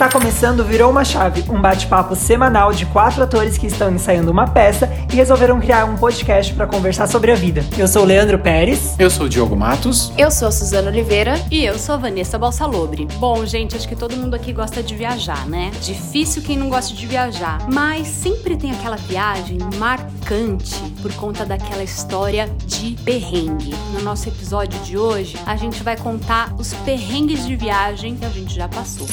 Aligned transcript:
Está 0.00 0.18
começando 0.18 0.64
Virou 0.64 0.90
uma 0.90 1.04
Chave, 1.04 1.44
um 1.50 1.60
bate-papo 1.60 2.16
semanal 2.16 2.72
de 2.72 2.86
quatro 2.86 3.22
atores 3.22 3.58
que 3.58 3.66
estão 3.66 3.94
ensaiando 3.94 4.30
uma 4.30 4.48
peça 4.48 4.90
e 5.12 5.14
resolveram 5.14 5.60
criar 5.60 5.84
um 5.84 5.94
podcast 5.94 6.54
para 6.54 6.66
conversar 6.66 7.06
sobre 7.06 7.30
a 7.30 7.34
vida. 7.34 7.62
Eu 7.76 7.86
sou 7.86 8.04
o 8.04 8.06
Leandro 8.06 8.38
Pérez. 8.38 8.94
Eu 8.98 9.10
sou 9.10 9.26
o 9.26 9.28
Diogo 9.28 9.54
Matos. 9.54 10.10
Eu 10.16 10.30
sou 10.30 10.48
a 10.48 10.50
Suzana 10.50 10.88
Oliveira. 10.88 11.34
E 11.50 11.66
eu 11.66 11.78
sou 11.78 11.96
a 11.96 11.98
Vanessa 11.98 12.38
Balsalobre. 12.38 13.06
Bom, 13.18 13.44
gente, 13.44 13.76
acho 13.76 13.86
que 13.86 13.94
todo 13.94 14.16
mundo 14.16 14.32
aqui 14.32 14.54
gosta 14.54 14.82
de 14.82 14.94
viajar, 14.94 15.46
né? 15.46 15.70
Difícil 15.82 16.40
quem 16.40 16.56
não 16.56 16.70
gosta 16.70 16.94
de 16.94 17.06
viajar. 17.06 17.70
Mas 17.70 18.06
sempre 18.06 18.56
tem 18.56 18.70
aquela 18.70 18.96
viagem 18.96 19.58
marcante 19.76 20.76
por 21.02 21.12
conta 21.12 21.44
daquela 21.44 21.82
história 21.82 22.48
de 22.64 22.96
perrengue. 23.04 23.74
No 23.92 24.00
nosso 24.00 24.30
episódio 24.30 24.80
de 24.80 24.96
hoje, 24.96 25.36
a 25.44 25.56
gente 25.56 25.82
vai 25.82 25.98
contar 25.98 26.54
os 26.58 26.72
perrengues 26.72 27.46
de 27.46 27.54
viagem 27.54 28.16
que 28.16 28.24
a 28.24 28.30
gente 28.30 28.54
já 28.54 28.66
passou. 28.66 29.06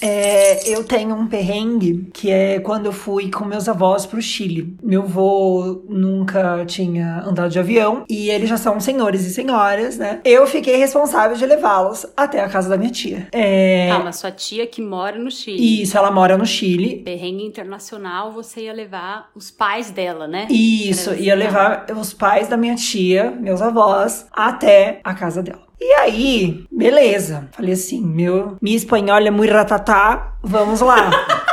É, 0.00 0.68
eu 0.68 0.84
tenho 0.84 1.14
um 1.14 1.26
perrengue 1.26 2.08
que 2.12 2.30
é 2.30 2.60
quando 2.60 2.86
eu 2.86 2.92
fui 2.92 3.30
com 3.30 3.44
meus 3.44 3.68
avós 3.68 4.06
pro 4.06 4.20
Chile. 4.20 4.76
Meu 4.82 5.02
avô 5.02 5.82
nunca 5.88 6.64
tinha 6.66 7.22
andado 7.26 7.50
de 7.50 7.58
avião 7.58 8.04
e 8.08 8.30
eles 8.30 8.48
já 8.48 8.56
são 8.56 8.78
senhores 8.80 9.24
e 9.24 9.30
senhoras, 9.30 9.98
né? 9.98 10.20
Eu 10.24 10.46
fiquei 10.46 10.76
responsável 10.76 11.36
de 11.36 11.44
levá-los 11.44 12.06
até 12.16 12.40
a 12.40 12.48
casa 12.48 12.68
da 12.68 12.76
minha 12.76 12.90
tia. 12.90 13.28
É... 13.32 13.90
Ah, 13.90 14.00
mas 14.00 14.16
sua 14.16 14.30
tia 14.30 14.66
que 14.66 14.80
mora 14.80 15.18
no 15.18 15.30
Chile. 15.30 15.82
Isso, 15.82 15.96
ela 15.96 16.10
mora 16.10 16.36
no 16.36 16.46
Chile. 16.46 17.02
Perrengue 17.04 17.44
internacional, 17.44 18.32
você 18.32 18.62
ia 18.62 18.72
levar 18.72 19.30
os 19.34 19.50
pais 19.50 19.90
dela, 19.90 20.26
né? 20.26 20.46
Isso, 20.50 21.14
ia 21.14 21.34
levar 21.34 21.86
os 21.96 22.12
pais 22.12 22.48
da 22.48 22.56
minha 22.56 22.74
tia, 22.74 23.30
meus 23.30 23.60
avós, 23.62 24.26
até 24.32 25.00
a 25.04 25.14
casa 25.14 25.42
dela. 25.42 25.67
E 25.80 25.92
aí, 25.94 26.64
beleza. 26.70 27.48
Falei 27.52 27.72
assim, 27.72 28.00
meu, 28.00 28.56
minha 28.60 28.76
espanhola 28.76 29.28
é 29.28 29.30
muito 29.30 29.52
ratatá, 29.52 30.34
vamos 30.42 30.80
lá. 30.80 31.10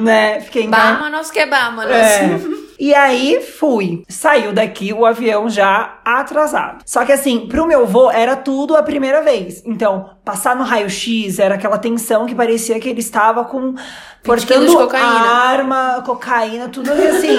né? 0.00 0.40
Fiquei 0.40 0.68
Vámonos 0.68 1.30
que 1.30 1.44
vámonos. 1.46 1.92
É. 1.92 2.40
E 2.78 2.94
aí 2.94 3.40
fui. 3.40 4.02
Saiu 4.08 4.52
daqui 4.52 4.92
o 4.92 5.06
avião 5.06 5.48
já 5.48 6.00
atrasado. 6.04 6.82
Só 6.84 7.04
que 7.04 7.12
assim, 7.12 7.46
pro 7.46 7.66
meu 7.66 7.86
voo 7.86 8.10
era 8.10 8.34
tudo 8.34 8.76
a 8.76 8.82
primeira 8.82 9.22
vez. 9.22 9.62
Então, 9.64 10.10
passar 10.24 10.54
no 10.54 10.62
raio-x 10.62 11.38
era 11.38 11.56
aquela 11.56 11.78
tensão 11.78 12.26
que 12.26 12.34
parecia 12.34 12.78
que 12.78 12.88
ele 12.88 13.00
estava 13.00 13.44
com 13.44 13.74
portando 14.22 14.72
cocaína. 14.72 15.08
arma, 15.08 16.02
cocaína, 16.06 16.68
tudo 16.68 16.92
assim. 16.92 17.38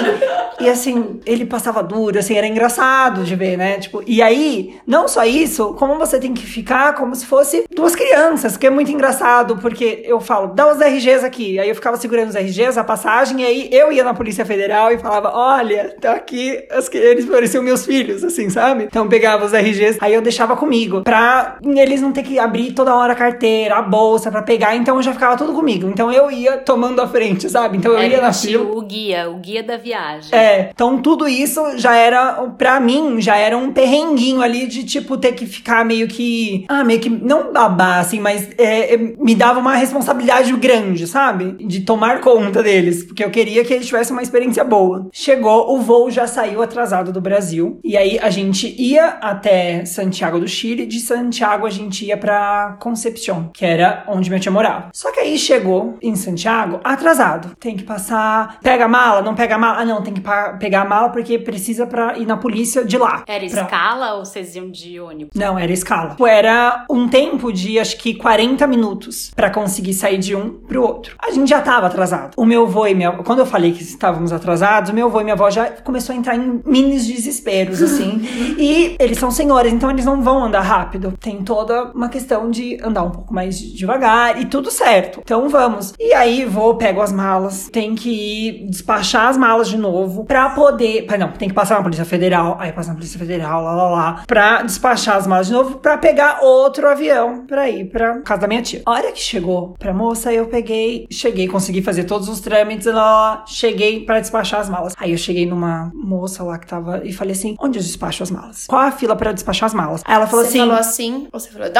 e 0.60 0.68
assim, 0.68 1.20
ele 1.24 1.46
passava 1.46 1.82
duro, 1.82 2.18
assim, 2.18 2.36
era 2.36 2.46
engraçado 2.46 3.24
de 3.24 3.34
ver, 3.34 3.56
né? 3.56 3.78
Tipo, 3.78 4.02
e 4.06 4.20
aí, 4.20 4.76
não 4.86 5.08
só 5.08 5.24
isso, 5.24 5.74
como 5.74 5.98
você 5.98 6.18
tem 6.18 6.34
que 6.34 6.46
ficar 6.46 6.94
como 6.94 7.14
se 7.14 7.24
fosse 7.24 7.64
duas 7.74 7.96
crianças, 7.96 8.56
que 8.56 8.66
é 8.66 8.70
muito 8.70 8.90
engraçado, 8.90 9.56
porque 9.56 10.02
eu 10.04 10.20
falo, 10.20 10.48
dá 10.48 10.70
os 10.70 10.78
RGs 10.78 11.24
aqui. 11.24 11.58
Aí 11.58 11.68
eu 11.68 11.74
ficava 11.74 11.96
segurando 11.96 12.28
os 12.28 12.36
RGs, 12.36 12.78
a 12.78 12.84
passagem, 12.84 13.40
e 13.40 13.46
aí 13.46 13.68
eu 13.72 13.90
ia 13.90 14.04
na 14.04 14.12
Polícia 14.12 14.44
Federal 14.44 14.92
e 14.92 14.98
falava, 14.98 15.32
olha, 15.34 15.96
tá 16.00 16.12
aqui, 16.12 16.62
eles 16.92 17.24
pareciam 17.24 17.62
meus 17.62 17.86
filhos, 17.86 18.22
assim, 18.22 18.50
sabe? 18.50 18.84
Então 18.84 19.04
eu 19.04 19.08
pegava 19.08 19.46
os 19.46 19.52
RGs, 19.54 19.98
aí 20.02 20.12
eu 20.12 20.20
deixava 20.20 20.54
comigo, 20.54 21.02
pra 21.02 21.56
eles 21.64 22.02
não 22.02 22.12
ter 22.12 22.22
que 22.22 22.38
abrir 22.38 22.73
toda 22.74 22.94
hora 22.94 23.12
a 23.12 23.16
carteira, 23.16 23.76
a 23.76 23.82
bolsa 23.82 24.30
pra 24.30 24.42
pegar, 24.42 24.74
então 24.76 25.00
já 25.02 25.12
ficava 25.12 25.36
tudo 25.36 25.52
comigo. 25.52 25.88
Então 25.88 26.12
eu 26.12 26.30
ia 26.30 26.58
tomando 26.58 27.00
a 27.00 27.08
frente, 27.08 27.48
sabe? 27.48 27.78
Então 27.78 27.92
eu 27.92 27.98
Era 27.98 28.08
ia 28.08 28.20
na 28.20 28.32
fila. 28.32 28.64
o 28.76 28.82
guia, 28.82 29.30
o 29.30 29.36
guia 29.36 29.62
da 29.62 29.76
viagem. 29.76 30.30
É, 30.32 30.70
então 30.72 31.00
tudo 31.00 31.28
isso 31.28 31.60
já 31.76 31.94
era, 31.96 32.32
pra 32.58 32.80
mim, 32.80 33.20
já 33.20 33.36
era 33.36 33.56
um 33.56 33.72
perrenguinho 33.72 34.42
ali 34.42 34.66
de, 34.66 34.84
tipo, 34.84 35.16
ter 35.16 35.32
que 35.32 35.46
ficar 35.46 35.84
meio 35.84 36.08
que. 36.08 36.64
Ah, 36.68 36.84
meio 36.84 37.00
que. 37.00 37.08
Não 37.08 37.52
babá, 37.52 37.98
assim, 37.98 38.20
mas 38.20 38.48
é, 38.58 38.94
é, 38.94 38.96
me 38.96 39.34
dava 39.34 39.60
uma 39.60 39.74
responsabilidade 39.76 40.52
grande, 40.56 41.06
sabe? 41.06 41.52
De 41.66 41.80
tomar 41.80 42.20
conta 42.20 42.62
deles, 42.62 43.04
porque 43.04 43.24
eu 43.24 43.30
queria 43.30 43.64
que 43.64 43.72
eles 43.72 43.86
tivessem 43.86 44.14
uma 44.14 44.22
experiência 44.22 44.64
boa. 44.64 45.08
Chegou, 45.12 45.74
o 45.74 45.80
voo 45.80 46.10
já 46.10 46.26
saiu 46.26 46.62
atrasado 46.62 47.12
do 47.12 47.20
Brasil, 47.20 47.78
e 47.84 47.96
aí 47.96 48.18
a 48.18 48.30
gente 48.30 48.74
ia 48.80 49.18
até 49.20 49.84
Santiago 49.84 50.38
do 50.38 50.48
Chile, 50.48 50.86
de 50.86 51.00
Santiago 51.00 51.66
a 51.66 51.70
gente 51.70 52.04
ia 52.04 52.16
pra 52.16 52.63
Concepción, 52.72 53.50
que 53.52 53.64
era 53.64 54.04
onde 54.08 54.28
minha 54.30 54.40
tia 54.40 54.50
morava. 54.52 54.88
Só 54.92 55.12
que 55.12 55.20
aí 55.20 55.36
chegou 55.38 55.96
em 56.02 56.16
Santiago 56.16 56.80
atrasado. 56.82 57.54
Tem 57.58 57.76
que 57.76 57.82
passar. 57.84 58.58
Pega 58.62 58.84
a 58.84 58.88
mala, 58.88 59.22
não 59.22 59.34
pega 59.34 59.54
a 59.54 59.58
mala. 59.58 59.80
Ah, 59.80 59.84
não, 59.84 60.02
tem 60.02 60.12
que 60.14 60.22
pegar 60.58 60.82
a 60.82 60.84
mala 60.84 61.08
porque 61.10 61.38
precisa 61.38 61.86
pra 61.86 62.16
ir 62.18 62.26
na 62.26 62.36
polícia 62.36 62.84
de 62.84 62.96
lá. 62.98 63.22
Era 63.26 63.46
Pra- 63.48 63.62
escala 63.62 64.14
ou 64.14 64.24
vocês 64.24 64.54
iam 64.56 64.70
de 64.70 64.98
ônibus? 65.00 65.30
Não, 65.34 65.58
era 65.58 65.72
escala. 65.72 66.10
Tipo, 66.10 66.26
Era 66.26 66.84
um 66.90 67.08
tempo 67.08 67.52
de 67.52 67.78
acho 67.78 67.96
que 67.98 68.14
40 68.14 68.66
minutos 68.66 69.30
pra 69.34 69.50
conseguir 69.50 69.94
sair 69.94 70.18
de 70.18 70.34
um 70.34 70.50
pro 70.50 70.82
outro. 70.82 71.14
A 71.18 71.30
gente 71.30 71.48
já 71.48 71.60
tava 71.60 71.86
atrasado. 71.86 72.32
O 72.36 72.44
meu 72.44 72.64
avô 72.64 72.86
e 72.86 72.94
minha 72.94 73.12
quando 73.12 73.40
eu 73.40 73.46
falei 73.46 73.72
que 73.72 73.82
estávamos 73.82 74.32
atrasados, 74.32 74.90
o 74.90 74.94
meu 74.94 75.06
avô 75.06 75.20
e 75.20 75.24
minha 75.24 75.34
avó 75.34 75.50
já 75.50 75.66
começou 75.70 76.14
a 76.14 76.18
entrar 76.18 76.36
em 76.36 76.60
minis 76.64 77.06
desesperos 77.06 77.82
assim. 77.82 78.20
e 78.58 78.96
eles 78.98 79.18
são 79.18 79.30
senhores, 79.30 79.72
então 79.72 79.90
eles 79.90 80.04
não 80.04 80.22
vão 80.22 80.44
andar 80.44 80.60
rápido. 80.62 81.14
Tem 81.20 81.42
toda 81.42 81.84
uma 81.94 82.08
questão 82.08 82.50
de 82.54 82.78
andar 82.82 83.02
um 83.02 83.10
pouco 83.10 83.32
mais 83.32 83.58
devagar 83.58 84.40
e 84.40 84.46
tudo 84.46 84.70
certo. 84.70 85.20
Então 85.22 85.48
vamos. 85.48 85.92
E 85.98 86.12
aí 86.12 86.44
vou, 86.44 86.76
pego 86.76 87.00
as 87.00 87.12
malas, 87.12 87.68
tem 87.70 87.94
que 87.94 88.10
ir 88.10 88.66
despachar 88.68 89.28
as 89.28 89.36
malas 89.36 89.68
de 89.68 89.76
novo 89.76 90.24
pra 90.24 90.50
poder, 90.50 91.06
não, 91.18 91.32
tem 91.32 91.48
que 91.48 91.54
passar 91.54 91.76
na 91.76 91.82
Polícia 91.82 92.04
Federal, 92.04 92.56
aí 92.58 92.72
passa 92.72 92.88
na 92.88 92.94
Polícia 92.94 93.18
Federal, 93.18 93.62
lá 93.62 93.74
lá 93.74 93.90
lá, 93.90 94.22
pra 94.26 94.62
despachar 94.62 95.16
as 95.16 95.26
malas 95.26 95.46
de 95.46 95.52
novo 95.52 95.78
pra 95.78 95.98
pegar 95.98 96.40
outro 96.42 96.88
avião 96.88 97.46
pra 97.46 97.68
ir 97.68 97.86
pra 97.86 98.20
casa 98.20 98.42
da 98.42 98.48
minha 98.48 98.62
tia. 98.62 98.82
A 98.86 98.90
hora 98.90 99.12
que 99.12 99.20
chegou 99.20 99.74
pra 99.78 99.92
moça, 99.92 100.32
eu 100.32 100.46
peguei, 100.46 101.06
cheguei, 101.10 101.48
consegui 101.48 101.82
fazer 101.82 102.04
todos 102.04 102.28
os 102.28 102.40
trâmites, 102.40 102.86
lá, 102.86 102.94
lá, 102.94 103.44
cheguei 103.46 104.04
pra 104.04 104.20
despachar 104.20 104.60
as 104.60 104.68
malas. 104.68 104.94
Aí 104.98 105.12
eu 105.12 105.18
cheguei 105.18 105.46
numa 105.46 105.90
moça 105.94 106.42
lá 106.42 106.58
que 106.58 106.66
tava 106.66 107.02
e 107.04 107.12
falei 107.12 107.32
assim: 107.32 107.56
onde 107.60 107.78
eu 107.78 107.82
despacho 107.82 108.22
as 108.22 108.30
malas? 108.30 108.66
Qual 108.66 108.80
a 108.80 108.90
fila 108.90 109.16
pra 109.16 109.32
despachar 109.32 109.66
as 109.66 109.74
malas? 109.74 110.02
Aí 110.04 110.14
ela 110.14 110.26
falou 110.26 110.44
Você 110.44 110.50
assim: 110.50 110.58
falou 110.58 110.74
assim, 110.76 111.28
você 111.32 111.50
falou? 111.50 111.70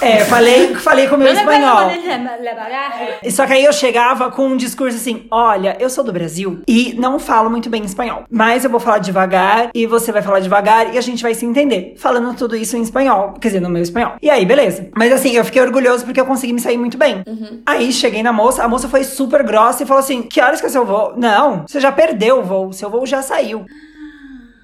É, 0.00 0.24
falei, 0.24 0.74
falei 0.76 1.08
com 1.08 1.16
o 1.16 1.18
meu 1.18 1.32
espanhol. 1.32 1.90
espanhol. 1.90 1.90
Só 3.30 3.46
que 3.46 3.52
aí 3.52 3.64
eu 3.64 3.72
chegava 3.72 4.30
com 4.30 4.46
um 4.46 4.56
discurso 4.56 4.96
assim: 4.96 5.26
olha, 5.30 5.76
eu 5.80 5.88
sou 5.90 6.04
do 6.04 6.12
Brasil 6.12 6.60
e 6.66 6.94
não 6.98 7.18
falo 7.18 7.50
muito 7.50 7.68
bem 7.70 7.84
espanhol. 7.84 8.24
Mas 8.30 8.64
eu 8.64 8.70
vou 8.70 8.80
falar 8.80 8.98
devagar 8.98 9.70
e 9.74 9.86
você 9.86 10.12
vai 10.12 10.22
falar 10.22 10.40
devagar 10.40 10.94
e 10.94 10.98
a 10.98 11.00
gente 11.00 11.22
vai 11.22 11.34
se 11.34 11.44
entender. 11.44 11.94
Falando 11.96 12.34
tudo 12.34 12.56
isso 12.56 12.76
em 12.76 12.82
espanhol. 12.82 13.34
Quer 13.40 13.48
dizer, 13.48 13.60
no 13.60 13.68
meu 13.68 13.82
espanhol. 13.82 14.14
E 14.20 14.30
aí, 14.30 14.44
beleza. 14.44 14.88
Mas 14.96 15.12
assim, 15.12 15.32
eu 15.36 15.44
fiquei 15.44 15.62
orgulhoso 15.62 16.04
porque 16.04 16.20
eu 16.20 16.26
consegui 16.26 16.52
me 16.52 16.60
sair 16.60 16.76
muito 16.76 16.98
bem. 16.98 17.22
Aí 17.64 17.92
cheguei 17.92 18.22
na 18.22 18.32
moça, 18.32 18.62
a 18.62 18.68
moça 18.68 18.88
foi 18.88 19.04
super 19.04 19.42
grossa 19.42 19.82
e 19.82 19.86
falou 19.86 20.00
assim: 20.00 20.22
que 20.22 20.40
horas 20.40 20.60
que 20.60 20.66
é 20.66 20.70
seu 20.70 20.84
voo? 20.84 21.14
Não, 21.16 21.64
você 21.66 21.80
já 21.80 21.90
perdeu 21.92 22.40
o 22.40 22.42
voo, 22.44 22.72
seu 22.72 22.90
voo 22.90 23.06
já 23.06 23.22
saiu. 23.22 23.64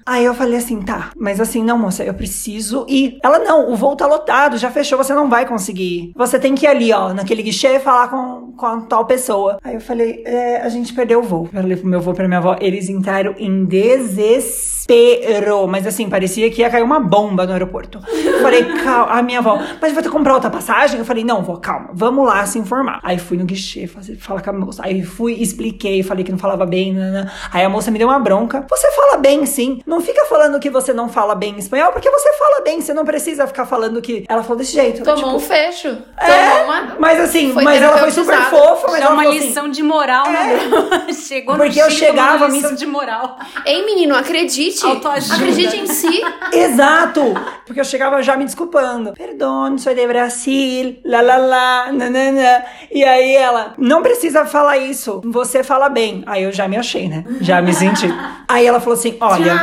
Aí 0.05 0.25
eu 0.25 0.33
falei 0.33 0.57
assim, 0.57 0.81
tá, 0.81 1.11
mas 1.15 1.39
assim, 1.39 1.63
não, 1.63 1.77
moça, 1.77 2.03
eu 2.03 2.13
preciso 2.13 2.85
ir. 2.89 3.17
Ela, 3.23 3.39
não, 3.39 3.71
o 3.71 3.75
voo 3.75 3.95
tá 3.95 4.05
lotado, 4.05 4.57
já 4.57 4.69
fechou, 4.69 4.97
você 4.97 5.13
não 5.13 5.29
vai 5.29 5.45
conseguir. 5.45 5.83
ir. 5.83 6.11
Você 6.15 6.39
tem 6.39 6.55
que 6.55 6.65
ir 6.65 6.69
ali, 6.69 6.91
ó, 6.91 7.13
naquele 7.13 7.43
guichê 7.43 7.79
falar 7.79 8.09
com, 8.09 8.53
com 8.55 8.65
a 8.65 8.81
tal 8.81 9.05
pessoa. 9.05 9.57
Aí 9.63 9.75
eu 9.75 9.81
falei, 9.81 10.23
é, 10.25 10.61
a 10.61 10.69
gente 10.69 10.93
perdeu 10.93 11.19
o 11.19 11.23
voo. 11.23 11.49
Eu 11.53 11.61
falei 11.61 11.77
pro 11.77 11.87
meu 11.87 11.99
avô 11.99 12.11
e 12.11 12.15
pra 12.15 12.27
minha 12.27 12.39
avó, 12.39 12.55
eles 12.59 12.89
entraram 12.89 13.35
em 13.37 13.65
desespero. 13.65 15.67
Mas 15.67 15.87
assim, 15.87 16.09
parecia 16.09 16.49
que 16.51 16.61
ia 16.61 16.69
cair 16.69 16.83
uma 16.83 16.99
bomba 16.99 17.45
no 17.45 17.53
aeroporto. 17.53 17.99
Eu 18.11 18.41
falei, 18.41 18.63
calma, 18.83 19.13
a 19.13 19.23
minha 19.23 19.39
avó, 19.39 19.57
mas 19.81 19.93
vai 19.93 20.03
ter 20.03 20.09
que 20.09 20.09
comprar 20.09 20.33
outra 20.33 20.49
passagem? 20.49 20.99
Eu 20.99 21.05
falei, 21.05 21.23
não, 21.23 21.41
vó, 21.41 21.55
calma, 21.55 21.89
vamos 21.93 22.25
lá 22.25 22.45
se 22.45 22.59
informar. 22.59 22.99
Aí 23.01 23.17
fui 23.17 23.37
no 23.37 23.45
guichê, 23.45 23.87
fazer, 23.87 24.17
falar 24.17 24.41
com 24.41 24.49
a 24.49 24.53
moça. 24.53 24.81
Aí 24.85 25.01
fui, 25.01 25.33
expliquei, 25.33 26.03
falei 26.03 26.25
que 26.25 26.31
não 26.31 26.37
falava 26.37 26.65
bem, 26.65 26.93
nanã. 26.93 27.31
Aí 27.51 27.63
a 27.63 27.69
moça 27.69 27.89
me 27.91 27.97
deu 27.97 28.09
uma 28.09 28.19
bronca. 28.19 28.65
Você 28.69 28.91
fala 28.91 29.17
bem, 29.17 29.45
sim. 29.45 29.79
Não 29.93 30.01
fica 30.01 30.25
falando 30.25 30.59
que 30.59 30.71
você 30.71 30.91
não 30.91 31.07
fala 31.07 31.35
bem 31.35 31.55
espanhol, 31.59 31.91
porque 31.91 32.09
você 32.09 32.33
fala 32.33 32.61
bem, 32.61 32.81
você 32.81 32.95
não 32.95 33.05
precisa 33.05 33.45
ficar 33.45 33.67
falando 33.67 34.01
que. 34.01 34.25
Ela 34.27 34.41
falou 34.41 34.57
desse 34.57 34.73
jeito. 34.73 35.03
Tomou 35.03 35.17
tipo, 35.17 35.35
um 35.35 35.39
fecho. 35.39 35.97
É, 36.17 36.25
Tomou 36.25 36.63
uma... 36.63 36.95
mas 36.99 37.19
assim, 37.19 37.53
Foi 37.53 37.63
mas 37.63 37.79
ela 37.79 37.97
foi 37.99 38.09
super 38.09 38.41
fofa, 38.45 38.87
mas 38.91 39.03
É 39.03 39.07
uma 39.07 39.21
assim, 39.21 39.39
lição 39.39 39.69
de 39.69 39.83
moral, 39.83 40.25
né? 40.31 40.59
Chegou 41.13 41.55
Porque 41.55 41.79
no 41.79 41.85
eu 41.85 41.91
chegava, 41.91 42.37
uma 42.37 42.47
me- 42.47 42.57
lição 42.57 42.73
de 42.73 42.87
moral. 42.87 43.37
Ei, 43.65 43.85
menino, 43.85 44.15
acredite. 44.15 44.83
Autoajuda. 44.83 45.35
Acredite 45.35 45.77
em 45.77 45.85
si. 45.85 46.21
Exato! 46.51 47.21
Porque 47.65 47.79
eu 47.79 47.85
chegava 47.85 48.21
já 48.23 48.35
me 48.35 48.45
desculpando. 48.45 49.13
Perdão, 49.13 49.77
sou 49.77 49.93
de 49.93 50.07
Brasil, 50.07 50.97
lá 51.05 51.21
lá 51.21 51.37
lá, 51.37 51.91
nanana. 51.91 52.65
E 52.91 53.03
aí 53.03 53.35
ela, 53.35 53.75
não 53.77 54.01
precisa 54.01 54.43
falar 54.45 54.77
isso, 54.77 55.21
você 55.23 55.63
fala 55.63 55.87
bem. 55.87 56.23
Aí 56.25 56.43
eu 56.43 56.51
já 56.51 56.67
me 56.67 56.77
achei, 56.77 57.07
né? 57.07 57.23
Já 57.41 57.61
me 57.61 57.73
senti. 57.73 58.07
Aí 58.47 58.65
ela 58.65 58.79
falou 58.79 58.97
assim: 58.97 59.17
olha. 59.21 59.53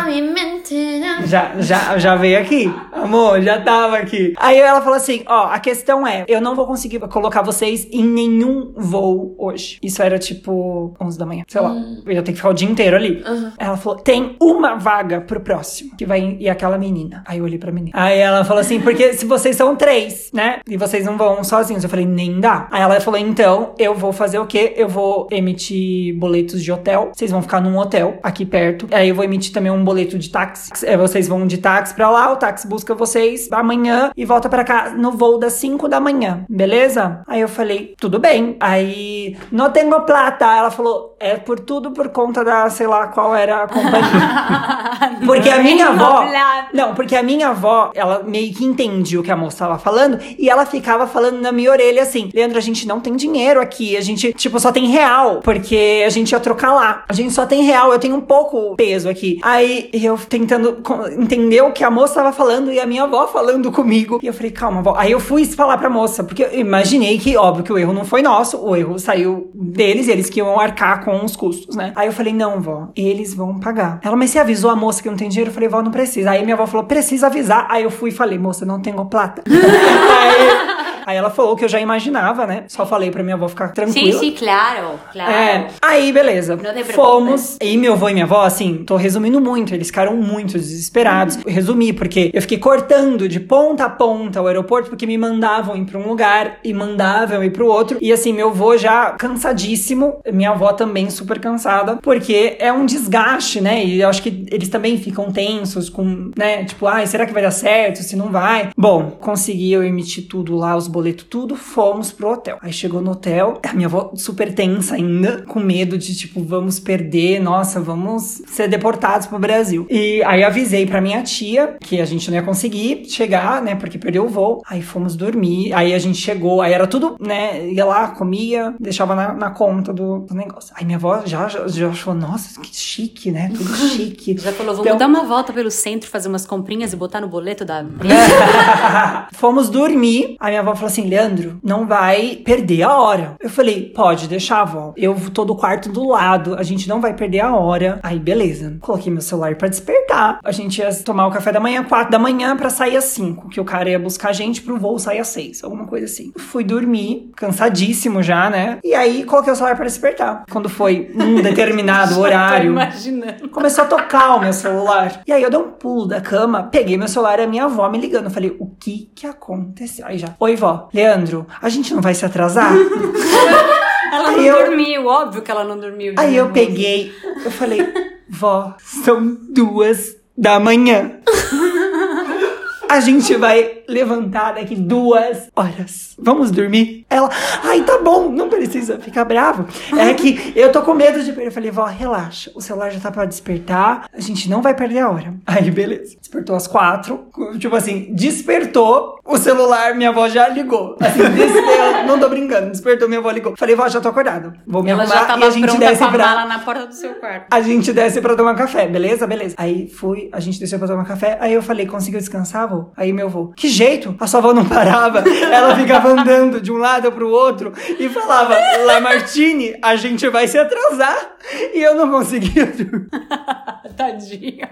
Já, 1.26 1.52
já, 1.58 1.99
já 1.99 2.17
veio 2.17 2.38
aqui. 2.38 2.72
Amor, 2.93 3.40
já 3.40 3.61
tava 3.61 3.96
aqui. 3.96 4.34
Aí 4.37 4.58
ela 4.58 4.81
falou 4.81 4.96
assim: 4.96 5.22
ó, 5.26 5.46
a 5.46 5.58
questão 5.58 6.06
é, 6.06 6.25
eu 6.28 6.40
não 6.40 6.55
vou 6.55 6.67
conseguir 6.67 6.99
colocar 7.00 7.43
vocês 7.43 7.87
em 7.90 8.05
nenhum 8.05 8.72
voo 8.76 9.34
hoje. 9.38 9.78
Isso 9.82 10.02
era 10.02 10.19
tipo 10.19 10.94
11 11.00 11.19
da 11.19 11.26
manhã, 11.26 11.44
sei 11.49 11.61
lá. 11.61 11.75
Eu 12.05 12.12
ia 12.12 12.22
ter 12.22 12.32
que 12.32 12.37
ficar 12.37 12.50
o 12.50 12.55
dia 12.55 12.69
inteiro 12.69 12.96
ali. 12.96 13.22
Ela 13.58 13.76
falou: 13.76 13.99
tem 13.99 14.37
uma 14.40 14.76
vaga 14.76 15.20
pro 15.20 15.40
próximo, 15.40 15.96
que 15.96 16.06
vai 16.06 16.37
ir 16.38 16.49
aquela 16.49 16.78
menina. 16.78 17.22
Aí 17.26 17.38
eu 17.38 17.44
olhei 17.44 17.58
pra 17.58 17.72
menina. 17.72 17.93
Aí 17.94 18.19
ela 18.19 18.44
falou 18.44 18.61
assim, 18.61 18.81
porque 18.81 19.12
se 19.14 19.25
vocês 19.26 19.56
são 19.56 19.76
três, 19.76 20.31
né? 20.32 20.61
E 20.69 20.76
vocês 20.76 21.05
não 21.05 21.17
vão 21.17 21.43
sozinhos. 21.44 21.82
Eu 21.82 21.90
falei, 21.90 22.06
nem 22.06 22.40
dá. 22.40 22.69
Aí 22.70 22.82
ela 22.82 23.00
falou, 23.00 23.19
então, 23.19 23.75
eu 23.78 23.94
vou 23.94 24.12
fazer 24.12 24.38
o 24.38 24.46
quê? 24.46 24.75
Eu 24.76 24.88
vou 24.88 25.28
emitir 25.31 26.17
boletos 26.17 26.62
de 26.62 26.72
hotel. 26.72 27.12
Vocês 27.14 27.31
vão 27.31 27.43
ficar 27.43 27.61
num 27.61 27.78
hotel 27.78 28.19
aqui 28.22 28.44
perto. 28.44 28.88
Aí 28.90 29.08
eu 29.08 29.14
vou 29.14 29.25
emitir 29.25 29.52
também 29.52 29.70
um 29.70 29.84
boleto 29.84 30.09
de 30.18 30.30
táxi. 30.30 30.70
É, 30.84 30.96
vocês 30.96 31.28
vão 31.28 31.46
de 31.46 31.58
táxi 31.58 31.94
pra 31.94 32.10
lá, 32.10 32.32
o 32.32 32.36
táxi 32.36 32.66
busca 32.66 32.94
vocês 32.94 33.48
amanhã 33.52 34.10
e 34.16 34.24
volta 34.24 34.48
pra 34.48 34.64
cá 34.64 34.90
no 34.90 35.12
voo 35.12 35.38
das 35.38 35.54
5 35.54 35.88
da 35.88 36.00
manhã, 36.00 36.44
beleza? 36.48 37.22
Aí 37.26 37.40
eu 37.40 37.48
falei, 37.48 37.94
tudo 37.98 38.18
bem. 38.18 38.56
Aí, 38.60 39.36
não 39.50 39.70
tenho 39.70 40.00
plata. 40.02 40.46
Ela 40.46 40.70
falou, 40.70 41.16
é 41.18 41.36
por 41.36 41.60
tudo 41.60 41.90
por 41.90 42.08
conta 42.08 42.44
da, 42.44 42.68
sei 42.70 42.86
lá, 42.86 43.08
qual 43.08 43.34
era 43.34 43.64
a 43.64 43.68
companhia. 43.68 45.20
Porque 45.24 45.48
a 45.48 45.58
minha 45.62 45.88
avó. 45.88 46.24
Não, 46.72 46.94
porque 46.94 47.16
a 47.16 47.22
minha 47.22 47.48
avó, 47.48 47.90
ela 47.94 48.22
meio 48.22 48.52
que 48.54 48.64
entende 48.64 49.18
o 49.18 49.22
que 49.22 49.30
a 49.30 49.36
moça 49.36 49.58
tava 49.58 49.78
falando 49.78 50.18
e 50.38 50.48
ela 50.48 50.64
ficava 50.64 51.06
falando 51.06 51.40
na 51.40 51.52
minha 51.52 51.70
orelha 51.70 52.02
assim: 52.02 52.30
Leandro, 52.32 52.58
a 52.58 52.60
gente 52.60 52.86
não 52.86 53.00
tem 53.00 53.16
dinheiro 53.16 53.60
aqui, 53.60 53.96
a 53.96 54.00
gente, 54.00 54.32
tipo, 54.32 54.58
só 54.60 54.70
tem 54.70 54.86
real, 54.86 55.40
porque 55.42 56.02
a 56.06 56.10
gente 56.10 56.32
ia 56.32 56.40
trocar 56.40 56.74
lá. 56.74 57.04
A 57.08 57.12
gente 57.12 57.32
só 57.32 57.46
tem 57.46 57.62
real, 57.62 57.92
eu 57.92 57.98
tenho 57.98 58.16
um 58.16 58.20
pouco 58.20 58.74
peso 58.76 59.08
aqui. 59.08 59.38
Aí 59.42 59.90
eu 60.05 60.17
tentando 60.17 60.79
entender 61.19 61.62
o 61.62 61.73
que 61.73 61.85
a 61.85 61.91
moça 61.91 62.14
tava 62.14 62.32
falando 62.32 62.73
e 62.73 62.81
a 62.81 62.87
minha 62.87 63.05
avó 63.05 63.26
falando 63.26 63.70
comigo. 63.73 64.19
E 64.23 64.26
eu 64.26 64.35
falei, 64.35 64.50
calma, 64.50 64.81
avó. 64.81 64.94
Aí 64.97 65.12
eu 65.12 65.20
fui 65.20 65.44
falar 65.44 65.79
pra 65.79 65.91
moça, 65.91 66.23
porque 66.25 66.43
eu 66.43 66.58
imaginei 66.58 67.19
que, 67.19 67.37
óbvio, 67.37 67.64
que 67.64 67.73
o 67.73 67.79
erro 67.79 67.93
não 67.93 68.05
foi 68.05 68.23
nosso, 68.23 68.58
o 68.58 68.75
erro 68.76 68.99
saiu 68.99 69.50
deles, 69.55 70.08
eles 70.08 70.29
que 70.29 70.41
iam 70.41 70.58
arcar 70.58 71.05
com 71.05 71.25
os 71.25 71.37
custos, 71.37 71.76
né? 71.76 71.93
Aí 71.97 72.08
eu 72.08 72.12
falei, 72.12 72.32
não, 72.32 72.61
vó, 72.61 72.88
eles 72.97 73.35
vão 73.35 73.58
pagar. 73.58 74.00
Ela, 74.02 74.17
mas 74.17 74.31
você 74.31 74.38
avisou 74.38 74.70
a 74.70 74.76
moça 74.76 75.02
que 75.02 75.08
não 75.08 75.17
tem 75.17 75.29
dinheiro? 75.29 75.50
Eu 75.50 75.55
falei, 75.55 75.69
vó, 75.69 75.82
não 75.82 75.91
precisa. 75.91 76.31
Aí 76.31 76.43
minha 76.43 76.55
avó 76.55 76.67
falou, 76.67 76.87
precisa 76.87 77.26
avisar. 77.26 77.67
Aí 77.70 77.82
eu 77.82 77.91
fui 77.91 78.11
e 78.11 78.12
falei, 78.12 78.38
moça, 78.38 78.64
não 78.64 78.81
tenho 78.81 79.05
plata. 79.06 79.43
aí, 79.49 80.89
aí 81.10 81.16
ela 81.16 81.30
falou 81.30 81.56
que 81.56 81.64
eu 81.64 81.68
já 81.68 81.80
imaginava, 81.80 82.46
né? 82.46 82.64
Só 82.68 82.86
falei 82.86 83.10
pra 83.10 83.22
minha 83.22 83.34
avó 83.34 83.48
ficar 83.48 83.68
Sim, 83.68 83.74
tranquila. 83.74 84.20
sim, 84.20 84.32
claro, 84.32 84.98
claro. 85.12 85.32
É, 85.32 85.66
aí 85.82 86.12
beleza. 86.12 86.58
Fomos. 86.94 87.56
E 87.60 87.76
meu 87.76 87.92
avô 87.94 88.08
e 88.08 88.12
minha 88.12 88.24
avó, 88.24 88.42
assim, 88.42 88.84
tô 88.84 88.96
resumindo 88.96 89.40
muito, 89.40 89.74
eles 89.74 89.88
ficaram 89.88 90.16
muito 90.16 90.52
desesperados. 90.54 91.36
Uhum. 91.36 91.42
Resumi, 91.46 91.92
porque 91.92 92.30
eu 92.32 92.40
fiquei 92.42 92.58
cortando 92.58 93.28
de 93.28 93.40
ponta 93.40 93.84
a 93.84 93.90
ponta 93.90 94.40
o 94.40 94.46
aeroporto, 94.46 94.88
porque 94.90 95.06
me 95.06 95.18
mandavam 95.18 95.76
ir 95.76 95.84
pra 95.84 95.98
um 95.98 96.06
lugar 96.08 96.58
e 96.64 96.72
mandavam 96.72 97.42
ir 97.42 97.50
pro 97.50 97.66
outro. 97.66 97.98
E 98.00 98.12
assim, 98.12 98.32
meu 98.32 98.48
avô 98.48 98.76
já 98.76 99.10
cansadíssimo, 99.12 100.20
minha 100.32 100.50
avó 100.50 100.72
também 100.72 101.10
super 101.10 101.38
cansada, 101.40 101.96
porque 102.02 102.56
é 102.58 102.72
um 102.72 102.86
desgaste, 102.86 103.60
né? 103.60 103.84
E 103.84 104.00
eu 104.00 104.08
acho 104.08 104.22
que 104.22 104.46
eles 104.50 104.68
também 104.68 104.96
ficam 104.96 105.30
tensos 105.32 105.88
com, 105.88 106.30
né? 106.36 106.64
Tipo, 106.64 106.86
ai, 106.86 107.06
será 107.06 107.26
que 107.26 107.32
vai 107.32 107.42
dar 107.42 107.50
certo? 107.50 108.02
Se 108.02 108.16
não 108.16 108.28
vai. 108.30 108.70
Bom, 108.76 109.10
consegui 109.20 109.72
eu 109.72 109.82
emitir 109.82 110.26
tudo 110.28 110.56
lá, 110.56 110.76
os 110.76 110.86
boletos, 110.86 111.00
tudo, 111.12 111.56
fomos 111.56 112.12
pro 112.12 112.31
hotel. 112.32 112.58
Aí 112.62 112.73
chegou 112.73 113.00
no 113.00 113.12
hotel, 113.12 113.61
a 113.69 113.73
minha 113.73 113.87
avó 113.88 114.12
super 114.14 114.55
tensa 114.55 114.94
ainda, 114.94 115.43
com 115.43 115.61
medo 115.61 115.97
de, 115.99 116.14
tipo, 116.17 116.43
vamos 116.43 116.79
perder, 116.79 117.41
nossa, 117.41 117.81
vamos 117.81 118.43
ser 118.47 118.69
deportados 118.69 119.26
pro 119.26 119.38
Brasil. 119.38 119.87
E 119.91 120.23
aí 120.25 120.43
avisei 120.44 120.87
pra 120.87 121.00
minha 121.00 121.23
tia 121.23 121.76
que 121.81 122.00
a 122.00 122.05
gente 122.05 122.29
não 122.31 122.37
ia 122.37 122.43
conseguir 122.43 123.05
chegar, 123.08 123.62
né, 123.62 123.75
porque 123.75 123.99
perdeu 123.99 124.25
o 124.25 124.29
voo. 124.29 124.62
Aí 124.69 124.82
fomos 124.82 125.17
dormir, 125.17 125.73
aí 125.73 125.93
a 125.94 125.99
gente 125.99 126.19
chegou, 126.19 126.61
aí 126.62 126.73
era 126.73 126.87
tudo, 126.87 127.17
né, 127.20 127.69
ia 127.69 127.85
lá, 127.85 128.08
comia, 128.08 128.75
deixava 128.79 129.14
na, 129.14 129.32
na 129.32 129.50
conta 129.50 129.93
do, 129.93 130.20
do 130.20 130.35
negócio. 130.35 130.73
Aí 130.76 130.85
minha 130.85 130.96
avó 130.99 131.23
já, 131.25 131.49
já, 131.49 131.67
já 131.69 131.88
achou, 131.88 132.14
nossa, 132.14 132.61
que 132.61 132.75
chique, 132.75 133.31
né, 133.31 133.50
tudo 133.56 133.70
chique. 133.88 134.37
Já 134.38 134.53
falou, 134.53 134.75
vamos 134.75 134.87
Então- 134.87 134.99
dar 134.99 135.06
uma 135.06 135.25
volta 135.25 135.53
pelo 135.53 135.70
centro, 135.70 136.08
fazer 136.11 136.29
umas 136.29 136.46
comprinhas 136.46 136.93
e 136.93 136.96
botar 136.96 137.20
no 137.20 137.29
boleto 137.29 137.64
da 137.64 137.85
Fomos 139.32 139.69
dormir. 139.69 140.37
Aí 140.41 140.50
minha 140.50 140.61
avó 140.61 140.75
falou 140.75 140.89
assim: 140.90 141.08
Leandro, 141.08 141.58
não 141.62 141.87
vai 141.87 142.37
perder 142.44 142.82
a 142.82 142.94
hora. 142.94 143.37
Eu 143.40 143.48
falei: 143.50 143.90
pode 143.94 144.28
deixar, 144.28 144.60
avó. 144.62 144.92
Eu 144.96 145.16
tô 145.32 145.44
do 145.44 145.54
quarto 145.54 145.88
do 145.90 146.08
lado, 146.08 146.54
a 146.56 146.62
gente 146.62 146.88
não 146.88 147.00
vai 147.00 147.14
perder 147.14 147.40
a 147.40 147.54
hora. 147.54 147.98
Aí, 148.02 148.19
beleza. 148.19 148.76
Coloquei 148.81 149.12
meu 149.12 149.22
celular 149.22 149.54
pra 149.56 149.69
despertar. 149.69 150.38
A 150.44 150.52
gente 150.52 150.78
ia 150.78 150.92
tomar 151.02 151.26
o 151.26 151.31
café 151.31 151.52
da 151.52 151.60
manhã, 151.60 151.82
quatro 151.84 152.10
da 152.10 152.19
manhã, 152.19 152.56
pra 152.56 152.70
sair 152.70 152.96
às 152.96 153.04
cinco. 153.04 153.48
Que 153.48 153.60
o 153.60 153.64
cara 153.64 153.88
ia 153.90 153.98
buscar 153.98 154.31
a 154.31 154.32
gente 154.32 154.62
pro 154.62 154.78
voo 154.78 154.98
sair 154.98 155.19
às 155.20 155.28
seis, 155.28 155.62
alguma 155.64 155.87
coisa 155.87 156.06
assim. 156.06 156.32
Fui 156.37 156.64
dormir, 156.64 157.31
cansadíssimo 157.36 158.22
já, 158.22 158.48
né? 158.50 158.78
E 158.84 158.94
aí 158.94 159.25
coloquei 159.25 159.52
o 159.52 159.56
celular 159.56 159.76
pra 159.76 159.84
despertar. 159.84 160.44
Quando 160.50 160.69
foi 160.69 161.10
um 161.14 161.40
determinado 161.43 162.19
horário. 162.19 162.70
imaginando. 162.72 163.48
Começou 163.48 163.84
a 163.84 163.86
tocar 163.86 164.36
o 164.36 164.40
meu 164.40 164.52
celular. 164.52 165.22
E 165.26 165.32
aí 165.32 165.43
eu 165.43 165.50
dei 165.50 165.58
um 165.58 165.70
pulo 165.70 166.06
da 166.06 166.20
cama, 166.20 166.64
peguei 166.64 166.96
meu 166.96 167.08
celular 167.08 167.38
e 167.38 167.43
a 167.43 167.46
minha 167.46 167.64
avó 167.64 167.88
me 167.88 167.98
ligando. 167.98 168.25
Eu 168.25 168.31
falei, 168.31 168.56
o 168.58 168.66
que 168.81 169.11
que 169.15 169.27
aconteceu? 169.27 170.06
Aí 170.06 170.19
já, 170.19 170.35
oi 170.41 170.56
vó, 170.56 170.88
Leandro, 170.93 171.47
a 171.61 171.69
gente 171.69 171.93
não 171.94 172.00
vai 172.00 172.15
se 172.15 172.25
atrasar? 172.25 172.73
Ela 174.12 174.32
não 174.32 174.41
eu- 174.41 174.59
dormiu, 174.67 175.06
óbvio 175.06 175.41
que 175.43 175.50
ela 175.50 175.62
não 175.62 175.79
dormiu. 175.79 176.15
aí 176.19 176.35
eu 176.37 176.50
peguei, 176.50 177.12
eu 177.44 177.50
falei, 177.50 177.87
vó, 178.29 178.75
são 178.79 179.37
duas 179.53 180.17
da 180.37 180.59
manhã. 180.59 181.21
A 182.88 182.99
gente 182.99 183.37
vai 183.37 183.80
levantar 183.90 184.54
daqui 184.54 184.75
duas 184.75 185.48
horas. 185.54 186.14
Vamos 186.19 186.50
dormir? 186.50 187.04
Ela, 187.10 187.28
ai, 187.64 187.82
tá 187.82 187.98
bom, 187.98 188.31
não 188.31 188.48
precisa 188.48 188.98
ficar 188.98 189.25
bravo. 189.25 189.66
É 189.98 190.14
que 190.14 190.52
eu 190.54 190.70
tô 190.70 190.82
com 190.82 190.94
medo 190.94 191.22
de 191.22 191.32
perder. 191.32 191.48
Eu 191.48 191.52
falei, 191.52 191.70
vó, 191.70 191.84
relaxa. 191.84 192.50
O 192.54 192.60
celular 192.60 192.90
já 192.90 193.00
tá 193.00 193.10
pra 193.10 193.25
despertar. 193.25 194.06
A 194.12 194.20
gente 194.20 194.48
não 194.48 194.62
vai 194.62 194.75
perder 194.75 195.00
a 195.00 195.10
hora. 195.10 195.34
Aí, 195.46 195.70
beleza. 195.70 196.16
Despertou 196.19 196.54
às 196.54 196.66
quatro. 196.66 197.26
Tipo 197.58 197.75
assim, 197.76 198.08
despertou. 198.14 199.19
O 199.25 199.37
celular, 199.37 199.94
minha 199.94 200.10
avó 200.10 200.28
já 200.28 200.48
ligou. 200.48 200.96
Assim, 201.00 201.19
despertou. 201.19 202.04
não 202.06 202.19
tô 202.19 202.28
brincando. 202.28 202.70
Despertou, 202.70 203.08
minha 203.08 203.20
avó 203.20 203.31
ligou. 203.31 203.54
Falei, 203.56 203.75
vó, 203.75 203.88
já 203.88 204.00
tô 204.00 204.08
acordado. 204.08 204.52
Vou 204.66 204.82
me 204.82 204.90
Ela 204.90 205.02
arrumar 205.02 205.16
já 205.16 205.25
e 205.25 205.26
tava 205.26 205.46
a 205.46 205.50
gente 205.50 205.66
pronta 205.66 205.78
desce 205.78 206.06
pra... 206.06 206.26
mala 206.26 206.44
na 206.46 206.58
porta 206.60 206.86
do 206.86 206.94
seu 206.94 207.14
quarto. 207.14 207.46
A 207.50 207.60
gente 207.60 207.93
desce 207.93 208.20
pra 208.20 208.36
tomar 208.36 208.54
café, 208.54 208.86
beleza? 208.86 209.26
Beleza. 209.26 209.54
Aí 209.58 209.88
fui, 209.88 210.28
a 210.32 210.40
gente 210.40 210.58
desceu 210.58 210.78
pra 210.78 210.88
tomar 210.88 211.04
café. 211.04 211.38
Aí 211.40 211.52
eu 211.52 211.62
falei, 211.62 211.86
conseguiu 211.86 212.20
descansar, 212.20 212.69
vô? 212.69 212.90
Aí 212.96 213.12
meu 213.12 213.28
vô, 213.28 213.52
que 213.56 213.69
jeito? 213.81 214.15
A 214.21 214.27
sua 214.27 214.41
avó 214.41 214.53
não 214.53 214.65
parava. 214.65 215.25
Ela 215.27 215.75
ficava 215.75 216.09
andando 216.09 216.61
de 216.61 216.71
um 216.71 216.77
lado 216.77 217.11
pro 217.12 217.31
outro 217.31 217.73
e 217.99 218.09
falava, 218.09 218.55
Lamartine, 218.85 219.77
a 219.82 219.97
gente 219.97 220.29
vai 220.29 220.47
se 220.47 220.59
atrasar. 220.59 221.37
E 221.75 221.81
eu 221.81 221.94
não 221.94 222.11
conseguia. 222.11 222.71
Tadinha. 223.97 224.71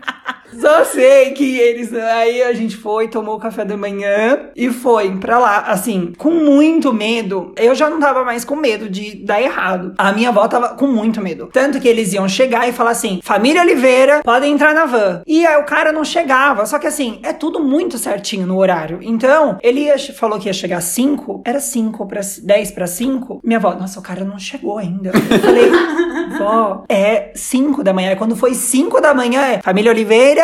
Só 0.61 0.85
sei 0.85 1.33
que 1.33 1.59
eles. 1.59 1.93
Aí 1.93 2.43
a 2.43 2.53
gente 2.53 2.77
foi, 2.77 3.09
tomou 3.09 3.37
o 3.37 3.39
café 3.39 3.65
da 3.65 3.77
manhã 3.77 4.51
e 4.57 4.71
foi 4.71 5.17
pra 5.17 5.39
lá. 5.39 5.59
Assim, 5.61 6.12
com 6.17 6.31
muito 6.31 6.93
medo. 6.93 7.53
Eu 7.57 7.75
já 7.75 7.91
não 7.91 8.00
tava 8.00 8.25
mais 8.25 8.45
com 8.45 8.57
medo 8.57 8.88
de 8.88 9.17
dar 9.25 9.41
errado. 9.41 9.95
A 9.99 10.12
minha 10.12 10.31
avó 10.31 10.47
tava 10.49 10.71
com 10.71 10.87
muito 10.87 11.21
medo. 11.21 11.49
Tanto 11.53 11.81
que 11.81 11.88
eles 11.88 12.12
iam 12.12 12.29
chegar 12.29 12.69
e 12.69 12.73
falar 12.73 12.91
assim: 12.91 13.21
família 13.23 13.62
Oliveira, 13.62 14.23
podem 14.25 14.53
entrar 14.53 14.75
na 14.75 14.87
van. 14.87 15.23
E 15.27 15.47
aí 15.47 15.61
o 15.61 15.67
cara 15.67 15.93
não 15.93 16.05
chegava. 16.05 16.65
Só 16.67 16.79
que 16.79 16.87
assim, 16.87 17.21
é 17.23 17.33
tudo 17.33 17.61
muito 17.61 17.99
certinho 17.99 18.47
no 18.47 18.59
horário. 18.59 18.98
Então, 19.02 19.59
ele 19.62 19.81
ia- 19.81 19.99
falou 20.14 20.38
que 20.38 20.49
ia 20.49 20.52
chegar 20.52 20.78
às 20.78 20.85
5, 20.85 21.43
era 21.45 21.61
5 21.61 22.07
para 22.07 22.21
10 22.43 22.71
para 22.73 22.87
5. 22.87 23.40
Minha 23.45 23.59
avó, 23.59 23.75
nossa, 23.75 23.99
o 23.99 24.02
cara 24.02 24.25
não 24.25 24.38
chegou 24.38 24.78
ainda. 24.78 25.11
Eu 25.14 25.38
falei, 25.40 25.71
vó, 26.38 26.85
é 26.88 27.31
5 27.35 27.83
da 27.85 27.93
manhã. 27.93 28.11
Aí 28.11 28.17
Quando 28.17 28.37
foi 28.37 28.55
5 28.55 29.00
da 29.00 29.14
manhã, 29.14 29.40
é 29.43 29.62
família 29.62 29.90
Oliveira. 29.90 30.43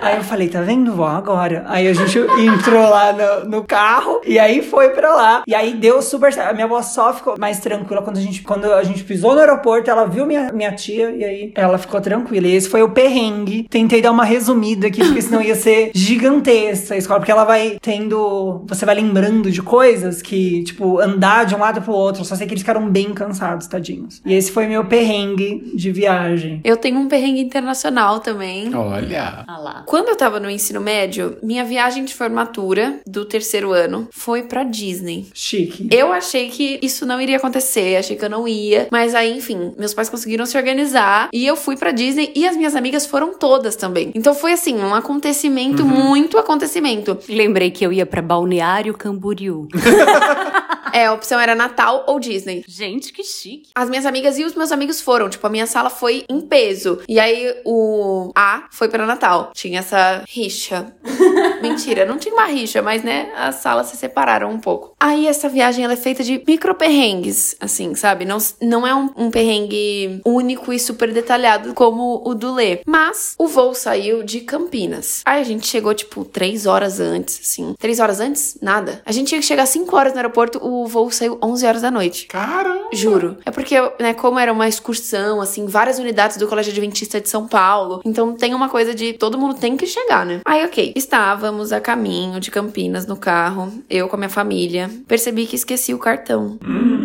Aí, 0.00 0.16
eu 0.16 0.22
falei, 0.24 0.48
tá 0.48 0.60
vendo, 0.60 0.92
vó, 0.92 1.06
agora. 1.08 1.64
Aí 1.68 1.86
a 1.88 1.92
gente 1.92 2.18
entrou 2.18 2.88
lá 2.88 3.12
no, 3.12 3.48
no 3.50 3.64
carro 3.64 4.20
e 4.24 4.38
aí 4.38 4.62
foi 4.62 4.90
pra 4.90 5.14
lá. 5.14 5.42
E 5.46 5.54
aí 5.54 5.74
deu 5.74 6.00
super 6.02 6.32
certo. 6.32 6.50
A 6.50 6.52
minha 6.52 6.66
avó 6.66 6.80
só 6.82 7.12
ficou 7.12 7.34
mais 7.38 7.58
tranquila 7.60 8.02
quando 8.02 8.18
a 8.18 8.20
gente, 8.20 8.42
quando 8.42 8.72
a 8.72 8.82
gente 8.84 9.02
pisou 9.04 9.34
no 9.34 9.40
aeroporto. 9.40 9.90
Ela 9.90 10.04
viu 10.06 10.26
minha, 10.26 10.52
minha 10.52 10.72
tia 10.72 11.10
e 11.10 11.24
aí 11.24 11.52
ela 11.54 11.78
ficou 11.78 12.00
tranquila. 12.00 12.46
E 12.46 12.54
esse 12.54 12.68
foi 12.68 12.82
o 12.82 12.90
perrengue. 12.90 13.66
Tentei 13.68 14.00
dar 14.00 14.10
uma 14.12 14.24
resumida 14.24 14.86
aqui, 14.86 15.02
porque 15.04 15.22
senão 15.22 15.42
ia 15.42 15.54
ser 15.54 15.90
gigantesca 15.94 16.94
a 16.94 16.98
escola. 16.98 17.15
Porque 17.18 17.32
ela 17.32 17.44
vai 17.44 17.78
tendo. 17.80 18.64
Você 18.66 18.84
vai 18.84 18.94
lembrando 18.94 19.50
de 19.50 19.62
coisas 19.62 20.22
que, 20.22 20.64
tipo, 20.64 20.98
andar 21.00 21.44
de 21.44 21.54
um 21.54 21.58
lado 21.58 21.80
pro 21.82 21.92
outro. 21.92 22.24
Só 22.24 22.34
sei 22.34 22.46
que 22.46 22.54
eles 22.54 22.62
ficaram 22.62 22.88
bem 22.88 23.12
cansados, 23.12 23.66
tadinhos. 23.66 24.20
E 24.24 24.34
esse 24.34 24.50
foi 24.50 24.66
meu 24.66 24.84
perrengue 24.84 25.72
de 25.74 25.90
viagem. 25.90 26.60
Eu 26.64 26.76
tenho 26.76 26.98
um 26.98 27.08
perrengue 27.08 27.40
internacional 27.40 28.20
também. 28.20 28.74
Olha. 28.74 29.44
Ah 29.46 29.58
lá. 29.58 29.82
Quando 29.86 30.08
eu 30.08 30.16
tava 30.16 30.40
no 30.40 30.50
ensino 30.50 30.80
médio, 30.80 31.36
minha 31.42 31.64
viagem 31.64 32.04
de 32.04 32.14
formatura 32.14 33.00
do 33.06 33.24
terceiro 33.24 33.72
ano 33.72 34.08
foi 34.10 34.42
pra 34.44 34.64
Disney. 34.64 35.26
Chique. 35.34 35.88
Eu 35.90 36.12
achei 36.12 36.48
que 36.48 36.78
isso 36.82 37.06
não 37.06 37.20
iria 37.20 37.36
acontecer, 37.36 37.96
achei 37.96 38.16
que 38.16 38.24
eu 38.24 38.30
não 38.30 38.46
ia, 38.46 38.88
mas 38.90 39.14
aí, 39.14 39.36
enfim, 39.36 39.72
meus 39.78 39.94
pais 39.94 40.08
conseguiram 40.08 40.46
se 40.46 40.56
organizar 40.56 41.28
e 41.32 41.46
eu 41.46 41.56
fui 41.56 41.76
pra 41.76 41.90
Disney 41.90 42.32
e 42.34 42.46
as 42.46 42.56
minhas 42.56 42.74
amigas 42.74 43.06
foram 43.06 43.34
todas 43.38 43.76
também. 43.76 44.10
Então 44.14 44.34
foi 44.34 44.52
assim, 44.52 44.76
um 44.76 44.94
acontecimento, 44.94 45.84
muito 45.84 46.38
acontecimento. 46.38 47.05
Lembrei 47.28 47.70
que 47.70 47.84
eu 47.84 47.92
ia 47.92 48.06
pra 48.06 48.22
Balneário 48.22 48.94
Camboriú. 48.94 49.68
É, 50.96 51.04
a 51.04 51.12
opção 51.12 51.38
era 51.38 51.54
Natal 51.54 52.04
ou 52.06 52.18
Disney. 52.18 52.64
Gente, 52.66 53.12
que 53.12 53.22
chique. 53.22 53.68
As 53.74 53.90
minhas 53.90 54.06
amigas 54.06 54.38
e 54.38 54.44
os 54.44 54.54
meus 54.54 54.72
amigos 54.72 54.98
foram. 54.98 55.28
Tipo, 55.28 55.46
a 55.46 55.50
minha 55.50 55.66
sala 55.66 55.90
foi 55.90 56.24
em 56.26 56.40
peso. 56.40 57.00
E 57.06 57.20
aí 57.20 57.54
o 57.66 58.32
A 58.34 58.66
foi 58.70 58.88
pra 58.88 59.04
Natal. 59.04 59.50
Tinha 59.52 59.80
essa 59.80 60.24
rixa. 60.26 60.90
Mentira, 61.60 62.06
não 62.06 62.16
tinha 62.16 62.32
uma 62.32 62.46
rixa, 62.46 62.80
mas 62.80 63.02
né, 63.02 63.30
as 63.36 63.56
salas 63.56 63.88
se 63.88 63.96
separaram 63.98 64.50
um 64.50 64.58
pouco. 64.58 64.96
Aí 64.98 65.26
essa 65.26 65.50
viagem 65.50 65.84
ela 65.84 65.92
é 65.92 65.98
feita 65.98 66.24
de 66.24 66.42
micro 66.48 66.74
perrengues, 66.74 67.54
assim, 67.60 67.94
sabe? 67.94 68.24
Não, 68.24 68.38
não 68.62 68.86
é 68.86 68.94
um, 68.94 69.10
um 69.18 69.30
perrengue 69.30 70.22
único 70.24 70.72
e 70.72 70.78
super 70.78 71.12
detalhado 71.12 71.74
como 71.74 72.22
o 72.24 72.34
do 72.34 72.54
Lê. 72.54 72.80
Mas 72.86 73.34
o 73.38 73.46
voo 73.46 73.74
saiu 73.74 74.22
de 74.22 74.40
Campinas. 74.40 75.20
Aí 75.26 75.42
a 75.42 75.44
gente 75.44 75.66
chegou, 75.66 75.92
tipo, 75.92 76.24
três 76.24 76.64
horas 76.64 77.00
antes, 77.00 77.38
assim. 77.42 77.74
Três 77.78 78.00
horas 78.00 78.18
antes? 78.18 78.56
Nada. 78.62 79.02
A 79.04 79.12
gente 79.12 79.28
tinha 79.28 79.40
que 79.42 79.46
chegar 79.46 79.66
cinco 79.66 79.94
horas 79.94 80.14
no 80.14 80.20
aeroporto, 80.20 80.58
o 80.66 80.85
voo 80.86 81.10
saiu 81.10 81.38
11 81.42 81.66
horas 81.66 81.82
da 81.82 81.90
noite. 81.90 82.26
Caramba! 82.26 82.88
Juro. 82.92 83.36
É 83.44 83.50
porque, 83.50 83.74
né, 84.00 84.14
como 84.14 84.38
era 84.38 84.52
uma 84.52 84.68
excursão, 84.68 85.40
assim, 85.40 85.66
várias 85.66 85.98
unidades 85.98 86.36
do 86.36 86.46
Colégio 86.46 86.72
Adventista 86.72 87.20
de 87.20 87.28
São 87.28 87.46
Paulo, 87.46 88.00
então 88.04 88.34
tem 88.34 88.54
uma 88.54 88.68
coisa 88.68 88.94
de 88.94 89.12
todo 89.12 89.38
mundo 89.38 89.54
tem 89.54 89.76
que 89.76 89.86
chegar, 89.86 90.24
né? 90.24 90.40
Aí, 90.44 90.64
ok. 90.64 90.92
Estávamos 90.94 91.72
a 91.72 91.80
caminho 91.80 92.40
de 92.40 92.50
Campinas 92.50 93.06
no 93.06 93.16
carro, 93.16 93.72
eu 93.90 94.08
com 94.08 94.16
a 94.16 94.18
minha 94.18 94.28
família. 94.28 94.90
Percebi 95.06 95.46
que 95.46 95.56
esqueci 95.56 95.92
o 95.92 95.98
cartão 95.98 96.58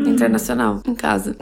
internacional 0.05 0.81
em 0.85 0.95
casa. 0.95 1.35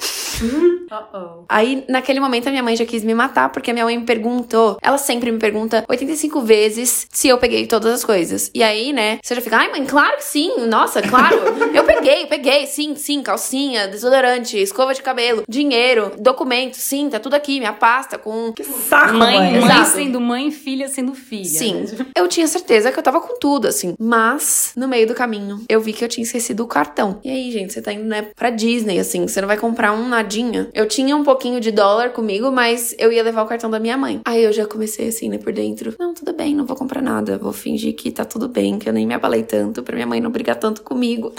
Uh-oh. 0.92 1.44
Aí, 1.48 1.84
naquele 1.88 2.20
momento, 2.20 2.48
a 2.48 2.52
minha 2.52 2.64
mãe 2.64 2.76
já 2.76 2.86
quis 2.86 3.04
me 3.04 3.14
matar, 3.14 3.50
porque 3.50 3.72
a 3.72 3.74
minha 3.74 3.86
mãe 3.86 3.98
me 3.98 4.06
perguntou. 4.06 4.78
Ela 4.82 4.98
sempre 4.98 5.32
me 5.32 5.40
pergunta 5.40 5.86
85 5.88 6.42
vezes 6.42 7.08
se 7.12 7.28
eu 7.28 7.38
peguei 7.38 7.68
todas 7.68 7.94
as 7.94 8.04
coisas. 8.04 8.52
E 8.54 8.64
aí, 8.64 8.92
né, 8.94 9.20
você 9.24 9.36
já 9.36 9.42
fica, 9.42 9.58
ai, 9.58 9.72
mãe, 9.72 9.86
claro 9.86 10.18
que 10.18 10.26
sim. 10.26 10.66
Nossa, 10.68 11.02
claro. 11.02 11.38
eu 11.74 11.84
peguei, 11.84 12.26
peguei, 12.26 12.66
sim, 12.68 12.96
sim. 12.96 13.22
Calcinha, 13.22 13.88
desodorante, 13.88 14.58
escova 14.58 14.94
de 14.94 15.02
cabelo, 15.02 15.44
dinheiro, 15.48 16.14
documento, 16.20 16.76
sim, 16.76 17.10
tá 17.10 17.20
tudo 17.20 17.34
aqui, 17.34 17.60
minha 17.60 17.74
pasta 17.74 18.18
com. 18.18 18.52
Que 18.54 18.64
saco, 18.64 19.14
Mãe, 19.14 19.38
mãe. 19.38 19.60
mãe 19.62 19.86
sendo 19.86 20.20
mãe, 20.20 20.52
filha 20.52 20.88
sendo 20.88 21.14
filha. 21.14 21.46
Sim, 21.46 21.76
né? 21.76 22.06
eu 22.16 22.28
tinha 22.28 22.48
certeza 22.48 22.92
que 22.92 23.00
eu 23.00 23.04
tava 23.04 23.22
com 23.22 23.38
tudo, 23.40 23.68
assim. 23.68 23.96
Mas, 24.00 24.72
no 24.76 24.88
meio 24.88 25.08
do 25.08 25.16
caminho, 25.16 25.64
eu 25.68 25.82
vi 25.82 25.94
que 25.94 26.04
eu 26.04 26.10
tinha 26.10 26.24
esquecido 26.24 26.64
o 26.64 26.68
cartão. 26.68 27.20
E 27.24 27.30
aí, 27.30 27.52
gente, 27.52 27.74
você 27.74 27.82
tá 27.82 27.92
indo, 27.94 28.06
né, 28.06 28.28
pra 28.36 28.50
Disney, 28.50 29.00
assim, 29.00 29.28
você 29.28 29.42
não 29.42 29.48
vai 29.48 29.58
comprar 29.58 29.94
um 29.94 30.08
nadinha. 30.08 30.70
Eu 30.80 30.88
tinha 30.88 31.14
um 31.14 31.26
pouquinho 31.26 31.60
de 31.60 31.74
dólar 31.74 32.12
comigo, 32.12 32.50
mas 32.50 32.96
eu 32.98 33.12
ia 33.12 33.22
levar 33.22 33.44
o 33.44 33.46
cartão 33.46 33.70
da 33.70 33.82
minha 33.82 33.98
mãe. 33.98 34.22
Aí 34.24 34.42
eu 34.42 34.54
já 34.54 34.66
comecei, 34.66 35.10
assim, 35.10 35.28
né, 35.28 35.38
por 35.38 35.52
dentro. 35.52 35.94
Não, 36.00 36.14
tudo 36.14 36.32
bem, 36.32 36.56
não 36.56 36.66
vou 36.66 36.78
comprar 36.78 37.02
nada. 37.02 37.38
Vou 37.38 37.52
fingir 37.52 37.94
que 37.94 38.10
tá 38.10 38.24
tudo 38.24 38.48
bem, 38.48 38.80
que 38.80 38.88
eu 38.88 38.94
nem 38.94 39.06
me 39.06 39.14
abalei 39.14 39.44
tanto, 39.44 39.84
pra 39.84 39.94
minha 39.94 40.08
mãe 40.08 40.22
não 40.22 40.32
brigar 40.32 40.56
tanto 40.56 40.82
comigo. 40.82 41.34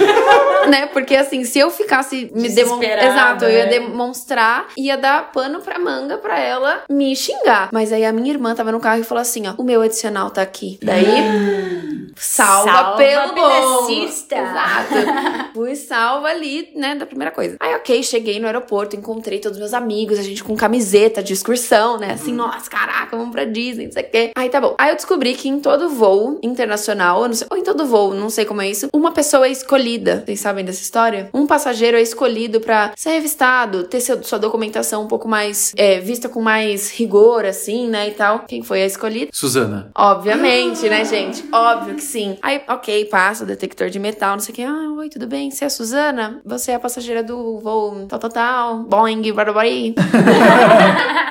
né? 0.70 0.86
Porque 0.86 1.14
assim, 1.14 1.44
se 1.44 1.58
eu 1.58 1.70
ficasse 1.70 2.30
me 2.34 2.48
demonstrando. 2.48 3.04
Exato, 3.04 3.44
eu 3.44 3.50
ia 3.50 3.66
né? 3.66 3.70
demonstrar, 3.70 4.68
ia 4.78 4.96
dar 4.96 5.30
pano 5.30 5.60
pra 5.60 5.78
manga 5.78 6.16
pra 6.16 6.40
ela 6.40 6.82
me 6.88 7.14
xingar. 7.14 7.68
Mas 7.74 7.92
aí 7.92 8.06
a 8.06 8.12
minha 8.14 8.32
irmã 8.32 8.54
tava 8.54 8.72
no 8.72 8.80
carro 8.80 9.02
e 9.02 9.04
falou 9.04 9.20
assim: 9.20 9.46
ó, 9.46 9.52
o 9.58 9.62
meu 9.62 9.82
adicional 9.82 10.30
tá 10.30 10.40
aqui. 10.40 10.78
Daí. 10.82 11.04
Salva, 12.20 12.70
Salva 12.70 12.96
pelo 12.96 13.34
bom. 13.34 13.86
pedecista. 13.86 14.36
Exato. 14.36 14.94
Fui 15.54 15.74
salva 15.74 16.28
ali, 16.28 16.70
né, 16.76 16.94
da 16.94 17.06
primeira 17.06 17.30
coisa. 17.32 17.56
Aí, 17.60 17.74
ok, 17.74 18.02
cheguei 18.02 18.38
no 18.38 18.46
aeroporto, 18.46 18.94
encontrei 18.96 19.38
todos 19.38 19.56
os 19.56 19.60
meus 19.60 19.74
amigos, 19.74 20.18
a 20.18 20.22
gente 20.22 20.44
com 20.44 20.56
camiseta 20.56 21.22
de 21.22 21.32
excursão, 21.32 21.98
né? 21.98 22.12
Assim, 22.12 22.32
nossa, 22.32 22.68
caraca, 22.70 23.16
vamos 23.16 23.32
pra 23.32 23.44
Disney, 23.44 23.86
não 23.86 23.92
sei 23.92 24.02
o 24.04 24.10
quê. 24.10 24.30
Aí 24.36 24.48
tá 24.48 24.60
bom. 24.60 24.74
Aí 24.78 24.90
eu 24.90 24.96
descobri 24.96 25.34
que 25.34 25.48
em 25.48 25.58
todo 25.60 25.88
voo 25.88 26.38
internacional, 26.42 27.32
sei, 27.32 27.46
ou 27.50 27.56
em 27.56 27.62
todo 27.64 27.84
voo, 27.86 28.14
não 28.14 28.30
sei 28.30 28.44
como 28.44 28.60
é 28.62 28.68
isso, 28.70 28.88
uma 28.92 29.12
pessoa 29.12 29.46
é 29.46 29.50
escolhida. 29.50 30.22
Vocês 30.24 30.40
sabem 30.40 30.64
dessa 30.64 30.82
história? 30.82 31.30
Um 31.34 31.46
passageiro 31.46 31.96
é 31.96 32.02
escolhido 32.02 32.60
pra 32.60 32.92
ser 32.96 33.10
revistado, 33.10 33.84
ter 33.84 34.00
seu- 34.00 34.22
sua 34.22 34.38
documentação 34.38 35.02
um 35.02 35.08
pouco 35.08 35.26
mais 35.28 35.72
é, 35.76 35.98
vista 36.00 36.28
com 36.28 36.40
mais 36.40 36.90
rigor, 36.92 37.44
assim, 37.44 37.88
né, 37.88 38.08
e 38.08 38.12
tal. 38.12 38.40
Quem 38.40 38.62
foi 38.62 38.82
a 38.82 38.86
escolhida? 38.86 39.30
Suzana. 39.32 39.90
Obviamente, 39.96 40.88
né, 40.88 41.04
gente? 41.04 41.44
Óbvio 41.52 41.94
que 41.94 42.02
sim. 42.10 42.38
Aí, 42.42 42.62
ok, 42.68 43.04
passa 43.06 43.44
o 43.44 43.46
detector 43.46 43.88
de 43.90 43.98
metal, 43.98 44.32
não 44.32 44.40
sei 44.40 44.52
o 44.52 44.56
que. 44.56 44.62
Ah, 44.62 44.92
oi, 44.98 45.08
tudo 45.08 45.26
bem? 45.26 45.50
Você 45.50 45.64
é 45.64 45.66
a 45.66 45.70
Suzana? 45.70 46.40
Você 46.44 46.72
é 46.72 46.74
a 46.74 46.80
passageira 46.80 47.22
do 47.22 47.58
voo 47.60 48.06
tal, 48.08 48.18
tal, 48.18 48.30
tal, 48.30 48.78
Boeing. 48.84 49.22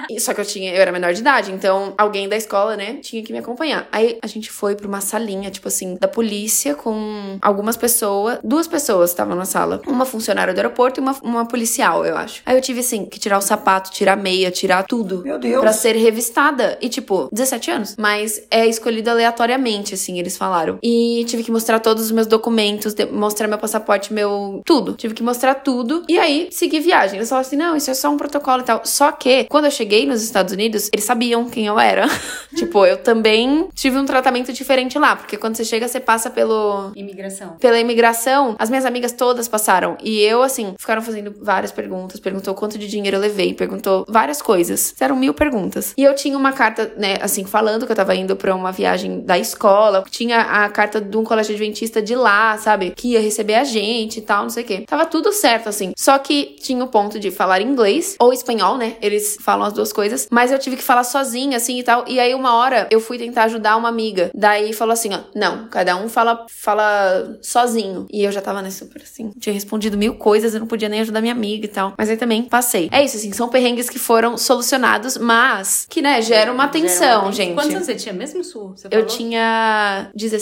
E- 0.10 0.20
Só 0.20 0.34
que 0.34 0.42
eu 0.42 0.46
tinha, 0.46 0.74
eu 0.74 0.82
era 0.82 0.92
menor 0.92 1.14
de 1.14 1.22
idade, 1.22 1.52
então 1.52 1.94
alguém 1.98 2.28
da 2.28 2.36
escola, 2.36 2.76
né, 2.76 2.96
tinha 2.96 3.24
que 3.24 3.32
me 3.32 3.40
acompanhar. 3.40 3.88
Aí 3.92 4.18
a 4.24 4.28
gente 4.28 4.50
foi 4.52 4.76
pra 4.76 4.88
uma 4.88 5.02
salinha, 5.02 5.52
tipo 5.52 5.68
assim, 5.68 5.96
da 6.00 6.08
polícia 6.08 6.74
com 6.74 7.38
algumas 7.42 7.78
pessoas, 7.78 8.40
duas 8.44 8.68
pessoas 8.68 9.12
estavam 9.12 9.36
na 9.36 9.46
sala. 9.46 9.82
Uma 9.86 10.06
funcionária 10.06 10.54
do 10.54 10.58
aeroporto 10.58 11.00
e 11.00 11.02
uma, 11.02 11.16
uma 11.22 11.48
policial, 11.48 12.06
eu 12.06 12.18
acho. 12.18 12.42
Aí 12.46 12.56
eu 12.58 12.62
tive, 12.62 12.80
assim, 12.80 13.06
que 13.06 13.20
tirar 13.20 13.38
o 13.38 13.42
sapato, 13.42 13.92
tirar 13.92 14.14
a 14.14 14.16
meia, 14.16 14.50
tirar 14.50 14.84
tudo. 14.84 15.22
Meu 15.24 15.38
Deus. 15.38 15.62
Pra 15.62 15.74
ser 15.74 15.96
revistada. 15.96 16.78
E, 16.82 16.90
tipo, 16.90 17.30
17 17.32 17.70
anos. 17.72 17.96
Mas 17.98 18.42
é 18.50 18.66
escolhido 18.66 19.10
aleatoriamente, 19.12 19.94
assim, 19.94 20.18
eles 20.20 20.38
falaram. 20.38 20.69
E 20.84 21.24
tive 21.28 21.44
que 21.44 21.52
mostrar 21.52 21.80
todos 21.80 22.04
os 22.06 22.12
meus 22.12 22.28
documentos, 22.28 22.94
mostrar 23.12 23.48
meu 23.48 23.58
passaporte, 23.58 24.14
meu. 24.14 24.62
Tudo. 24.66 24.94
Tive 24.94 25.14
que 25.14 25.24
mostrar 25.24 25.56
tudo. 25.56 26.04
E 26.08 26.20
aí, 26.20 26.50
segui 26.52 26.80
viagem. 26.80 27.18
Eles 27.18 27.30
falaram 27.30 27.48
assim: 27.48 27.56
não, 27.56 27.76
isso 27.76 27.90
é 27.90 27.94
só 27.94 28.10
um 28.10 28.18
protocolo 28.18 28.62
e 28.62 28.66
tal. 28.66 28.82
Só 28.84 29.12
que, 29.12 29.46
quando 29.46 29.66
eu 29.66 29.72
cheguei 29.72 30.06
nos 30.06 30.22
Estados 30.22 30.54
Unidos, 30.54 30.90
eles 30.94 31.06
sabiam 31.06 31.50
quem 31.50 31.66
eu 31.66 31.80
era. 31.80 32.08
tipo, 32.56 32.86
eu 32.86 32.98
também 32.98 33.68
tive 33.74 33.98
um 33.98 34.06
tratamento 34.06 34.52
diferente 34.54 34.98
lá. 35.00 35.16
Porque 35.16 35.38
quando 35.38 35.56
você 35.56 35.66
chega, 35.66 35.88
você 35.88 36.00
passa 36.00 36.30
pelo 36.30 36.92
Imigração. 36.96 37.56
pela 37.60 37.80
imigração, 37.80 38.56
as 38.60 38.70
minhas 38.70 38.86
amigas 38.86 39.12
todas 39.12 39.48
passaram. 39.48 39.98
E 40.04 40.20
eu, 40.22 40.42
assim, 40.44 40.74
ficaram 40.78 41.02
fazendo 41.02 41.34
várias 41.42 41.72
perguntas. 41.72 42.20
Perguntou 42.20 42.54
quanto 42.54 42.78
de 42.78 42.88
dinheiro 42.88 43.18
eu 43.18 43.22
levei, 43.22 43.54
perguntou 43.54 44.06
várias 44.08 44.42
coisas. 44.42 44.92
Fizeram 44.92 45.16
mil 45.16 45.34
perguntas. 45.34 45.94
E 45.98 46.04
eu 46.04 46.16
tinha 46.16 46.38
uma 46.38 46.52
carta, 46.52 46.92
né, 46.98 47.18
assim, 47.22 47.46
falando 47.46 47.86
que 47.86 47.92
eu 47.92 47.96
tava 47.96 48.16
indo 48.16 48.36
pra 48.36 48.54
uma 48.56 48.72
viagem 48.72 49.22
da 49.22 49.38
escola. 49.38 50.04
Tinha 50.10 50.42
a 50.50 50.70
carta 50.70 51.00
de 51.02 51.16
um 51.18 51.24
colégio 51.24 51.54
adventista 51.54 52.02
de 52.02 52.16
lá, 52.16 52.58
sabe? 52.58 52.92
Que 52.96 53.10
ia 53.14 53.22
receber 53.22 53.56
a 53.56 53.64
gente 53.64 54.18
e 54.20 54.22
tal, 54.22 54.44
não 54.44 54.50
sei 54.50 54.64
o 54.64 54.66
quê. 54.66 54.84
Tava 54.88 55.06
tudo 55.06 55.32
certo, 55.32 55.70
assim. 55.70 55.94
Só 55.98 56.18
que 56.18 56.56
tinha 56.62 56.84
o 56.84 56.88
ponto 56.88 57.20
de 57.20 57.32
falar 57.32 57.62
inglês 57.62 58.16
ou 58.20 58.34
espanhol, 58.34 58.78
né? 58.78 58.96
Eles 59.02 59.38
falam 59.42 59.66
as 59.66 59.74
duas 59.74 59.92
coisas. 59.94 60.28
Mas 60.32 60.52
eu 60.52 60.60
tive 60.60 60.76
que 60.76 60.84
falar 60.84 61.04
sozinha, 61.04 61.58
assim 61.58 61.80
e 61.80 61.84
tal. 61.84 62.06
E 62.08 62.20
aí, 62.20 62.34
uma 62.34 62.56
hora, 62.56 62.88
eu 62.92 63.00
fui 63.00 63.18
tentar 63.18 63.44
ajudar 63.44 63.76
uma 63.78 63.90
amiga. 63.90 64.30
Daí 64.34 64.74
falou 64.74 64.94
assim: 64.94 65.14
ó, 65.14 65.20
não, 65.36 65.68
cada 65.68 65.96
um 65.96 66.10
fala, 66.10 66.46
fala 66.50 67.38
sozinho. 67.42 68.06
E 68.12 68.24
eu 68.24 68.32
já 68.32 68.42
tava, 68.42 68.62
né, 68.62 68.70
super 68.72 69.02
assim. 69.02 69.32
Tinha 69.40 69.54
respondido 69.54 69.98
mil 69.98 70.16
coisas, 70.16 70.54
eu 70.54 70.60
não 70.60 70.68
podia 70.68 70.90
nem 70.90 71.02
ajudar 71.02 71.22
minha 71.22 71.34
amiga 71.34 71.66
e 71.66 71.70
tal. 71.70 71.94
Mas 71.98 72.10
aí 72.10 72.18
também 72.18 72.44
passei. 72.44 72.90
É 72.92 73.04
isso, 73.04 73.18
assim, 73.18 73.32
são 73.32 73.50
perrengues 73.50 73.90
que 73.90 74.00
foram 74.00 74.38
solucionados, 74.38 75.18
mas 75.18 75.86
que, 75.90 76.02
né, 76.02 76.22
geram 76.22 76.54
uma 76.54 76.68
tensão, 76.68 77.32
gente. 77.32 77.54
Quantos 77.54 77.74
anos 77.74 77.86
você 77.86 77.96
tinha 77.96 78.14
mesmo, 78.14 78.44
Su? 78.44 78.74
Você 78.76 78.88
Eu 78.88 78.92
falou? 78.92 79.06
tinha 79.06 80.10
16? 80.16 80.39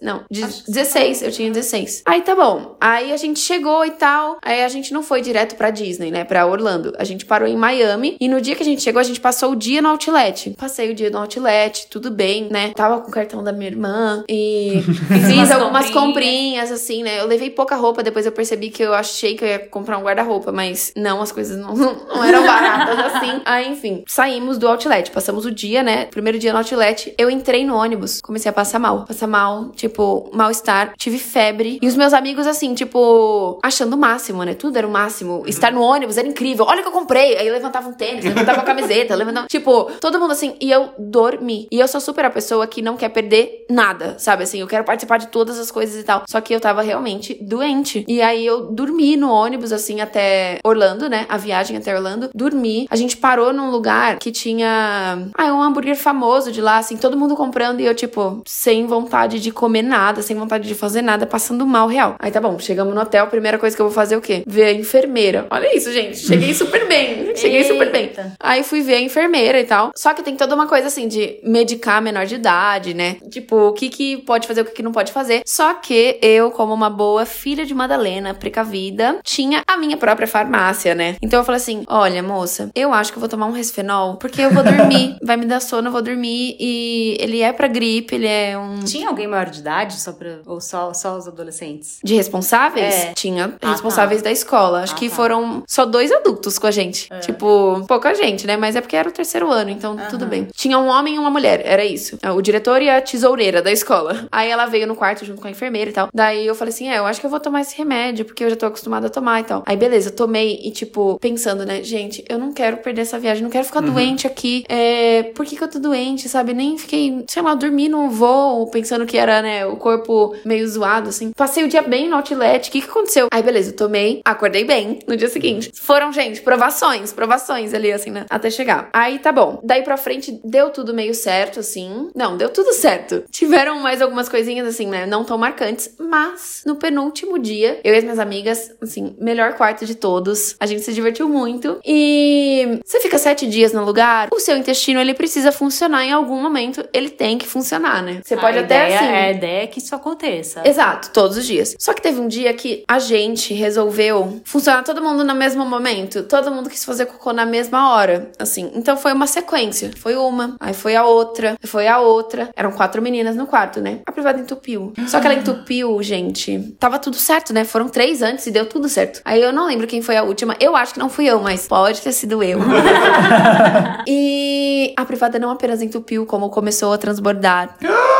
Não, 0.00 0.24
de- 0.30 0.44
Acho 0.44 0.64
que 0.64 0.70
16. 0.72 1.22
Eu 1.22 1.30
tinha 1.32 1.50
16. 1.50 2.02
Aí 2.04 2.22
tá 2.22 2.34
bom. 2.34 2.76
Aí 2.80 3.12
a 3.12 3.16
gente 3.16 3.40
chegou 3.40 3.84
e 3.84 3.90
tal. 3.92 4.38
Aí 4.42 4.62
a 4.62 4.68
gente 4.68 4.92
não 4.92 5.02
foi 5.02 5.20
direto 5.20 5.56
pra 5.56 5.70
Disney, 5.70 6.10
né? 6.10 6.24
Pra 6.24 6.46
Orlando. 6.46 6.92
A 6.98 7.04
gente 7.04 7.24
parou 7.24 7.48
em 7.48 7.56
Miami. 7.56 8.16
E 8.20 8.28
no 8.28 8.40
dia 8.40 8.54
que 8.54 8.62
a 8.62 8.66
gente 8.66 8.82
chegou, 8.82 9.00
a 9.00 9.04
gente 9.04 9.20
passou 9.20 9.52
o 9.52 9.56
dia 9.56 9.80
no 9.82 9.88
Outlet. 9.90 10.50
Passei 10.58 10.90
o 10.90 10.94
dia 10.94 11.10
no 11.10 11.18
Outlet, 11.18 11.86
tudo 11.88 12.10
bem, 12.10 12.48
né? 12.50 12.72
Tava 12.74 13.00
com 13.00 13.08
o 13.08 13.12
cartão 13.12 13.42
da 13.42 13.52
minha 13.52 13.70
irmã. 13.70 14.24
E 14.28 14.82
fiz 15.08 15.32
umas 15.34 15.50
algumas 15.50 15.90
comprinhas. 15.90 16.70
assim, 16.72 17.02
né? 17.02 17.20
Eu 17.20 17.26
levei 17.26 17.50
pouca 17.50 17.76
roupa. 17.76 18.02
Depois 18.02 18.26
eu 18.26 18.32
percebi 18.32 18.70
que 18.70 18.82
eu 18.82 18.94
achei 18.94 19.34
que 19.36 19.44
eu 19.44 19.48
ia 19.48 19.58
comprar 19.58 19.98
um 19.98 20.02
guarda-roupa. 20.02 20.52
Mas 20.52 20.92
não, 20.96 21.20
as 21.20 21.32
coisas 21.32 21.56
não, 21.56 21.74
não, 21.76 21.94
não 22.06 22.24
eram 22.24 22.44
baratas 22.46 22.98
assim. 23.14 23.40
Aí, 23.44 23.68
enfim, 23.70 24.02
saímos 24.06 24.58
do 24.58 24.68
Outlet. 24.68 25.10
Passamos 25.10 25.44
o 25.44 25.50
dia, 25.50 25.82
né? 25.82 26.06
Primeiro 26.06 26.38
dia 26.38 26.52
no 26.52 26.58
Outlet. 26.58 27.14
Eu 27.18 27.30
entrei 27.30 27.64
no 27.64 27.74
ônibus. 27.76 28.20
Comecei 28.20 28.48
a 28.48 28.52
passar 28.52 28.78
mal. 28.78 29.04
Mal, 29.26 29.70
tipo, 29.70 30.30
mal-estar. 30.32 30.92
Tive 30.96 31.18
febre. 31.18 31.78
E 31.80 31.86
os 31.86 31.96
meus 31.96 32.12
amigos, 32.12 32.46
assim, 32.46 32.74
tipo, 32.74 33.58
achando 33.62 33.94
o 33.94 33.98
máximo, 33.98 34.42
né? 34.42 34.54
Tudo 34.54 34.76
era 34.76 34.86
o 34.86 34.90
máximo. 34.90 35.44
Estar 35.46 35.72
no 35.72 35.82
ônibus 35.82 36.16
era 36.16 36.26
incrível. 36.26 36.64
Olha 36.66 36.80
o 36.80 36.82
que 36.82 36.88
eu 36.88 36.92
comprei. 36.92 37.36
Aí 37.36 37.50
levantava 37.50 37.88
um 37.88 37.92
tênis, 37.92 38.24
levantava 38.24 38.58
uma 38.58 38.64
camiseta, 38.64 39.14
levantava. 39.16 39.46
Tipo, 39.46 39.90
todo 40.00 40.18
mundo 40.18 40.32
assim. 40.32 40.56
E 40.60 40.70
eu 40.70 40.90
dormi. 40.98 41.68
E 41.70 41.78
eu 41.78 41.88
sou 41.88 42.00
super 42.00 42.24
a 42.24 42.30
pessoa 42.30 42.66
que 42.66 42.82
não 42.82 42.96
quer 42.96 43.10
perder 43.10 43.66
nada, 43.68 44.16
sabe? 44.18 44.42
Assim, 44.42 44.60
eu 44.60 44.66
quero 44.66 44.84
participar 44.84 45.18
de 45.18 45.28
todas 45.28 45.58
as 45.58 45.70
coisas 45.70 46.00
e 46.00 46.04
tal. 46.04 46.24
Só 46.28 46.40
que 46.40 46.54
eu 46.54 46.60
tava 46.60 46.82
realmente 46.82 47.34
doente. 47.40 48.04
E 48.08 48.20
aí 48.20 48.44
eu 48.44 48.66
dormi 48.72 49.16
no 49.16 49.30
ônibus, 49.30 49.72
assim, 49.72 50.00
até 50.00 50.58
Orlando, 50.64 51.08
né? 51.08 51.26
A 51.28 51.36
viagem 51.36 51.76
até 51.76 51.94
Orlando. 51.94 52.30
Dormi. 52.34 52.86
A 52.90 52.96
gente 52.96 53.16
parou 53.16 53.52
num 53.52 53.70
lugar 53.70 54.18
que 54.18 54.30
tinha. 54.30 55.28
Ah, 55.34 55.52
um 55.52 55.62
hambúrguer 55.62 55.96
famoso 55.96 56.50
de 56.50 56.60
lá, 56.60 56.78
assim, 56.78 56.96
todo 56.96 57.16
mundo 57.16 57.36
comprando. 57.36 57.80
E 57.80 57.86
eu, 57.86 57.94
tipo, 57.94 58.42
sem 58.46 58.86
vontade 58.86 59.09
de 59.40 59.50
comer 59.50 59.82
nada, 59.82 60.22
sem 60.22 60.36
vontade 60.36 60.66
de 60.66 60.74
fazer 60.74 61.02
nada, 61.02 61.26
passando 61.26 61.66
mal 61.66 61.88
real. 61.88 62.16
Aí 62.18 62.30
tá 62.30 62.40
bom, 62.40 62.58
chegamos 62.58 62.94
no 62.94 63.00
hotel, 63.00 63.26
primeira 63.26 63.58
coisa 63.58 63.74
que 63.74 63.82
eu 63.82 63.86
vou 63.86 63.94
fazer 63.94 64.14
é 64.14 64.18
o 64.18 64.20
quê? 64.20 64.42
Ver 64.46 64.64
a 64.64 64.72
enfermeira. 64.72 65.46
Olha 65.50 65.74
isso, 65.76 65.92
gente. 65.92 66.18
Cheguei 66.18 66.54
super 66.54 66.86
bem. 66.88 67.34
Cheguei 67.36 67.64
super 67.64 67.90
bem. 67.90 68.02
Eita. 68.02 68.32
Aí 68.40 68.62
fui 68.62 68.80
ver 68.80 68.94
a 68.94 69.00
enfermeira 69.00 69.60
e 69.60 69.64
tal. 69.64 69.92
Só 69.94 70.14
que 70.14 70.22
tem 70.22 70.36
toda 70.36 70.54
uma 70.54 70.66
coisa 70.66 70.88
assim 70.88 71.06
de 71.06 71.38
medicar 71.42 72.02
menor 72.02 72.26
de 72.26 72.34
idade, 72.34 72.94
né? 72.94 73.16
Tipo, 73.30 73.68
o 73.68 73.72
que 73.72 73.88
que 73.88 74.18
pode 74.18 74.46
fazer, 74.46 74.62
o 74.62 74.64
que 74.64 74.72
que 74.72 74.82
não 74.82 74.92
pode 74.92 75.12
fazer. 75.12 75.42
Só 75.46 75.74
que 75.74 76.18
eu, 76.22 76.50
como 76.50 76.72
uma 76.72 76.90
boa 76.90 77.24
filha 77.26 77.64
de 77.64 77.74
Madalena, 77.74 78.34
precavida, 78.34 79.18
tinha 79.22 79.62
a 79.66 79.76
minha 79.76 79.96
própria 79.96 80.26
farmácia, 80.26 80.94
né? 80.94 81.16
Então 81.22 81.40
eu 81.40 81.44
falei 81.44 81.60
assim: 81.60 81.84
olha, 81.88 82.22
moça, 82.22 82.70
eu 82.74 82.92
acho 82.92 83.12
que 83.12 83.18
eu 83.18 83.20
vou 83.20 83.28
tomar 83.28 83.46
um 83.46 83.52
resfenol, 83.52 84.16
porque 84.16 84.40
eu 84.40 84.50
vou 84.50 84.62
dormir. 84.62 85.16
Vai 85.22 85.36
me 85.36 85.46
dar 85.46 85.60
sono, 85.60 85.88
eu 85.88 85.92
vou 85.92 86.02
dormir. 86.02 86.56
E 86.58 87.16
ele 87.20 87.40
é 87.40 87.52
pra 87.52 87.68
gripe, 87.68 88.14
ele 88.14 88.26
é 88.26 88.58
um. 88.58 88.80
Tinha 88.80 88.99
alguém 89.08 89.26
maior 89.26 89.46
de 89.50 89.60
idade 89.60 89.94
só 90.00 90.12
pra, 90.12 90.38
ou 90.46 90.60
só, 90.60 90.92
só 90.94 91.16
os 91.16 91.26
adolescentes? 91.26 91.98
De 92.02 92.14
responsáveis? 92.14 92.94
É. 92.94 93.12
Tinha 93.14 93.54
Ah, 93.60 93.70
responsáveis 93.70 94.22
da 94.22 94.30
escola. 94.30 94.82
Acho 94.82 94.94
Ah, 94.94 94.96
que 94.96 95.08
tá. 95.08 95.14
foram 95.16 95.62
só 95.66 95.84
dois 95.84 96.10
adultos 96.12 96.58
com 96.58 96.66
a 96.66 96.70
gente. 96.70 97.08
Tipo, 97.20 97.84
pouca 97.86 98.14
gente, 98.14 98.46
né? 98.46 98.56
Mas 98.56 98.76
é 98.76 98.80
porque 98.80 98.96
era 98.96 99.08
o 99.08 99.12
terceiro 99.12 99.50
ano, 99.50 99.70
então 99.70 99.96
tudo 100.08 100.26
bem. 100.26 100.48
Tinha 100.54 100.78
um 100.78 100.86
homem 100.88 101.16
e 101.16 101.18
uma 101.18 101.30
mulher, 101.30 101.62
era 101.64 101.84
isso. 101.84 102.18
É, 102.22 102.30
O 102.30 102.40
diretor 102.40 102.80
e 102.82 102.88
a 102.90 103.00
tesoureira 103.00 103.62
da 103.62 103.70
escola. 103.72 104.26
Aí 104.32 104.48
ela 104.50 104.66
veio 104.66 104.86
no 104.86 104.94
quarto 104.96 105.24
junto 105.24 105.40
com 105.40 105.48
a 105.48 105.50
enfermeira 105.50 105.90
e 105.90 105.92
tal. 105.92 106.08
Daí 106.12 106.46
eu 106.46 106.54
falei 106.54 106.72
assim: 106.72 106.88
é, 106.88 106.98
eu 106.98 107.06
acho 107.06 107.20
que 107.20 107.26
eu 107.26 107.30
vou 107.30 107.40
tomar 107.40 107.60
esse 107.60 107.76
remédio, 107.76 108.24
porque 108.24 108.44
eu 108.44 108.50
já 108.50 108.56
tô 108.56 108.66
acostumada 108.66 109.06
a 109.06 109.10
tomar 109.10 109.40
e 109.40 109.44
tal. 109.44 109.62
Aí 109.66 109.76
beleza, 109.76 110.08
eu 110.10 110.14
tomei 110.16 110.60
e, 110.64 110.70
tipo, 110.70 111.18
pensando, 111.20 111.64
né, 111.64 111.82
gente, 111.82 112.24
eu 112.28 112.38
não 112.38 112.52
quero 112.52 112.78
perder 112.78 113.02
essa 113.02 113.18
viagem, 113.18 113.42
não 113.42 113.50
quero 113.50 113.64
ficar 113.64 113.80
doente 113.80 114.26
aqui. 114.26 114.64
É, 114.68 115.22
por 115.34 115.44
que, 115.46 115.56
que 115.56 115.62
eu 115.64 115.68
tô 115.68 115.78
doente, 115.78 116.28
sabe? 116.28 116.52
Nem 116.54 116.76
fiquei, 116.78 117.24
sei 117.28 117.42
lá, 117.42 117.54
dormi 117.54 117.88
no 117.88 118.10
voo, 118.10 118.66
pensando 118.70 118.89
que 119.06 119.16
era, 119.16 119.42
né, 119.42 119.66
o 119.66 119.76
corpo 119.76 120.34
meio 120.44 120.66
zoado, 120.68 121.08
assim. 121.08 121.32
Passei 121.32 121.64
o 121.64 121.68
dia 121.68 121.82
bem 121.82 122.08
no 122.08 122.16
outlet, 122.16 122.68
o 122.68 122.72
que 122.72 122.82
que 122.82 122.90
aconteceu? 122.90 123.28
Aí 123.32 123.42
beleza, 123.42 123.70
eu 123.70 123.76
tomei, 123.76 124.20
acordei 124.24 124.64
bem 124.64 125.00
no 125.06 125.16
dia 125.16 125.28
seguinte. 125.28 125.70
Foram, 125.74 126.12
gente, 126.12 126.40
provações, 126.40 127.12
provações 127.12 127.74
ali, 127.74 127.92
assim, 127.92 128.10
né, 128.10 128.26
até 128.28 128.50
chegar. 128.50 128.88
Aí 128.92 129.18
tá 129.18 129.32
bom. 129.32 129.60
Daí 129.62 129.82
pra 129.82 129.96
frente, 129.96 130.40
deu 130.44 130.70
tudo 130.70 130.94
meio 130.94 131.14
certo, 131.14 131.60
assim. 131.60 132.10
Não, 132.14 132.36
deu 132.36 132.48
tudo 132.48 132.72
certo. 132.72 133.24
Tiveram 133.30 133.80
mais 133.80 134.02
algumas 134.02 134.28
coisinhas, 134.28 134.66
assim, 134.66 134.86
né, 134.86 135.06
não 135.06 135.24
tão 135.24 135.38
marcantes, 135.38 135.94
mas 135.98 136.62
no 136.66 136.76
penúltimo 136.76 137.38
dia, 137.38 137.80
eu 137.84 137.94
e 137.94 137.98
as 137.98 138.04
minhas 138.04 138.18
amigas, 138.18 138.72
assim, 138.80 139.16
melhor 139.18 139.54
quarto 139.54 139.84
de 139.84 139.94
todos. 139.94 140.56
A 140.58 140.66
gente 140.66 140.82
se 140.82 140.92
divertiu 140.92 141.28
muito. 141.28 141.78
E 141.84 142.80
você 142.84 143.00
fica 143.00 143.18
sete 143.18 143.46
dias 143.46 143.72
no 143.72 143.84
lugar, 143.84 144.28
o 144.32 144.40
seu 144.40 144.56
intestino, 144.56 145.00
ele 145.00 145.14
precisa 145.14 145.52
funcionar 145.52 146.04
em 146.04 146.12
algum 146.12 146.40
momento. 146.40 146.84
Ele 146.92 147.10
tem 147.10 147.38
que 147.38 147.46
funcionar, 147.46 148.02
né? 148.02 148.20
Você 148.24 148.36
pode 148.36 148.58
a 148.58 148.62
até, 148.62 148.79
ideia, 148.84 149.00
assim... 149.00 149.08
é, 149.08 149.24
A 149.24 149.30
ideia 149.30 149.62
é 149.64 149.66
que 149.66 149.78
isso 149.78 149.94
aconteça. 149.94 150.62
Exato, 150.64 151.10
todos 151.10 151.36
os 151.36 151.46
dias. 151.46 151.74
Só 151.78 151.92
que 151.92 152.02
teve 152.02 152.20
um 152.20 152.28
dia 152.28 152.52
que 152.54 152.84
a 152.88 152.98
gente 152.98 153.54
resolveu 153.54 154.40
funcionar 154.44 154.82
todo 154.82 155.02
mundo 155.02 155.24
no 155.24 155.34
mesmo 155.34 155.64
momento. 155.64 156.22
Todo 156.24 156.50
mundo 156.50 156.68
quis 156.70 156.84
fazer 156.84 157.06
cocô 157.06 157.32
na 157.32 157.46
mesma 157.46 157.92
hora, 157.92 158.30
assim. 158.38 158.70
Então 158.74 158.96
foi 158.96 159.12
uma 159.12 159.26
sequência. 159.26 159.90
Foi 159.96 160.16
uma, 160.16 160.56
aí 160.60 160.74
foi 160.74 160.96
a 160.96 161.04
outra, 161.04 161.56
foi 161.64 161.86
a 161.88 161.98
outra. 162.00 162.48
Eram 162.56 162.72
quatro 162.72 163.00
meninas 163.02 163.36
no 163.36 163.46
quarto, 163.46 163.80
né? 163.80 164.00
A 164.06 164.12
privada 164.12 164.40
entupiu. 164.40 164.92
Só 165.06 165.20
que 165.20 165.26
ela 165.26 165.34
entupiu, 165.40 166.02
gente. 166.02 166.74
Tava 166.78 166.98
tudo 166.98 167.16
certo, 167.16 167.52
né? 167.52 167.64
Foram 167.64 167.88
três 167.88 168.22
antes 168.22 168.46
e 168.46 168.50
deu 168.50 168.66
tudo 168.66 168.88
certo. 168.88 169.20
Aí 169.24 169.40
eu 169.40 169.52
não 169.52 169.66
lembro 169.66 169.86
quem 169.86 170.02
foi 170.02 170.16
a 170.16 170.22
última. 170.22 170.56
Eu 170.60 170.76
acho 170.76 170.94
que 170.94 170.98
não 170.98 171.08
fui 171.08 171.26
eu, 171.26 171.40
mas 171.40 171.66
pode 171.66 172.00
ter 172.00 172.12
sido 172.12 172.42
eu. 172.42 172.58
e 174.06 174.92
a 174.96 175.04
privada 175.04 175.38
não 175.38 175.50
apenas 175.50 175.82
entupiu, 175.82 176.26
como 176.26 176.50
começou 176.50 176.92
a 176.92 176.98
transbordar. 176.98 177.76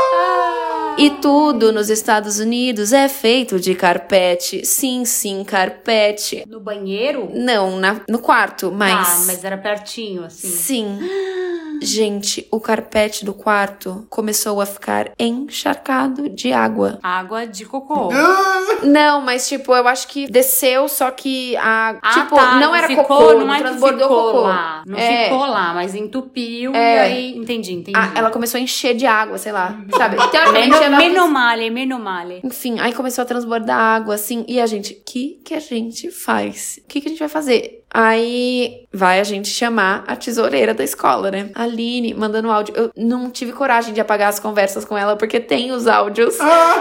E 1.00 1.10
tudo 1.22 1.72
nos 1.72 1.88
Estados 1.88 2.38
Unidos 2.38 2.92
é 2.92 3.08
feito 3.08 3.58
de 3.58 3.74
carpete. 3.74 4.66
Sim, 4.66 5.04
sim, 5.06 5.42
carpete. 5.44 6.44
No 6.46 6.60
banheiro? 6.60 7.30
Não, 7.34 7.78
na- 7.78 8.02
no 8.08 8.18
quarto, 8.18 8.70
mas. 8.70 9.08
Ah, 9.08 9.24
mas 9.26 9.42
era 9.44 9.56
pertinho, 9.56 10.24
assim. 10.24 10.48
Sim. 10.48 10.98
Gente, 11.82 12.46
o 12.50 12.60
carpete 12.60 13.24
do 13.24 13.32
quarto 13.32 14.06
começou 14.10 14.60
a 14.60 14.66
ficar 14.66 15.12
encharcado 15.18 16.28
de 16.28 16.52
água. 16.52 16.98
Água 17.02 17.46
de 17.46 17.64
cocô. 17.64 18.10
Não, 18.84 19.20
mas 19.20 19.48
tipo, 19.48 19.74
eu 19.74 19.86
acho 19.88 20.08
que 20.08 20.26
desceu, 20.30 20.88
só 20.88 21.10
que 21.10 21.56
a. 21.56 21.98
Ah, 22.02 22.10
tipo, 22.14 22.34
tá, 22.34 22.56
não 22.58 22.74
era 22.74 22.86
ficou, 22.86 23.04
cocô, 23.04 23.32
não 23.34 23.46
não 23.46 23.54
é 23.54 23.58
que 23.58 23.62
transbordou 23.64 24.08
ficou 24.08 24.22
cocô. 24.32 24.40
lá. 24.42 24.82
Não 24.86 24.98
É. 24.98 25.24
ficou 25.24 25.40
lá, 25.40 25.74
mas 25.74 25.94
entupiu 25.94 26.74
É. 26.74 26.96
e 26.96 26.98
aí. 26.98 27.36
Entendi, 27.36 27.72
entendi. 27.74 27.92
Ah, 27.98 28.12
ela 28.14 28.30
começou 28.30 28.58
a 28.58 28.60
encher 28.60 28.94
de 28.94 29.06
água, 29.06 29.36
sei 29.38 29.52
lá. 29.52 29.78
Sabe? 29.96 30.16
Teoricamente, 30.30 30.76
ela- 30.76 30.96
menomale, 30.96 31.68
menomale. 31.70 32.40
Enfim, 32.42 32.78
aí 32.80 32.92
começou 32.94 33.22
a 33.22 33.26
transbordar 33.26 33.78
água, 33.78 34.14
assim. 34.14 34.44
E 34.48 34.60
a 34.60 34.66
gente, 34.66 34.94
o 34.94 35.02
que 35.04 35.40
que 35.44 35.54
a 35.54 35.60
gente 35.60 36.10
faz? 36.10 36.80
O 36.84 36.88
que 36.88 37.00
que 37.00 37.08
a 37.08 37.10
gente 37.10 37.18
vai 37.20 37.28
fazer? 37.28 37.79
Aí 37.92 38.86
vai 38.92 39.18
a 39.18 39.24
gente 39.24 39.48
chamar 39.48 40.04
a 40.06 40.14
tesoureira 40.14 40.72
da 40.72 40.84
escola, 40.84 41.30
né? 41.30 41.50
A 41.54 41.64
Aline 41.64 42.14
mandando 42.14 42.50
áudio. 42.50 42.74
Eu 42.76 42.92
não 42.96 43.28
tive 43.30 43.52
coragem 43.52 43.92
de 43.92 44.00
apagar 44.00 44.28
as 44.28 44.38
conversas 44.38 44.84
com 44.84 44.96
ela, 44.96 45.16
porque 45.16 45.40
tem 45.40 45.72
os 45.72 45.88
áudios. 45.88 46.38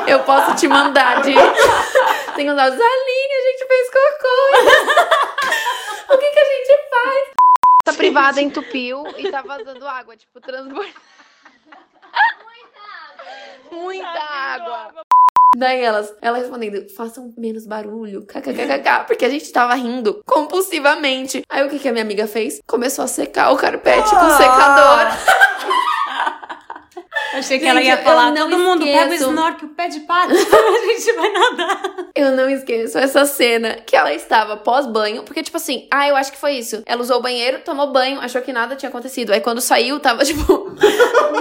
Eu 0.07 0.19
posso 0.19 0.55
te 0.55 0.67
mandar 0.67 1.23
de. 1.23 1.33
tem 2.35 2.49
os 2.49 2.57
áudios. 2.57 2.79
Aline, 2.79 3.33
a 3.33 3.51
gente 3.51 3.67
fez 3.67 3.89
cocô. 3.89 4.35
o 6.13 6.17
que 6.19 6.29
que 6.29 6.39
a 6.39 6.45
gente 6.45 6.89
faz? 6.89 7.29
Essa 7.87 7.97
privada 7.97 8.41
entupiu 8.41 9.03
e 9.17 9.31
tá 9.31 9.41
vazando 9.41 9.87
água, 9.87 10.15
tipo, 10.15 10.39
transbordando. 10.39 10.93
Muita 13.71 14.07
água. 14.07 15.05
Daí 15.57 15.81
elas, 15.81 16.13
ela 16.21 16.37
respondendo, 16.37 16.87
façam 16.95 17.33
menos 17.35 17.65
barulho, 17.65 18.21
kkkk, 18.21 19.07
porque 19.07 19.25
a 19.25 19.29
gente 19.29 19.51
tava 19.51 19.73
rindo 19.73 20.21
compulsivamente. 20.25 21.41
Aí 21.49 21.65
o 21.65 21.69
que, 21.69 21.79
que 21.79 21.87
a 21.87 21.91
minha 21.91 22.03
amiga 22.03 22.27
fez? 22.27 22.59
Começou 22.67 23.03
a 23.03 23.07
secar 23.07 23.51
o 23.51 23.57
carpete 23.57 24.09
com 24.11 24.29
secador. 24.37 25.07
Achei 27.33 27.59
que 27.59 27.65
Gente, 27.65 27.69
ela 27.69 27.81
ia 27.81 27.97
falar, 27.97 28.33
todo 28.33 28.57
mundo 28.57 28.83
pega 28.83 29.11
o 29.11 29.13
esqueço. 29.13 29.29
snorkel, 29.29 29.69
pé 29.69 29.87
de 29.87 29.99
pato, 30.01 30.33
a 30.33 30.37
gente 30.37 31.13
vai 31.13 31.31
nadar. 31.31 31.81
Eu 32.15 32.31
não 32.31 32.49
esqueço 32.49 32.97
essa 32.97 33.25
cena 33.25 33.75
que 33.85 33.95
ela 33.95 34.13
estava 34.13 34.57
pós-banho, 34.57 35.23
porque, 35.23 35.43
tipo 35.43 35.57
assim, 35.57 35.87
ah, 35.91 36.07
eu 36.07 36.15
acho 36.15 36.31
que 36.31 36.37
foi 36.37 36.53
isso. 36.53 36.81
Ela 36.85 37.01
usou 37.01 37.17
o 37.17 37.21
banheiro, 37.21 37.59
tomou 37.59 37.91
banho, 37.91 38.19
achou 38.19 38.41
que 38.41 38.51
nada 38.51 38.75
tinha 38.75 38.89
acontecido. 38.89 39.31
Aí 39.31 39.41
quando 39.41 39.61
saiu, 39.61 39.99
tava, 39.99 40.23
tipo, 40.25 40.75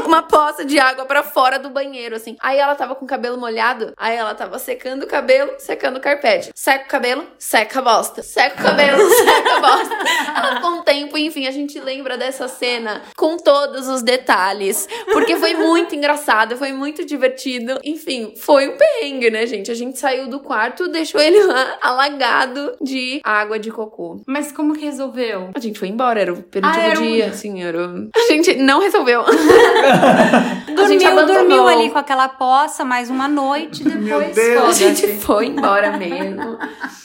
uma 0.04 0.22
poça 0.22 0.64
de 0.64 0.78
água 0.78 1.06
pra 1.06 1.22
fora 1.22 1.58
do 1.58 1.70
banheiro, 1.70 2.14
assim. 2.16 2.36
Aí 2.40 2.58
ela 2.58 2.74
tava 2.74 2.94
com 2.94 3.04
o 3.04 3.08
cabelo 3.08 3.38
molhado, 3.38 3.92
aí 3.96 4.16
ela 4.16 4.34
tava 4.34 4.58
secando 4.58 5.04
o 5.04 5.06
cabelo, 5.06 5.52
secando 5.58 5.96
o 5.96 6.00
carpete. 6.00 6.50
Seca 6.54 6.84
o 6.84 6.88
cabelo, 6.88 7.26
seca 7.38 7.78
a 7.78 7.82
bosta. 7.82 8.22
Seca 8.22 8.60
o 8.60 8.64
cabelo, 8.64 9.08
seca 9.10 9.56
a 9.56 9.60
bosta. 9.60 9.96
Ela 10.36 10.60
com 10.60 10.78
o 10.78 10.82
tempo, 10.82 11.16
enfim, 11.16 11.46
a 11.46 11.50
gente 11.50 11.80
lembra 11.80 12.16
dessa 12.18 12.46
cena 12.46 13.02
com 13.16 13.36
todos 13.36 13.88
os 13.88 14.02
detalhes. 14.02 14.86
Porque 15.12 15.36
foi 15.36 15.54
muito 15.54 15.77
engraçado, 15.94 16.56
foi 16.56 16.72
muito 16.72 17.04
divertido. 17.04 17.78
Enfim, 17.84 18.32
foi 18.36 18.68
um 18.68 18.76
perrengue, 18.76 19.30
né, 19.30 19.46
gente? 19.46 19.70
A 19.70 19.74
gente 19.74 19.98
saiu 19.98 20.28
do 20.28 20.40
quarto, 20.40 20.88
deixou 20.88 21.20
ele 21.20 21.42
lá 21.44 21.78
alagado 21.80 22.74
de 22.80 23.20
água 23.24 23.58
de 23.58 23.70
cocô. 23.70 24.20
Mas 24.26 24.52
como 24.52 24.74
que 24.74 24.84
resolveu? 24.84 25.50
A 25.54 25.58
gente 25.58 25.78
foi 25.78 25.88
embora, 25.88 26.20
era 26.20 26.32
o 26.32 26.42
penúltimo 26.42 26.82
Ah, 26.82 26.86
era 26.86 27.00
dia, 27.00 27.26
assim, 27.26 27.62
era. 27.62 27.88
A 28.14 28.20
gente 28.28 28.54
não 28.56 28.80
resolveu. 28.80 29.22
a 29.26 30.88
gente 30.88 31.04
Dormiu, 31.04 31.26
dormiu 31.26 31.68
ali 31.68 31.90
com 31.90 31.98
aquela 31.98 32.28
poça 32.28 32.84
mais 32.84 33.10
uma 33.10 33.28
noite, 33.28 33.84
depois 33.84 34.34
Deus. 34.34 34.68
A 34.68 34.72
gente 34.72 35.06
foi 35.18 35.46
embora 35.46 35.96
mesmo. 35.96 36.58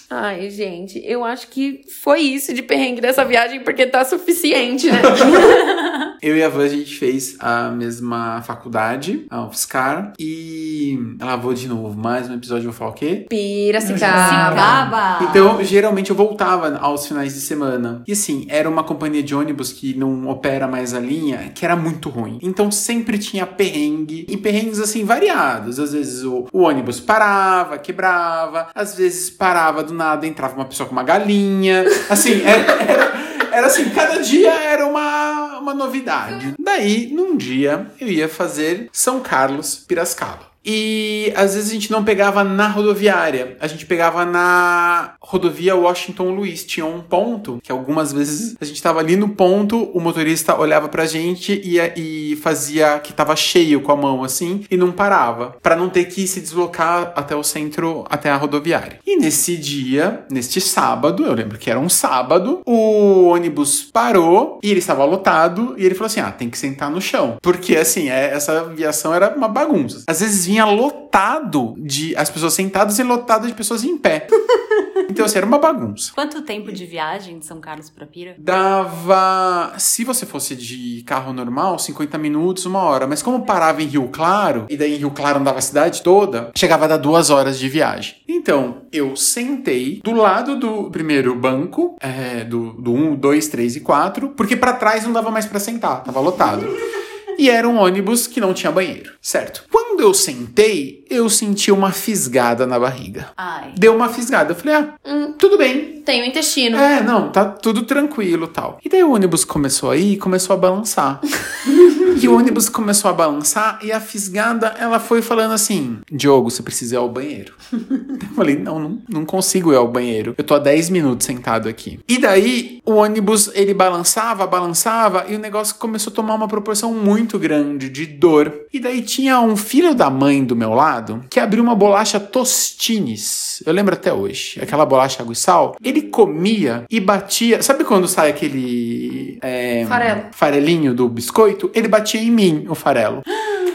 Ai, 0.10 0.50
gente, 0.50 1.02
eu 1.04 1.24
acho 1.24 1.48
que 1.48 1.82
foi 2.02 2.22
isso 2.22 2.54
de 2.54 2.62
perrengue 2.62 3.02
dessa 3.02 3.26
viagem, 3.26 3.62
porque 3.62 3.88
tá 3.88 4.06
suficiente, 4.06 4.92
né? 4.92 5.02
Eu 6.24 6.38
e 6.38 6.42
a 6.42 6.48
Van, 6.48 6.64
a 6.64 6.70
gente 6.70 6.98
fez 6.98 7.36
a 7.38 7.70
mesma 7.70 8.42
faculdade, 8.44 9.26
a 9.30 9.44
UFSCar. 9.44 10.14
E 10.18 10.98
ela 11.20 11.36
vou 11.36 11.54
de 11.54 11.68
novo, 11.68 12.00
mais 12.00 12.30
um 12.30 12.36
episódio, 12.36 12.68
eu 12.68 12.72
vou 12.72 12.80
falar 12.80 12.92
o 12.92 12.94
quê? 12.94 13.26
Piracicaba. 13.30 14.30
Cicaba. 14.30 15.20
Então, 15.26 15.62
geralmente 15.62 16.12
eu 16.12 16.16
voltava 16.16 16.78
aos 16.78 17.06
finais 17.06 17.34
de 17.34 17.42
semana. 17.42 18.04
E 18.08 18.14
assim, 18.14 18.46
era 18.48 18.70
uma 18.70 18.86
companhia 18.86 19.22
de 19.22 19.36
ônibus 19.36 19.74
que 19.74 19.94
não 19.98 20.30
opera 20.30 20.66
mais 20.66 20.94
a 20.94 21.00
linha, 21.02 21.52
que 21.54 21.66
era 21.66 21.76
muito 21.76 22.08
ruim. 22.08 22.40
Então 22.42 22.72
sempre 22.72 23.18
tinha 23.18 23.46
perrengue. 23.46 24.26
E 24.30 24.38
perrengues 24.38 24.80
assim 24.80 25.04
variados. 25.04 25.78
Às 25.78 25.92
vezes 25.92 26.24
o, 26.24 26.48
o 26.54 26.62
ônibus 26.62 27.02
parava, 27.02 27.78
quebrava. 27.78 28.70
Às 28.74 28.96
vezes 28.96 29.30
parava 29.30 29.84
do 29.84 29.94
nada, 29.94 30.26
entrava 30.26 30.56
uma 30.56 30.64
pessoa 30.64 30.88
com 30.88 30.94
uma 30.94 31.04
galinha. 31.04 31.84
Assim, 32.10 32.42
era, 32.44 32.72
era, 32.82 33.14
era 33.52 33.68
assim, 33.68 33.90
cada 33.90 34.20
dia 34.20 34.52
era 34.52 34.88
uma, 34.88 35.33
uma 35.60 35.74
novidade. 35.74 36.54
Daí, 36.60 37.10
num 37.14 37.36
dia, 37.36 37.92
eu 38.00 38.08
ia 38.08 38.30
fazer 38.30 38.90
São 38.92 39.20
Carlos, 39.20 39.76
Piracicaba. 39.76 40.53
E 40.66 41.34
às 41.36 41.56
vezes 41.56 41.70
a 41.70 41.74
gente 41.74 41.92
não 41.92 42.04
pegava 42.04 42.44
na 42.44 42.68
rodoviária, 42.68 43.58
a 43.60 43.68
gente 43.68 43.86
pegava 43.86 44.26
na 44.26 45.16
rodovia 45.22 45.76
Washington 45.76 46.30
Luiz. 46.30 46.64
Tinha 46.64 46.86
um 46.86 47.02
ponto 47.02 47.60
que 47.62 47.72
algumas 47.72 48.14
vezes 48.14 48.56
a 48.60 48.66
gente 48.66 48.82
tava 48.82 49.00
ali 49.00 49.16
no 49.16 49.30
ponto, 49.30 49.84
o 49.94 50.00
motorista 50.00 50.58
olhava 50.58 50.88
pra 50.88 51.06
gente 51.06 51.62
e, 51.64 51.78
e 51.98 52.36
fazia 52.38 53.00
que 53.00 53.14
tava 53.14 53.36
cheio 53.36 53.82
com 53.82 53.92
a 53.92 53.96
mão 53.96 54.24
assim 54.24 54.66
e 54.70 54.78
não 54.78 54.92
parava, 54.92 55.56
para 55.62 55.76
não 55.76 55.90
ter 55.90 56.06
que 56.06 56.26
se 56.28 56.40
deslocar 56.40 57.14
até 57.16 57.36
o 57.36 57.44
centro, 57.44 58.06
até 58.10 58.30
a 58.30 58.38
rodoviária. 58.38 59.00
E 59.06 59.18
nesse 59.18 59.58
dia, 59.58 60.26
neste 60.30 60.62
sábado, 60.62 61.26
eu 61.26 61.34
lembro 61.34 61.58
que 61.58 61.70
era 61.70 61.80
um 61.80 61.90
sábado, 61.90 62.62
o 62.66 63.26
ônibus 63.28 63.82
parou 63.82 64.60
e 64.64 64.70
ele 64.70 64.80
estava 64.80 65.04
lotado 65.04 65.76
e 65.78 65.86
ele 65.86 65.96
falou 65.96 66.08
assim: 66.08 66.22
"Ah, 66.22 66.32
tem 66.32 66.50
que 66.50 66.58
sentar 66.58 66.90
no 66.90 67.02
chão". 67.02 67.38
Porque 67.42 67.76
assim, 67.76 68.10
é, 68.10 68.34
essa 68.34 68.62
aviação 68.62 69.14
era 69.14 69.36
uma 69.36 69.48
bagunça. 69.48 70.04
Às 70.08 70.22
vezes 70.22 70.48
vinha 70.54 70.66
lotado 70.66 71.74
de 71.78 72.16
as 72.16 72.30
pessoas 72.30 72.54
sentadas 72.54 73.00
e 73.00 73.04
lotado 73.04 73.48
de 73.48 73.54
pessoas 73.54 73.84
em 73.84 73.98
pé. 73.98 74.28
Então, 75.10 75.26
assim, 75.26 75.38
era 75.38 75.46
uma 75.46 75.60
bagunça. 75.60 76.12
Quanto 76.14 76.42
tempo 76.42 76.72
de 76.72 76.86
viagem 76.86 77.38
de 77.38 77.46
São 77.46 77.60
Carlos 77.60 77.90
pra 77.90 78.06
Pira? 78.06 78.36
Dava, 78.38 79.74
se 79.78 80.04
você 80.04 80.26
fosse 80.26 80.56
de 80.56 81.04
carro 81.06 81.32
normal, 81.34 81.78
50 81.78 82.18
minutos, 82.18 82.66
uma 82.66 82.80
hora. 82.80 83.06
Mas 83.06 83.22
como 83.22 83.46
parava 83.46 83.84
em 83.84 83.86
Rio 83.86 84.08
Claro, 84.08 84.66
e 84.70 84.78
daí 84.78 84.96
em 84.96 84.98
Rio 84.98 85.12
Claro 85.12 85.40
andava 85.40 85.60
a 85.60 85.62
cidade 85.62 86.02
toda, 86.02 86.52
chegava 86.56 86.86
a 86.86 86.88
dar 86.88 86.98
duas 86.98 87.30
horas 87.30 87.60
de 87.60 87.70
viagem. 87.70 88.16
Então, 88.28 88.84
eu 88.92 89.16
sentei 89.16 90.00
do 90.04 90.14
lado 90.14 90.58
do 90.58 90.90
primeiro 90.90 91.36
banco, 91.36 91.96
é, 92.00 92.44
do, 92.44 92.74
do 92.74 92.94
1, 92.94 93.16
2, 93.16 93.48
3 93.50 93.76
e 93.76 93.80
4, 93.82 94.30
porque 94.30 94.56
para 94.56 94.74
trás 94.74 95.04
não 95.04 95.14
dava 95.14 95.30
mais 95.30 95.46
para 95.46 95.60
sentar, 95.60 96.04
tava 96.04 96.20
lotado. 96.20 96.66
E 97.38 97.50
era 97.50 97.68
um 97.68 97.78
ônibus 97.78 98.28
que 98.28 98.40
não 98.40 98.54
tinha 98.54 98.72
banheiro, 98.72 99.14
certo? 99.22 99.66
Quando 99.72 100.02
eu 100.02 100.14
sentei, 100.14 101.06
eu 101.10 101.30
senti 101.30 101.72
uma 101.72 101.92
fisgada 101.92 102.66
na 102.66 102.80
barriga. 102.80 103.30
Ai. 103.38 103.74
Deu 103.78 103.96
uma 103.96 104.10
fisgada. 104.10 104.52
Eu 104.52 104.56
falei, 104.56 104.76
ah, 104.76 104.96
tudo 105.38 105.58
bem. 105.58 106.03
Tem 106.06 106.22
o 106.22 106.26
intestino. 106.26 106.78
É, 106.78 107.02
não, 107.02 107.30
tá 107.30 107.46
tudo 107.46 107.84
tranquilo 107.84 108.48
tal. 108.48 108.78
E 108.84 108.90
daí 108.90 109.04
o 109.04 109.12
ônibus 109.12 109.46
começou 109.46 109.92
aí 109.92 110.14
e 110.14 110.18
começou 110.18 110.54
a 110.54 110.58
balançar. 110.58 111.22
e 112.22 112.28
o 112.28 112.38
ônibus 112.38 112.70
começou 112.70 113.10
a 113.10 113.14
balançar 113.14 113.80
e 113.82 113.92
a 113.92 114.00
fisgada, 114.00 114.76
ela 114.80 115.00
foi 115.00 115.22
falando 115.22 115.54
assim: 115.54 116.00
Diogo, 116.12 116.50
você 116.50 116.62
precisa 116.62 116.96
ir 116.96 116.98
ao 116.98 117.10
banheiro. 117.10 117.54
eu 117.72 118.36
falei: 118.36 118.58
não, 118.58 118.80
não, 118.80 119.02
não 119.08 119.26
consigo 119.26 119.72
ir 119.72 119.78
ao 119.78 119.88
banheiro. 119.88 120.36
Eu 120.38 120.44
tô 120.44 120.56
há 120.56 120.60
10 120.60 120.90
minutos 120.90 121.26
sentado 121.26 121.70
aqui. 121.70 122.00
E 122.08 122.18
daí 122.18 122.82
o 122.86 122.96
ônibus, 122.96 123.50
ele 123.54 123.74
balançava, 123.74 124.46
balançava 124.46 125.26
e 125.30 125.36
o 125.36 125.40
negócio 125.40 125.76
começou 125.76 126.12
a 126.12 126.16
tomar 126.16 126.36
uma 126.36 126.48
proporção 126.48 126.94
muito 126.94 127.40
grande 127.40 127.90
de 127.90 128.06
dor. 128.06 128.54
E 128.74 128.80
daí 128.80 129.02
tinha 129.02 129.40
um 129.40 129.56
filho 129.56 129.96
da 129.96 130.10
mãe 130.10 130.44
do 130.44 130.56
meu 130.56 130.74
lado 130.74 131.24
que 131.30 131.40
abriu 131.40 131.64
uma 131.64 131.76
bolacha 131.76 132.20
Tostines. 132.20 133.64
Eu 133.66 133.74
lembro 133.74 133.94
até 133.94 134.12
hoje. 134.12 134.60
Aquela 134.62 134.86
bolacha 134.86 135.22
água 135.22 135.34
e 135.34 135.36
sal. 135.36 135.76
Ele 135.84 135.93
comia 136.02 136.84
e 136.90 137.00
batia. 137.00 137.62
Sabe 137.62 137.84
quando 137.84 138.08
sai 138.08 138.30
aquele. 138.30 139.38
é, 139.42 139.86
Farelo. 139.88 140.22
Farelinho 140.32 140.94
do 140.94 141.08
biscoito? 141.08 141.70
Ele 141.74 141.88
batia 141.88 142.22
em 142.22 142.32
mim, 142.32 142.66
o 142.68 142.76
farelo. 142.76 143.22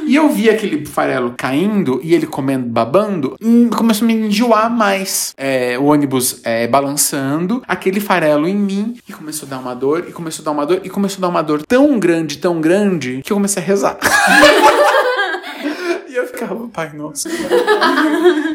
E 0.07 0.16
eu 0.16 0.31
vi 0.31 0.48
aquele 0.48 0.87
farelo 0.87 1.35
caindo 1.37 2.00
e 2.02 2.14
ele 2.14 2.26
comendo, 2.26 2.66
babando, 2.66 3.37
hum, 3.42 3.68
começou 3.68 4.07
a 4.07 4.09
me 4.09 4.14
enjoar 4.14 4.70
mais. 4.70 5.35
É, 5.37 5.78
o 5.78 5.85
ônibus 5.85 6.40
é, 6.44 6.66
balançando, 6.66 7.62
aquele 7.68 8.00
farelo 8.00 8.48
em 8.48 8.57
mim, 8.57 8.96
e 9.07 9.12
começou 9.12 9.46
a 9.46 9.50
dar 9.50 9.59
uma 9.59 9.74
dor, 9.74 10.07
e 10.09 10.12
começou 10.12 10.42
a 10.42 10.44
dar 10.46 10.50
uma 10.52 10.64
dor, 10.64 10.81
e 10.83 10.88
começou 10.88 11.18
a 11.18 11.22
dar 11.22 11.28
uma 11.28 11.42
dor 11.42 11.62
tão 11.62 11.98
grande, 11.98 12.38
tão 12.38 12.59
grande, 12.59 13.20
que 13.22 13.31
eu 13.31 13.37
comecei 13.37 13.62
a 13.62 13.66
rezar. 13.66 13.98
Eu 16.42 16.48
ficava, 16.48 16.68
Pai 16.68 16.92
Nosso. 16.94 17.29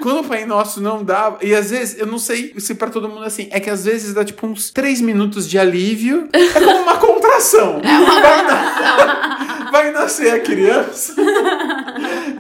Quando 0.02 0.20
o 0.22 0.24
Pai 0.24 0.46
Nosso 0.46 0.82
não 0.82 1.04
dava. 1.04 1.38
E 1.42 1.54
às 1.56 1.70
vezes, 1.72 2.00
eu 2.00 2.06
não 2.06 2.18
sei 2.18 2.54
se 2.58 2.76
pra 2.76 2.90
todo 2.90 3.08
mundo 3.10 3.24
é 3.24 3.28
assim, 3.28 3.48
é 3.52 3.60
que 3.60 3.70
às 3.70 3.86
vezes 3.86 4.14
dá 4.14 4.24
tipo 4.24 4.46
uns 4.48 4.70
três 4.72 5.02
minutos 5.02 5.50
de 5.50 5.58
alívio. 5.60 6.28
É 6.34 6.60
como 6.60 6.78
uma 6.84 6.98
contração. 6.98 7.82
Vai, 7.82 8.46
na- 8.46 9.70
vai 9.72 9.92
nascer 9.92 10.34
a 10.34 10.40
criança. 10.40 11.14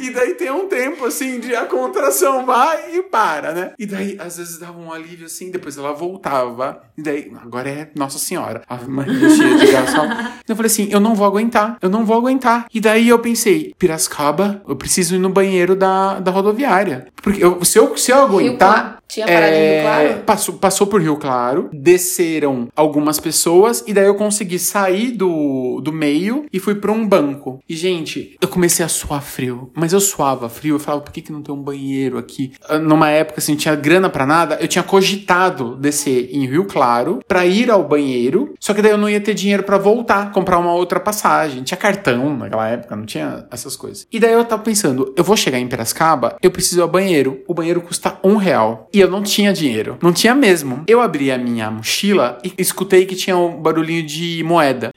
E 0.03 0.09
daí 0.09 0.33
tem 0.33 0.51
um 0.51 0.67
tempo 0.67 1.05
assim 1.05 1.39
de 1.39 1.55
a 1.55 1.65
contração 1.65 2.45
vai 2.45 2.95
e 2.97 3.03
para, 3.03 3.53
né? 3.53 3.71
E 3.79 3.85
daí 3.85 4.17
às 4.19 4.37
vezes 4.37 4.57
dava 4.59 4.77
um 4.77 4.91
alívio 4.91 5.25
assim, 5.27 5.49
depois 5.49 5.77
ela 5.77 5.93
voltava. 5.93 6.81
E 6.97 7.01
daí, 7.01 7.31
agora 7.41 7.69
é 7.69 7.89
Nossa 7.95 8.19
Senhora. 8.19 8.61
A 8.67 8.75
Maria 8.77 9.29
cheia 9.29 9.55
de 9.57 9.65
graça. 9.67 10.33
Eu 10.47 10.55
falei 10.57 10.67
assim, 10.67 10.89
eu 10.91 10.99
não 10.99 11.15
vou 11.15 11.25
aguentar, 11.25 11.77
eu 11.81 11.89
não 11.89 12.05
vou 12.05 12.17
aguentar. 12.17 12.65
E 12.73 12.81
daí 12.81 13.07
eu 13.07 13.17
pensei, 13.19 13.73
Piracicaba, 13.79 14.61
eu 14.67 14.75
preciso 14.75 15.15
ir 15.15 15.19
no 15.19 15.29
banheiro 15.29 15.73
da, 15.75 16.19
da 16.19 16.31
rodoviária. 16.31 17.07
Porque 17.21 17.43
eu- 17.43 17.63
se, 17.63 17.79
eu, 17.79 17.95
se 17.95 18.11
eu 18.11 18.21
aguentar. 18.21 19.01
Tinha 19.07 19.27
parado 19.27 19.53
em 19.53 19.73
Rio 19.73 19.81
Claro? 19.83 20.19
Passou, 20.25 20.55
passou 20.55 20.87
por 20.87 21.01
Rio 21.01 21.17
Claro, 21.17 21.69
desceram 21.71 22.67
algumas 22.75 23.19
pessoas, 23.19 23.83
e 23.85 23.93
daí 23.93 24.05
eu 24.05 24.15
consegui 24.15 24.57
sair 24.57 25.11
do, 25.11 25.79
do 25.81 25.91
meio 25.91 26.45
e 26.51 26.59
fui 26.59 26.75
pra 26.75 26.91
um 26.91 27.07
banco. 27.07 27.59
E, 27.69 27.75
gente, 27.75 28.35
eu 28.41 28.47
comecei 28.47 28.83
a 28.83 28.89
suar 28.89 29.21
frio. 29.21 29.71
Mas 29.75 29.93
eu 29.93 29.99
suava 29.99 30.49
frio, 30.49 30.75
eu 30.75 30.79
falava, 30.79 31.03
por 31.03 31.11
que, 31.13 31.21
que 31.21 31.31
não 31.31 31.41
tem 31.41 31.53
um 31.53 31.61
banheiro 31.61 32.17
aqui? 32.17 32.53
Ah, 32.67 32.79
Numa 32.79 33.09
época, 33.09 33.39
assim, 33.39 33.55
tinha 33.55 33.75
grana 33.75 34.09
pra 34.09 34.25
nada, 34.25 34.57
eu 34.59 34.67
tinha 34.67 34.83
cogitado 34.83 35.75
descer 35.75 36.29
em 36.31 36.45
Rio 36.47 36.65
Claro 36.65 37.19
pra 37.27 37.45
ir 37.45 37.69
ao 37.69 37.83
banheiro, 37.87 38.53
só 38.59 38.73
que 38.73 38.81
daí 38.81 38.91
eu 38.91 38.97
não 38.97 39.09
ia 39.09 39.21
ter 39.21 39.33
dinheiro 39.33 39.63
pra 39.63 39.77
voltar, 39.77 40.31
comprar 40.31 40.57
uma 40.57 40.73
outra 40.73 40.99
passagem. 40.99 41.63
Tinha 41.63 41.77
cartão 41.77 42.35
naquela 42.35 42.67
época, 42.67 42.95
não 42.95 43.05
tinha 43.05 43.45
essas 43.51 43.75
coisas. 43.75 44.07
E 44.11 44.19
daí 44.19 44.33
eu 44.33 44.43
tava 44.45 44.63
pensando, 44.63 45.13
eu 45.15 45.23
vou 45.23 45.37
chegar 45.37 45.59
em 45.59 45.67
Piracicaba, 45.67 46.35
eu 46.41 46.49
preciso 46.51 46.79
ir 46.79 46.83
ao 46.83 46.87
banheiro. 46.87 47.41
O 47.47 47.53
banheiro 47.53 47.81
custa 47.81 48.17
um 48.23 48.35
real. 48.37 48.87
E 48.93 48.99
eu 48.99 49.09
não 49.09 49.23
tinha 49.23 49.51
dinheiro. 49.51 49.97
Não 50.03 50.13
tinha 50.13 50.35
mesmo. 50.35 50.83
Eu 50.87 51.01
abri 51.01 51.31
a 51.31 51.37
minha 51.37 51.71
mochila 51.71 52.37
e 52.43 52.53
escutei 52.59 53.07
que 53.07 53.15
tinha 53.15 53.35
um 53.35 53.59
barulhinho 53.59 54.03
de 54.03 54.43
moeda. 54.43 54.93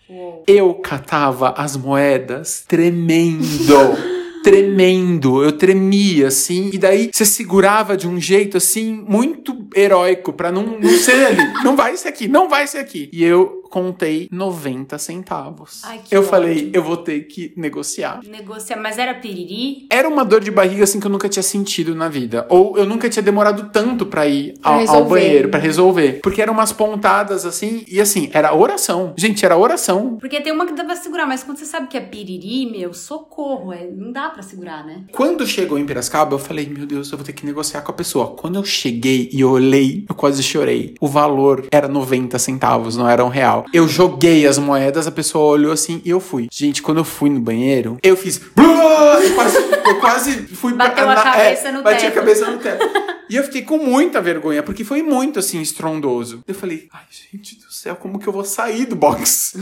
Eu 0.47 0.75
catava 0.75 1.55
as 1.57 1.77
moedas 1.77 2.63
tremendo. 2.69 3.47
Tremendo, 4.47 5.43
eu 5.43 5.51
tremia 5.51 6.29
assim, 6.29 6.71
e 6.73 6.79
daí 6.79 7.11
você 7.13 7.25
segurava 7.25 7.97
de 7.97 8.07
um 8.07 8.21
jeito 8.21 8.57
assim, 8.57 9.05
muito 9.09 9.67
heróico, 9.75 10.33
pra 10.33 10.53
não, 10.53 10.79
não 10.79 10.89
ser 10.89 11.27
ali. 11.27 11.53
Não 11.65 11.75
vai 11.75 11.97
ser 11.97 12.07
aqui, 12.07 12.29
não 12.29 12.49
vai 12.49 12.65
ser 12.69 12.79
aqui. 12.79 13.11
E 13.13 13.25
eu 13.25 13.65
contei 13.69 14.29
90 14.31 14.99
centavos. 14.99 15.83
Ai, 15.85 16.01
eu 16.11 16.21
ótimo. 16.21 16.31
falei, 16.31 16.71
eu 16.73 16.83
vou 16.83 16.97
ter 16.97 17.21
que 17.23 17.53
negociar. 17.57 18.21
Negociar, 18.25 18.77
mas 18.81 18.99
era 18.99 19.15
piriri? 19.15 19.87
Era 19.91 20.09
uma 20.09 20.25
dor 20.25 20.41
de 20.41 20.51
barriga 20.51 20.85
assim 20.85 21.01
que 21.01 21.07
eu 21.07 21.11
nunca 21.11 21.29
tinha 21.29 21.43
sentido 21.43 21.95
na 21.95 22.09
vida. 22.09 22.47
Ou 22.49 22.77
eu 22.77 22.87
nunca 22.87 23.09
tinha 23.09 23.23
demorado 23.23 23.71
tanto 23.71 24.07
pra 24.07 24.27
ir 24.27 24.55
ao, 24.63 24.89
ao 24.89 25.05
banheiro, 25.05 25.49
pra 25.49 25.61
resolver. 25.61 26.21
Porque 26.23 26.41
eram 26.43 26.53
umas 26.53 26.73
pontadas 26.73 27.45
assim, 27.45 27.85
e 27.89 28.01
assim, 28.01 28.31
era 28.33 28.55
oração. 28.55 29.15
Gente, 29.17 29.45
era 29.45 29.57
oração. 29.57 30.17
Porque 30.19 30.41
tem 30.41 30.53
uma 30.53 30.67
que 30.67 30.73
dá 30.73 30.85
pra 30.85 30.97
segurar, 30.97 31.27
mas 31.27 31.43
quando 31.43 31.59
você 31.59 31.65
sabe 31.65 31.89
que 31.89 31.97
é 31.97 32.01
piriri, 32.01 32.71
meu, 32.71 32.93
socorro, 32.95 33.73
é, 33.73 33.87
não 33.91 34.13
dá 34.13 34.31
pra 34.31 34.43
segurar, 34.43 34.85
né? 34.85 35.05
Quando 35.13 35.47
chegou 35.47 35.79
em 35.79 35.87
Piracicaba, 35.87 36.35
eu 36.35 36.39
falei, 36.39 36.67
meu 36.67 36.87
Deus, 36.87 37.11
eu 37.11 37.19
vou 37.19 37.25
ter 37.25 37.33
que 37.33 37.47
negociar 37.47 37.83
com 37.83 37.91
a 37.91 37.95
pessoa. 37.95 38.35
Quando 38.35 38.57
eu 38.57 38.65
cheguei 38.65 39.29
e 39.33 39.45
olhei, 39.45 40.05
eu 40.09 40.15
quase 40.15 40.43
chorei. 40.43 40.95
O 41.01 41.09
valor 41.09 41.67
era 41.71 41.89
90 41.89 42.39
centavos, 42.39 42.97
não 42.97 43.09
era 43.09 43.25
um 43.25 43.29
real. 43.29 43.56
Eu 43.73 43.87
joguei 43.89 44.47
as 44.47 44.59
moedas, 44.59 45.07
a 45.07 45.11
pessoa 45.11 45.47
olhou 45.53 45.73
assim 45.73 46.01
e 46.05 46.11
eu 46.11 46.21
fui. 46.21 46.49
Gente, 46.53 46.83
quando 46.83 46.99
eu 46.99 47.05
fui 47.05 47.31
no 47.31 47.41
banheiro, 47.41 47.99
eu 48.03 48.17
fiz. 48.17 48.41
Eu 48.57 49.35
quase, 49.35 49.57
eu 49.87 50.01
quase 50.01 50.33
fui 50.49 50.75
pra- 50.75 50.89
Bateu 50.89 51.09
a 51.09 51.15
na- 51.15 51.23
cabeça 51.23 51.73
no 51.73 51.83
bati 51.83 52.07
a 52.07 52.11
teto. 52.11 52.15
cabeça 52.15 52.51
no 52.51 52.59
teto. 52.59 53.07
E 53.29 53.35
eu 53.35 53.43
fiquei 53.43 53.63
com 53.63 53.77
muita 53.79 54.21
vergonha, 54.21 54.63
porque 54.63 54.85
foi 54.85 55.03
muito 55.03 55.41
assim, 55.41 55.61
estrondoso. 55.61 56.43
Eu 56.47 56.55
falei, 56.55 56.87
ai, 56.93 57.01
gente 57.33 57.57
do 57.57 57.73
céu, 57.73 57.97
como 57.97 58.21
que 58.21 58.27
eu 58.29 58.33
vou 58.33 58.45
sair 58.45 58.87
do 58.87 58.95
box? 58.95 59.55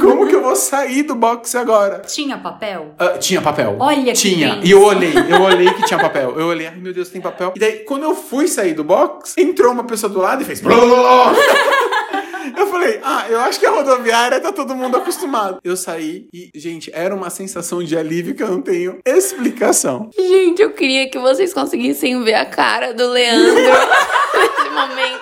Como 0.00 0.26
que 0.26 0.34
eu 0.34 0.42
vou 0.42 0.56
sair 0.56 1.02
do 1.02 1.14
box 1.14 1.54
agora? 1.54 1.98
Tinha 2.06 2.38
papel? 2.38 2.94
Ah, 2.98 3.18
tinha 3.18 3.42
papel. 3.42 3.76
Olha 3.78 4.12
que 4.14 4.18
Tinha. 4.18 4.60
E 4.64 4.70
eu 4.70 4.82
olhei, 4.82 5.12
eu 5.28 5.42
olhei 5.42 5.70
que 5.74 5.84
tinha 5.84 5.98
papel. 6.00 6.34
Eu 6.38 6.46
olhei, 6.46 6.68
ai 6.68 6.76
meu 6.76 6.94
Deus, 6.94 7.10
tem 7.10 7.20
papel. 7.20 7.52
E 7.54 7.60
daí, 7.60 7.72
quando 7.80 8.04
eu 8.04 8.14
fui 8.14 8.48
sair 8.48 8.72
do 8.72 8.82
box, 8.84 9.34
entrou 9.36 9.72
uma 9.72 9.84
pessoa 9.84 10.10
do 10.10 10.18
lado 10.18 10.40
e 10.40 10.44
fez. 10.46 10.62
Eu 12.62 12.68
falei, 12.68 13.00
ah, 13.02 13.26
eu 13.28 13.40
acho 13.40 13.58
que 13.58 13.66
a 13.66 13.70
rodoviária 13.70 14.40
tá 14.40 14.52
todo 14.52 14.72
mundo 14.76 14.96
acostumado. 14.96 15.58
Eu 15.64 15.76
saí 15.76 16.28
e, 16.32 16.48
gente, 16.54 16.92
era 16.94 17.12
uma 17.12 17.28
sensação 17.28 17.82
de 17.82 17.98
alívio 17.98 18.36
que 18.36 18.42
eu 18.42 18.48
não 18.48 18.62
tenho 18.62 19.00
explicação. 19.04 20.08
Gente, 20.16 20.62
eu 20.62 20.72
queria 20.72 21.10
que 21.10 21.18
vocês 21.18 21.52
conseguissem 21.52 22.22
ver 22.22 22.34
a 22.34 22.46
cara 22.46 22.94
do 22.94 23.08
Leandro 23.08 23.52
nesse 23.58 24.70
momento. 24.70 25.21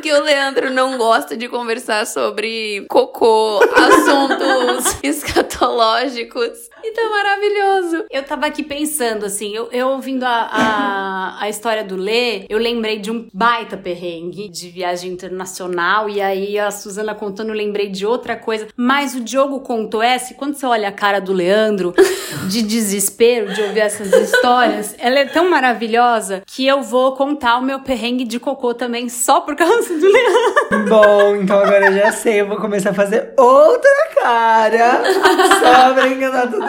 Porque 0.00 0.14
o 0.14 0.22
Leandro 0.22 0.70
não 0.70 0.96
gosta 0.96 1.36
de 1.36 1.46
conversar 1.46 2.06
sobre 2.06 2.86
cocô, 2.88 3.60
assuntos 3.76 4.96
escatológicos. 5.02 6.70
E 6.82 6.92
tá 6.92 7.02
maravilhoso. 7.10 8.06
Eu 8.10 8.22
tava 8.22 8.46
aqui 8.46 8.62
pensando, 8.62 9.26
assim, 9.26 9.54
eu, 9.54 9.68
eu 9.70 9.88
ouvindo 9.88 10.24
a, 10.24 10.48
a, 10.50 11.44
a 11.44 11.50
história 11.50 11.84
do 11.84 11.96
Lê, 11.96 12.46
eu 12.48 12.58
lembrei 12.58 12.98
de 12.98 13.10
um 13.10 13.28
baita 13.30 13.76
perrengue 13.76 14.48
de 14.48 14.70
viagem 14.70 15.12
internacional, 15.12 16.08
e 16.08 16.22
aí 16.22 16.58
a 16.58 16.70
Suzana 16.70 17.14
contando, 17.14 17.50
eu 17.50 17.54
lembrei 17.54 17.90
de 17.90 18.06
outra 18.06 18.34
coisa. 18.34 18.68
Mas 18.74 19.14
o 19.14 19.20
Diogo 19.20 19.60
contou 19.60 20.02
essa, 20.02 20.32
e 20.32 20.36
quando 20.36 20.54
você 20.54 20.64
olha 20.64 20.88
a 20.88 20.92
cara 20.92 21.20
do 21.20 21.34
Leandro, 21.34 21.92
de 22.48 22.62
desespero 22.64 23.52
de 23.52 23.60
ouvir 23.60 23.80
essas 23.80 24.10
histórias, 24.14 24.94
ela 24.98 25.18
é 25.18 25.26
tão 25.26 25.50
maravilhosa 25.50 26.42
que 26.46 26.66
eu 26.66 26.80
vou 26.80 27.14
contar 27.14 27.58
o 27.58 27.62
meu 27.62 27.80
perrengue 27.80 28.24
de 28.24 28.40
cocô 28.40 28.72
também, 28.72 29.10
só 29.10 29.42
por 29.42 29.54
causa 29.54 29.99
do 30.00 30.06
Leandro. 30.10 30.88
Bom, 30.88 31.36
então 31.36 31.58
agora 31.60 31.86
eu 31.86 31.92
já 31.92 32.12
sei, 32.12 32.40
eu 32.40 32.46
vou 32.48 32.56
começar 32.56 32.90
a 32.90 32.94
fazer 32.94 33.32
outra 33.36 33.90
cara 34.22 35.02
só 35.60 35.94
pra 35.94 36.08
enganar 36.08 36.50
todo 36.50 36.62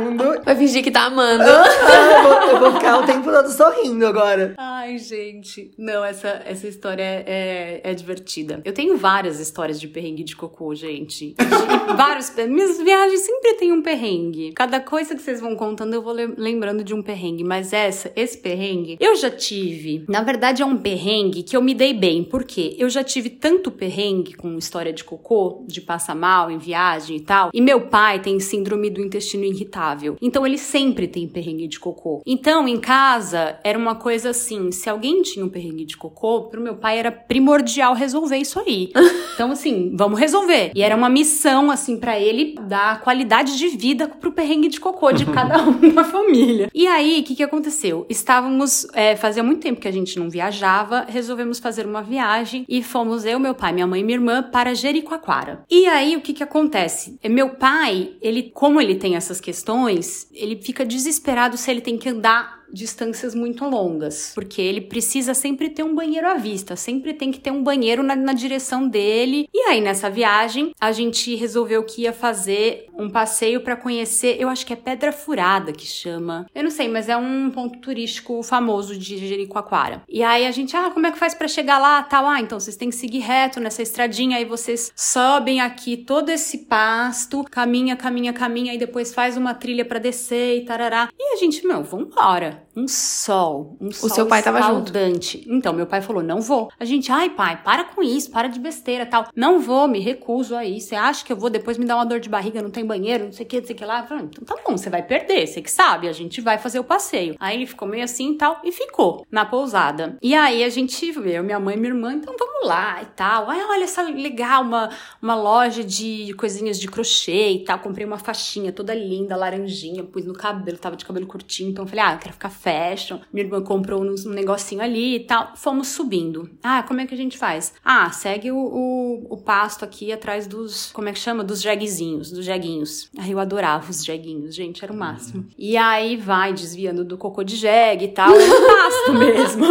mundo. 0.00 0.40
Vai 0.44 0.56
fingir 0.56 0.82
que 0.82 0.90
tá 0.90 1.04
amando. 1.06 1.42
Ah, 1.44 2.16
eu, 2.16 2.22
vou, 2.22 2.50
eu 2.50 2.60
vou 2.60 2.72
ficar 2.72 2.98
o 2.98 3.06
tempo 3.06 3.30
todo 3.30 3.48
sorrindo 3.50 4.06
agora. 4.06 4.54
Ai, 4.56 4.98
gente. 4.98 5.70
Não, 5.78 6.04
essa, 6.04 6.42
essa 6.46 6.66
história 6.68 7.02
é, 7.02 7.80
é, 7.84 7.90
é 7.90 7.94
divertida. 7.94 8.60
Eu 8.64 8.72
tenho 8.72 8.96
várias 8.96 9.40
histórias 9.40 9.80
de 9.80 9.88
perrengue 9.88 10.22
de 10.24 10.36
cocô, 10.36 10.74
gente. 10.74 11.34
De- 11.34 11.46
vários. 11.96 12.32
Minhas 12.48 12.78
viagens 12.78 13.20
sempre 13.20 13.54
tem 13.54 13.72
um 13.72 13.82
perrengue. 13.82 14.52
Cada 14.52 14.80
coisa 14.80 15.14
que 15.14 15.22
vocês 15.22 15.40
vão 15.40 15.54
contando, 15.56 15.94
eu 15.94 16.02
vou 16.02 16.12
lem- 16.12 16.34
lembrando 16.36 16.84
de 16.84 16.94
um 16.94 17.02
perrengue. 17.02 17.44
Mas 17.44 17.72
essa, 17.72 18.10
esse 18.16 18.38
perrengue, 18.38 18.96
eu 19.00 19.14
já 19.16 19.30
tive. 19.30 20.04
Na 20.08 20.22
verdade, 20.22 20.62
é 20.62 20.66
um 20.66 20.76
perrengue 20.76 21.42
que 21.42 21.56
eu 21.56 21.62
me 21.62 21.74
dei 21.74 21.92
bem. 21.94 22.22
Por 22.24 22.44
quê? 22.44 22.65
Eu 22.78 22.88
já 22.88 23.04
tive 23.04 23.30
tanto 23.30 23.70
perrengue 23.70 24.34
com 24.34 24.56
história 24.58 24.92
de 24.92 25.04
cocô, 25.04 25.64
de 25.66 25.80
passar 25.80 26.14
mal 26.14 26.50
em 26.50 26.58
viagem 26.58 27.16
e 27.16 27.20
tal. 27.20 27.50
E 27.52 27.60
meu 27.60 27.82
pai 27.82 28.20
tem 28.20 28.40
síndrome 28.40 28.90
do 28.90 29.00
intestino 29.00 29.44
irritável. 29.44 30.16
Então 30.20 30.46
ele 30.46 30.58
sempre 30.58 31.06
tem 31.06 31.28
perrengue 31.28 31.68
de 31.68 31.78
cocô. 31.78 32.22
Então, 32.26 32.66
em 32.66 32.78
casa, 32.78 33.58
era 33.62 33.78
uma 33.78 33.94
coisa 33.94 34.30
assim: 34.30 34.70
se 34.72 34.88
alguém 34.88 35.22
tinha 35.22 35.44
um 35.44 35.48
perrengue 35.48 35.84
de 35.84 35.96
cocô, 35.96 36.42
pro 36.44 36.60
meu 36.60 36.76
pai 36.76 36.98
era 36.98 37.12
primordial 37.12 37.94
resolver 37.94 38.36
isso 38.36 38.58
aí. 38.60 38.92
Então, 39.36 39.50
assim, 39.50 39.94
vamos 39.94 40.18
resolver. 40.18 40.70
E 40.74 40.80
era 40.80 40.96
uma 40.96 41.10
missão, 41.10 41.70
assim, 41.70 41.98
pra 41.98 42.18
ele 42.18 42.54
dar 42.58 43.02
qualidade 43.02 43.58
de 43.58 43.68
vida 43.68 44.08
pro 44.08 44.32
perrengue 44.32 44.68
de 44.68 44.80
cocô 44.80 45.12
de 45.12 45.26
cada 45.30 45.62
um 45.62 45.92
da 45.92 46.04
família. 46.04 46.70
E 46.72 46.86
aí, 46.86 47.20
o 47.20 47.22
que, 47.22 47.36
que 47.36 47.42
aconteceu? 47.42 48.06
Estávamos. 48.08 48.86
É, 48.94 49.14
fazia 49.14 49.42
muito 49.42 49.60
tempo 49.60 49.78
que 49.78 49.88
a 49.88 49.92
gente 49.92 50.18
não 50.18 50.30
viajava, 50.30 51.04
resolvemos 51.06 51.58
fazer 51.58 51.84
uma 51.84 52.02
viagem 52.02 52.55
e 52.68 52.82
fomos 52.82 53.24
eu, 53.24 53.38
meu 53.38 53.54
pai, 53.54 53.72
minha 53.72 53.86
mãe 53.86 54.00
e 54.00 54.04
minha 54.04 54.16
irmã 54.16 54.42
para 54.42 54.74
Jericoacoara. 54.74 55.64
E 55.70 55.86
aí, 55.86 56.16
o 56.16 56.20
que, 56.20 56.32
que 56.32 56.42
acontece? 56.42 57.18
É, 57.22 57.28
Meu 57.28 57.50
pai, 57.50 58.12
ele, 58.22 58.50
como 58.54 58.80
ele 58.80 58.94
tem 58.94 59.16
essas 59.16 59.40
questões, 59.40 60.28
ele 60.32 60.56
fica 60.56 60.84
desesperado 60.84 61.56
se 61.56 61.70
ele 61.70 61.80
tem 61.80 61.98
que 61.98 62.08
andar 62.08 62.55
distâncias 62.72 63.34
muito 63.34 63.64
longas, 63.64 64.32
porque 64.34 64.60
ele 64.60 64.80
precisa 64.80 65.34
sempre 65.34 65.70
ter 65.70 65.82
um 65.82 65.94
banheiro 65.94 66.28
à 66.28 66.34
vista, 66.34 66.76
sempre 66.76 67.14
tem 67.14 67.32
que 67.32 67.40
ter 67.40 67.50
um 67.50 67.62
banheiro 67.62 68.02
na, 68.02 68.14
na 68.14 68.32
direção 68.32 68.88
dele. 68.88 69.48
E 69.52 69.60
aí 69.68 69.80
nessa 69.80 70.08
viagem 70.08 70.72
a 70.80 70.92
gente 70.92 71.34
resolveu 71.34 71.82
que 71.82 72.02
ia 72.02 72.12
fazer 72.12 72.86
um 72.94 73.10
passeio 73.10 73.60
para 73.60 73.76
conhecer, 73.76 74.36
eu 74.40 74.48
acho 74.48 74.64
que 74.64 74.72
é 74.72 74.76
Pedra 74.76 75.12
Furada 75.12 75.72
que 75.72 75.86
chama. 75.86 76.46
Eu 76.54 76.62
não 76.62 76.70
sei, 76.70 76.88
mas 76.88 77.08
é 77.08 77.16
um 77.16 77.50
ponto 77.50 77.78
turístico 77.80 78.42
famoso 78.42 78.96
de 78.96 79.18
Jericoacoara. 79.18 80.02
E 80.08 80.22
aí 80.22 80.46
a 80.46 80.50
gente, 80.50 80.76
ah, 80.76 80.90
como 80.90 81.06
é 81.06 81.12
que 81.12 81.18
faz 81.18 81.34
para 81.34 81.48
chegar 81.48 81.78
lá? 81.78 82.02
Tal, 82.02 82.26
ah, 82.26 82.40
então 82.40 82.58
vocês 82.58 82.76
têm 82.76 82.90
que 82.90 82.96
seguir 82.96 83.20
reto 83.20 83.60
nessa 83.60 83.82
estradinha 83.82 84.36
aí 84.36 84.44
vocês 84.44 84.92
sobem 84.94 85.60
aqui 85.60 85.96
todo 85.96 86.30
esse 86.30 86.58
pasto, 86.58 87.44
caminha, 87.44 87.96
caminha, 87.96 88.32
caminha 88.32 88.74
e 88.74 88.78
depois 88.78 89.14
faz 89.14 89.36
uma 89.36 89.54
trilha 89.54 89.84
para 89.84 89.98
descer 89.98 90.58
e 90.58 90.64
tarará. 90.64 91.08
E 91.18 91.34
a 91.34 91.36
gente, 91.36 91.66
meu, 91.66 91.82
vambora. 91.82 92.55
Um 92.76 92.86
sol, 92.86 93.76
um 93.80 93.90
sol 93.90 94.10
seu 94.10 94.26
pai 94.26 94.42
tava 94.42 94.60
junto? 94.60 94.88
escaldante. 94.88 95.44
Então, 95.48 95.72
meu 95.72 95.86
pai 95.86 96.00
falou, 96.00 96.22
não 96.22 96.40
vou. 96.40 96.70
A 96.78 96.84
gente, 96.84 97.10
ai 97.10 97.30
pai, 97.30 97.62
para 97.62 97.84
com 97.84 98.02
isso, 98.02 98.30
para 98.30 98.48
de 98.48 98.58
besteira 98.58 99.06
tal. 99.06 99.28
Não 99.34 99.60
vou, 99.60 99.88
me 99.88 99.98
recuso 99.98 100.54
a 100.54 100.64
ir. 100.64 100.80
Você 100.80 100.94
acha 100.94 101.24
que 101.24 101.32
eu 101.32 101.36
vou 101.36 101.50
depois 101.50 101.78
me 101.78 101.84
dar 101.84 101.96
uma 101.96 102.06
dor 102.06 102.20
de 102.20 102.28
barriga, 102.28 102.62
não 102.62 102.70
tem 102.70 102.84
banheiro, 102.84 103.26
não 103.26 103.32
sei 103.32 103.46
o 103.46 103.48
que, 103.48 103.60
não 103.60 103.66
sei 103.66 103.74
o 103.74 103.78
que 103.78 103.84
lá. 103.84 104.00
Eu 104.00 104.06
falei, 104.06 104.24
então 104.24 104.44
tá 104.44 104.62
bom, 104.66 104.76
você 104.76 104.90
vai 104.90 105.02
perder, 105.02 105.46
você 105.46 105.60
que 105.60 105.70
sabe, 105.70 106.08
a 106.08 106.12
gente 106.12 106.40
vai 106.40 106.58
fazer 106.58 106.78
o 106.78 106.84
passeio. 106.84 107.36
Aí 107.38 107.56
ele 107.56 107.66
ficou 107.66 107.86
meio 107.88 108.04
assim 108.04 108.32
e 108.32 108.36
tal, 108.36 108.60
e 108.64 108.72
ficou 108.72 109.26
na 109.30 109.44
pousada. 109.44 110.16
E 110.22 110.34
aí 110.34 110.62
a 110.62 110.68
gente, 110.68 111.06
eu, 111.06 111.42
minha 111.42 111.58
mãe 111.60 111.76
e 111.76 111.78
minha 111.78 111.92
irmã, 111.92 112.12
então 112.12 112.34
vamos 112.38 112.66
lá 112.66 113.02
e 113.02 113.06
tal. 113.06 113.50
Ai, 113.50 113.62
olha 113.64 113.84
essa 113.84 114.02
legal, 114.02 114.62
uma, 114.62 114.90
uma 115.20 115.34
loja 115.34 115.82
de 115.82 116.34
coisinhas 116.34 116.78
de 116.78 116.88
crochê 116.88 117.50
e 117.50 117.64
tal. 117.64 117.78
Comprei 117.78 118.06
uma 118.06 118.18
faixinha 118.18 118.72
toda 118.72 118.94
linda, 118.94 119.36
laranjinha, 119.36 120.04
pus 120.04 120.24
no 120.24 120.34
cabelo, 120.34 120.78
tava 120.78 120.96
de 120.96 121.04
cabelo 121.04 121.26
curtinho, 121.26 121.70
então 121.70 121.84
eu 121.84 121.88
falei, 121.88 122.04
ah, 122.04 122.12
eu 122.14 122.18
quero 122.18 122.32
ficar 122.32 122.45
fashion. 122.50 123.18
Minha 123.32 123.46
irmã 123.46 123.62
comprou 123.62 124.02
um, 124.02 124.14
um 124.26 124.30
negocinho 124.30 124.82
ali 124.82 125.16
e 125.16 125.20
tal. 125.20 125.52
Fomos 125.56 125.88
subindo. 125.88 126.48
Ah, 126.62 126.82
como 126.82 127.00
é 127.00 127.06
que 127.06 127.14
a 127.14 127.16
gente 127.16 127.36
faz? 127.38 127.74
Ah, 127.84 128.10
segue 128.10 128.50
o, 128.50 128.56
o, 128.56 129.26
o 129.30 129.36
pasto 129.36 129.84
aqui 129.84 130.12
atrás 130.12 130.46
dos, 130.46 130.90
como 130.92 131.08
é 131.08 131.12
que 131.12 131.18
chama? 131.18 131.44
Dos 131.44 131.60
jeguezinhos, 131.62 132.30
dos 132.30 132.44
jeguinhos. 132.44 133.10
Ai, 133.18 133.32
eu 133.32 133.38
adorava 133.38 133.90
os 133.90 134.04
jeguinhos, 134.04 134.54
gente, 134.54 134.82
era 134.82 134.92
o 134.92 134.96
máximo. 134.96 135.46
E 135.58 135.76
aí 135.76 136.16
vai 136.16 136.52
desviando 136.52 137.04
do 137.04 137.16
cocô 137.18 137.42
de 137.44 137.56
jegue 137.56 138.06
e 138.06 138.08
tal, 138.08 138.32
pasto 138.32 139.14
mesmo. 139.18 139.66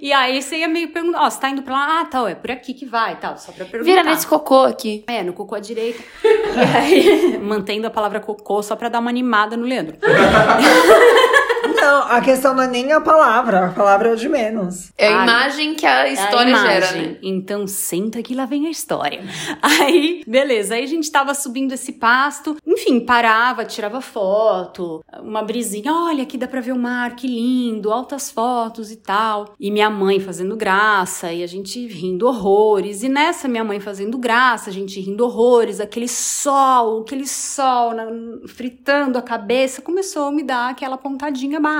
e 0.00 0.12
aí 0.12 0.40
você 0.42 0.58
ia 0.58 0.68
meio 0.68 0.92
perguntar, 0.92 1.22
ó, 1.22 1.30
você 1.30 1.40
tá 1.40 1.50
indo 1.50 1.62
pra 1.62 1.74
lá? 1.74 2.00
Ah, 2.00 2.04
tal, 2.06 2.28
é 2.28 2.34
por 2.34 2.50
aqui 2.50 2.74
que 2.74 2.84
vai, 2.86 3.18
tal, 3.18 3.36
só 3.38 3.52
pra 3.52 3.64
perguntar. 3.64 3.90
Vira 3.90 4.02
nesse 4.02 4.26
cocô 4.26 4.62
aqui. 4.62 5.04
É, 5.06 5.22
no 5.22 5.32
cocô 5.32 5.54
à 5.54 5.60
direita. 5.60 6.02
e 6.24 6.76
aí, 6.76 7.38
mantendo 7.42 7.86
a 7.86 7.90
palavra 7.90 8.20
cocô 8.20 8.62
só 8.62 8.76
pra 8.76 8.88
dar 8.88 9.00
uma 9.00 9.10
animada 9.10 9.56
no 9.56 9.64
Leandro. 9.64 9.96
Não, 11.82 12.02
a 12.04 12.20
questão 12.20 12.54
não 12.54 12.62
é 12.62 12.68
nem 12.68 12.92
a 12.92 13.00
palavra, 13.00 13.66
a 13.66 13.70
palavra 13.70 14.08
é 14.10 14.12
o 14.12 14.16
de 14.16 14.28
menos. 14.28 14.92
É 14.96 15.08
a 15.08 15.16
Ai, 15.18 15.22
imagem 15.24 15.74
que 15.74 15.84
a 15.84 16.06
É 16.08 16.12
história 16.12 16.54
a 16.54 16.58
gera, 16.58 16.76
imagem. 16.86 17.02
né? 17.12 17.18
Então 17.22 17.66
senta 17.66 18.22
que 18.22 18.34
lá 18.34 18.44
vem 18.46 18.66
a 18.66 18.70
história. 18.70 19.20
Aí, 19.60 20.22
beleza, 20.26 20.74
aí 20.74 20.84
a 20.84 20.86
gente 20.86 21.10
tava 21.10 21.34
subindo 21.34 21.72
esse 21.72 21.92
pasto, 21.94 22.56
enfim, 22.66 23.00
parava, 23.00 23.64
tirava 23.64 24.00
foto, 24.00 25.04
uma 25.20 25.42
brisinha, 25.42 25.92
olha, 25.92 26.22
aqui 26.22 26.38
dá 26.38 26.46
pra 26.46 26.60
ver 26.60 26.72
o 26.72 26.78
mar, 26.78 27.16
que 27.16 27.26
lindo, 27.26 27.92
altas 27.92 28.30
fotos 28.30 28.90
e 28.92 28.96
tal. 28.96 29.54
E 29.58 29.70
minha 29.70 29.90
mãe 29.90 30.20
fazendo 30.20 30.56
graça, 30.56 31.32
e 31.32 31.42
a 31.42 31.46
gente 31.46 31.84
rindo 31.88 32.26
horrores. 32.28 33.02
E 33.02 33.08
nessa 33.08 33.48
minha 33.48 33.64
mãe 33.64 33.80
fazendo 33.80 34.16
graça, 34.18 34.70
a 34.70 34.72
gente 34.72 35.00
rindo 35.00 35.24
horrores, 35.24 35.80
aquele 35.80 36.08
sol, 36.08 37.00
aquele 37.02 37.26
sol 37.26 37.92
na- 37.94 38.06
fritando 38.46 39.18
a 39.18 39.22
cabeça, 39.22 39.82
começou 39.82 40.26
a 40.28 40.32
me 40.32 40.42
dar 40.42 40.70
aquela 40.70 40.96
pontadinha 40.96 41.58
básica. 41.58 41.71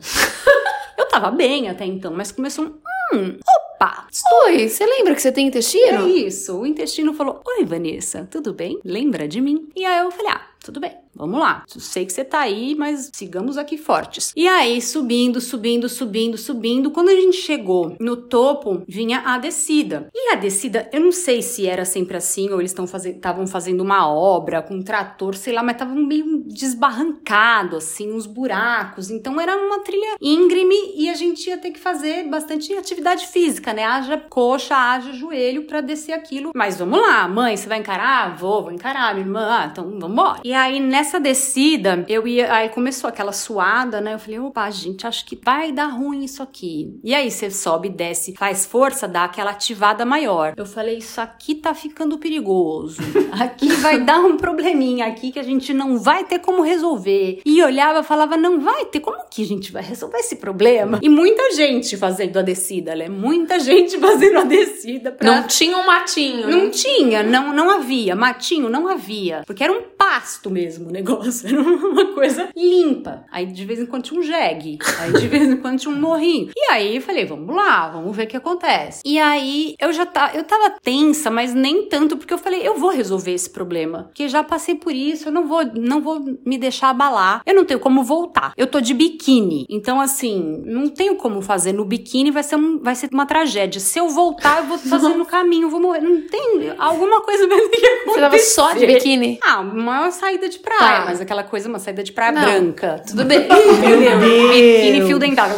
Eu 0.96 1.08
tava 1.08 1.30
bem 1.30 1.68
até 1.68 1.84
então, 1.84 2.12
mas 2.12 2.30
começou 2.32 2.64
um. 2.66 2.68
Hum, 3.12 3.38
opa! 3.76 4.06
Oi, 4.46 4.68
você 4.68 4.86
lembra 4.86 5.14
que 5.14 5.20
você 5.22 5.30
tem 5.32 5.44
É 5.46 5.48
intestino? 5.48 6.08
isso. 6.08 6.56
O 6.58 6.66
intestino 6.66 7.12
falou: 7.14 7.40
Oi, 7.46 7.64
Vanessa, 7.64 8.26
tudo 8.30 8.52
bem? 8.54 8.78
Lembra 8.84 9.26
de 9.28 9.40
mim? 9.40 9.68
E 9.76 9.84
aí 9.84 10.04
eu 10.04 10.10
falei: 10.10 10.32
Ah, 10.32 10.40
tudo 10.64 10.80
bem. 10.80 10.96
Vamos 11.14 11.38
lá. 11.38 11.64
Sei 11.66 12.04
que 12.04 12.12
você 12.12 12.24
tá 12.24 12.40
aí, 12.40 12.74
mas 12.74 13.10
sigamos 13.12 13.56
aqui 13.56 13.76
fortes. 13.76 14.32
E 14.36 14.48
aí, 14.48 14.80
subindo, 14.80 15.40
subindo, 15.40 15.88
subindo, 15.88 16.36
subindo. 16.36 16.90
Quando 16.90 17.08
a 17.08 17.14
gente 17.14 17.36
chegou 17.36 17.96
no 18.00 18.16
topo, 18.16 18.82
vinha 18.88 19.22
a 19.24 19.38
descida. 19.38 20.08
E 20.14 20.32
a 20.32 20.36
descida, 20.36 20.88
eu 20.92 21.00
não 21.00 21.12
sei 21.12 21.42
se 21.42 21.66
era 21.66 21.84
sempre 21.84 22.16
assim 22.16 22.50
ou 22.50 22.60
eles 22.60 22.72
estavam 22.72 23.46
faze 23.46 23.64
fazendo 23.64 23.82
uma 23.82 24.08
obra 24.08 24.62
com 24.62 24.74
um 24.74 24.82
trator, 24.82 25.34
sei 25.34 25.52
lá, 25.52 25.62
mas 25.62 25.76
tava 25.76 25.94
meio 25.94 26.42
desbarrancado, 26.46 27.76
assim, 27.76 28.12
uns 28.12 28.26
buracos. 28.26 29.10
Então 29.10 29.40
era 29.40 29.56
uma 29.56 29.80
trilha 29.80 30.16
íngreme 30.20 30.74
e 30.96 31.08
a 31.08 31.14
gente 31.14 31.48
ia 31.48 31.56
ter 31.56 31.70
que 31.70 31.78
fazer 31.78 32.28
bastante 32.28 32.72
atividade 32.74 33.28
física, 33.28 33.72
né? 33.72 33.84
Haja 33.84 34.18
coxa, 34.18 34.74
haja 34.74 35.12
joelho 35.12 35.66
pra 35.66 35.80
descer 35.80 36.12
aquilo. 36.12 36.50
Mas 36.54 36.78
vamos 36.78 37.00
lá, 37.00 37.28
mãe, 37.28 37.56
você 37.56 37.68
vai 37.68 37.78
encarar? 37.78 38.36
Vou, 38.36 38.64
vou 38.64 38.72
encarar, 38.72 39.14
minha 39.14 39.26
irmã. 39.26 39.68
Então 39.70 39.84
vamos 39.84 40.10
embora. 40.10 40.40
E 40.44 40.52
aí 40.52 40.80
nessa 40.80 41.03
descida, 41.20 42.04
eu 42.08 42.26
ia. 42.26 42.52
Aí 42.52 42.68
começou 42.68 43.08
aquela 43.08 43.32
suada, 43.32 44.00
né? 44.00 44.14
Eu 44.14 44.18
falei, 44.18 44.38
opa, 44.38 44.70
gente, 44.70 45.06
acho 45.06 45.24
que 45.26 45.38
vai 45.42 45.72
dar 45.72 45.86
ruim 45.86 46.24
isso 46.24 46.42
aqui. 46.42 46.98
E 47.02 47.14
aí 47.14 47.30
você 47.30 47.50
sobe, 47.50 47.88
desce, 47.88 48.34
faz 48.36 48.66
força, 48.66 49.06
dá 49.06 49.24
aquela 49.24 49.50
ativada 49.50 50.04
maior. 50.04 50.54
Eu 50.56 50.66
falei, 50.66 50.98
isso 50.98 51.20
aqui 51.20 51.54
tá 51.54 51.74
ficando 51.74 52.18
perigoso. 52.18 53.02
Aqui 53.34 53.68
vai 53.68 54.00
dar 54.00 54.20
um 54.20 54.36
probleminha 54.36 55.06
aqui 55.06 55.32
que 55.32 55.40
a 55.40 55.42
gente 55.42 55.74
não 55.74 55.98
vai 55.98 56.24
ter 56.24 56.38
como 56.38 56.62
resolver. 56.62 57.40
E 57.44 57.60
olhava 57.62 57.98
e 57.98 58.04
falava, 58.04 58.36
não 58.36 58.60
vai 58.60 58.84
ter, 58.84 59.00
como 59.00 59.18
que 59.28 59.42
a 59.42 59.46
gente 59.46 59.72
vai 59.72 59.82
resolver 59.82 60.18
esse 60.18 60.36
problema? 60.36 61.00
E 61.02 61.08
muita 61.08 61.52
gente 61.52 61.96
fazendo 61.96 62.38
a 62.38 62.42
descida, 62.42 62.94
né? 62.94 63.08
Muita 63.08 63.58
gente 63.58 63.98
fazendo 64.00 64.38
a 64.38 64.44
descida 64.44 65.10
pra. 65.10 65.26
Não 65.26 65.46
tinha 65.46 65.76
um 65.76 65.86
matinho. 65.86 66.48
Não 66.48 66.64
né? 66.66 66.70
tinha, 66.70 67.22
não, 67.22 67.52
não 67.52 67.70
havia. 67.70 68.14
Matinho 68.14 68.68
não 68.68 68.86
havia. 68.86 69.42
Porque 69.46 69.64
era 69.64 69.72
um 69.72 69.82
pasto 69.82 70.50
mesmo, 70.50 70.90
negócio. 70.94 71.46
Era 71.48 71.60
uma 71.60 72.14
coisa 72.14 72.48
limpa. 72.56 73.24
Aí 73.30 73.46
de 73.46 73.64
vez 73.64 73.80
em 73.80 73.86
quando 73.86 74.04
tinha 74.04 74.18
um 74.18 74.22
jegue. 74.22 74.78
Aí 75.00 75.12
de 75.12 75.28
vez 75.28 75.48
em 75.48 75.56
quando 75.56 75.78
tinha 75.78 75.94
um 75.94 76.00
morrinho. 76.00 76.50
E 76.56 76.72
aí 76.72 77.00
falei, 77.00 77.24
vamos 77.24 77.54
lá, 77.54 77.88
vamos 77.88 78.16
ver 78.16 78.24
o 78.24 78.26
que 78.26 78.36
acontece. 78.36 79.02
E 79.04 79.18
aí 79.18 79.74
eu 79.78 79.92
já 79.92 80.06
tá, 80.06 80.32
eu 80.34 80.44
tava 80.44 80.70
tensa, 80.82 81.30
mas 81.30 81.52
nem 81.54 81.88
tanto, 81.88 82.16
porque 82.16 82.32
eu 82.32 82.38
falei, 82.38 82.66
eu 82.66 82.78
vou 82.78 82.90
resolver 82.90 83.32
esse 83.32 83.50
problema. 83.50 84.04
Porque 84.04 84.28
já 84.28 84.42
passei 84.42 84.74
por 84.74 84.94
isso, 84.94 85.28
eu 85.28 85.32
não 85.32 85.46
vou, 85.46 85.64
não 85.74 86.00
vou 86.00 86.20
me 86.44 86.56
deixar 86.56 86.90
abalar. 86.90 87.42
Eu 87.44 87.54
não 87.54 87.64
tenho 87.64 87.80
como 87.80 88.02
voltar. 88.02 88.52
Eu 88.56 88.66
tô 88.66 88.80
de 88.80 88.94
biquíni. 88.94 89.66
Então, 89.68 90.00
assim, 90.00 90.62
não 90.64 90.88
tenho 90.88 91.16
como 91.16 91.42
fazer 91.42 91.72
no 91.72 91.84
biquíni, 91.84 92.30
vai 92.30 92.42
ser, 92.42 92.56
um, 92.56 92.78
vai 92.78 92.94
ser 92.94 93.10
uma 93.12 93.26
tragédia. 93.26 93.80
Se 93.80 93.98
eu 93.98 94.08
voltar, 94.08 94.58
eu 94.58 94.64
vou 94.64 94.78
fazer 94.78 95.08
no 95.08 95.26
caminho, 95.26 95.68
vou 95.68 95.80
morrer. 95.80 96.00
Não 96.00 96.22
tem 96.22 96.72
alguma 96.78 97.20
coisa 97.22 97.46
mesmo 97.48 97.70
que 97.70 97.84
acontecer. 97.84 98.04
Você 98.14 98.20
tava 98.20 98.38
só 98.38 98.72
de 98.72 98.86
biquíni? 98.86 99.38
Ah, 99.42 99.60
uma 99.60 100.10
saída 100.10 100.48
de 100.48 100.58
praia, 100.58 100.80
Tá. 100.84 101.02
mas 101.06 101.20
aquela 101.20 101.42
coisa, 101.42 101.68
uma 101.68 101.78
saída 101.78 102.02
de 102.02 102.12
praia 102.12 102.32
Não. 102.32 102.42
branca. 102.42 103.00
Tudo 103.06 103.24
bem. 103.24 103.46
Biquíni 103.48 105.06
fio 105.06 105.18
dental. 105.18 105.48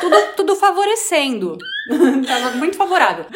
Tudo, 0.00 0.16
tudo 0.36 0.56
favorecendo. 0.56 1.58
Tava 2.26 2.56
muito 2.56 2.76
favorável. 2.76 3.26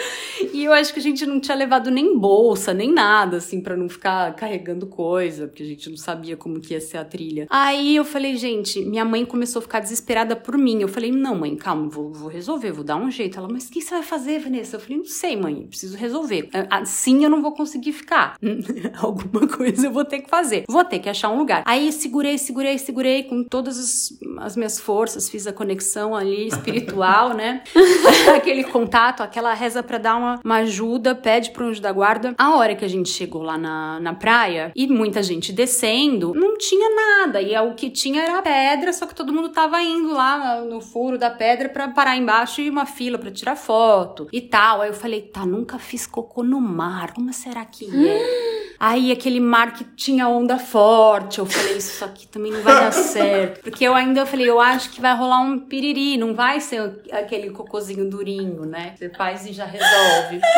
E 0.53 0.64
eu 0.64 0.72
acho 0.72 0.92
que 0.92 1.01
a 1.01 1.03
gente 1.03 1.25
não 1.25 1.40
tinha 1.40 1.57
levado 1.57 1.90
nem 1.90 2.18
bolsa, 2.18 2.75
nem 2.75 2.92
nada, 2.92 3.38
assim, 3.38 3.61
pra 3.61 3.77
não 3.77 3.88
ficar 3.88 4.35
carregando 4.35 4.87
coisa, 4.87 5.46
porque 5.46 5.62
a 5.62 5.66
gente 5.66 5.88
não 5.88 5.96
sabia 5.96 6.37
como 6.37 6.61
que 6.61 6.75
ia 6.75 6.81
ser 6.81 6.98
a 6.98 7.05
trilha. 7.05 7.46
Aí 7.48 7.96
eu 7.96 8.05
falei, 8.05 8.37
gente, 8.37 8.85
minha 8.85 9.05
mãe 9.05 9.25
começou 9.25 9.61
a 9.61 9.62
ficar 9.62 9.81
desesperada 9.81 10.37
por 10.37 10.59
mim. 10.59 10.81
Eu 10.81 10.88
falei, 10.88 11.11
não, 11.11 11.35
mãe, 11.35 11.57
calma, 11.57 11.88
vou, 11.88 12.12
vou 12.12 12.29
resolver, 12.29 12.72
vou 12.72 12.85
dar 12.85 12.96
um 12.96 13.11
jeito. 13.11 13.38
Ela, 13.38 13.48
mas 13.48 13.68
o 13.68 13.70
que 13.70 13.81
você 13.81 13.94
vai 13.94 14.03
fazer, 14.03 14.38
Vanessa? 14.40 14.77
Eu 14.77 14.81
falei, 14.81 14.98
não 14.98 15.05
sei, 15.05 15.37
mãe, 15.37 15.66
preciso 15.66 15.96
resolver. 15.96 16.48
Assim 16.68 17.25
eu 17.25 17.31
não 17.31 17.40
vou 17.40 17.53
conseguir 17.53 17.92
ficar. 17.92 18.37
Alguma 19.01 19.48
coisa 19.48 19.87
eu 19.87 19.92
vou 19.92 20.05
ter 20.05 20.20
que 20.20 20.29
fazer. 20.29 20.64
Vou 20.68 20.85
ter 20.85 20.98
que 20.98 21.09
achar 21.09 21.31
um 21.31 21.38
lugar. 21.38 21.62
Aí 21.64 21.90
segurei, 21.90 22.37
segurei, 22.37 22.79
segurei 22.79 23.22
com 23.22 23.42
todas 23.44 23.79
as, 23.79 24.18
as 24.38 24.57
minhas 24.57 24.79
forças, 24.79 25.29
fiz 25.29 25.46
a 25.46 25.53
conexão 25.53 26.14
ali 26.14 26.48
espiritual, 26.53 27.35
né? 27.35 27.62
Aquele 28.37 28.65
contato, 28.65 29.23
aquela 29.23 29.55
reza 29.55 29.83
pra 29.83 29.99
dar 29.99 30.17
uma, 30.17 30.41
uma 30.45 30.57
ajuda, 30.57 31.15
pede 31.15 31.51
pro 31.51 31.67
anjo 31.67 31.81
da 31.81 31.93
guarda. 31.93 32.35
A 32.38 32.57
hora 32.57 32.75
que 32.75 32.85
a 32.85 32.88
gente 32.88 33.09
chegou 33.09 33.43
lá 33.43 33.59
na, 33.59 34.01
na 34.01 34.15
praia 34.15 34.73
e 34.75 34.87
muita 34.87 35.23
gente 35.23 35.53
descendo, 35.53 36.33
não 36.35 36.57
tinha 36.57 36.88
nada. 36.95 37.41
E 37.41 37.57
o 37.59 37.75
que 37.75 37.91
tinha 37.91 38.23
era 38.23 38.43
pedra, 38.43 38.93
só 38.93 39.07
que 39.07 39.15
todo 39.15 39.33
mundo 39.33 39.51
tava 39.51 39.83
indo 39.83 40.12
lá 40.12 40.61
no 40.62 40.81
furo 40.81 41.19
da 41.19 41.31
pedra 41.31 41.69
pra 41.69 41.88
parar 41.88 42.17
embaixo 42.17 42.61
e 42.61 42.71
uma 42.71 42.87
fila 42.87 43.19
pra 43.19 43.31
tirar 43.31 43.57
foto 43.57 44.29
e 44.33 44.41
tal. 44.41 44.81
Aí 44.81 44.91
eu 44.91 44.95
falei, 44.95 45.23
tá, 45.23 45.45
nunca 45.47 45.79
fiz 45.79 46.07
cocô 46.07 46.43
no 46.43 46.61
mar, 46.61 47.12
como 47.12 47.33
será 47.33 47.65
que 47.65 47.87
é? 47.87 48.53
Aí 48.83 49.12
aquele 49.12 49.38
mar 49.38 49.75
que 49.75 49.85
tinha 49.85 50.29
onda 50.29 50.59
forte, 50.59 51.38
eu 51.38 51.47
falei, 51.47 51.77
isso 51.77 52.05
aqui 52.05 52.27
também 52.27 52.51
não 52.51 52.62
vai 52.62 52.75
dar 52.75 52.91
certo. 52.93 53.62
Porque 53.62 53.85
eu 53.85 53.95
ainda 53.95 54.27
falei, 54.27 54.51
eu 54.51 54.59
acho 54.59 54.91
que 54.91 55.01
vai 55.01 55.17
rolar 55.17 55.38
um 55.38 55.57
piriri, 55.61 56.17
não 56.17 56.35
vai 56.35 56.42
ser 56.61 57.01
aquele 57.11 57.51
cocôzinho 57.51 58.09
durinho, 58.09 58.65
né? 58.65 58.95
Você 58.97 59.09
faz 59.11 59.47
e 59.47 59.53
já 59.53 59.65
resolve. 59.65 60.41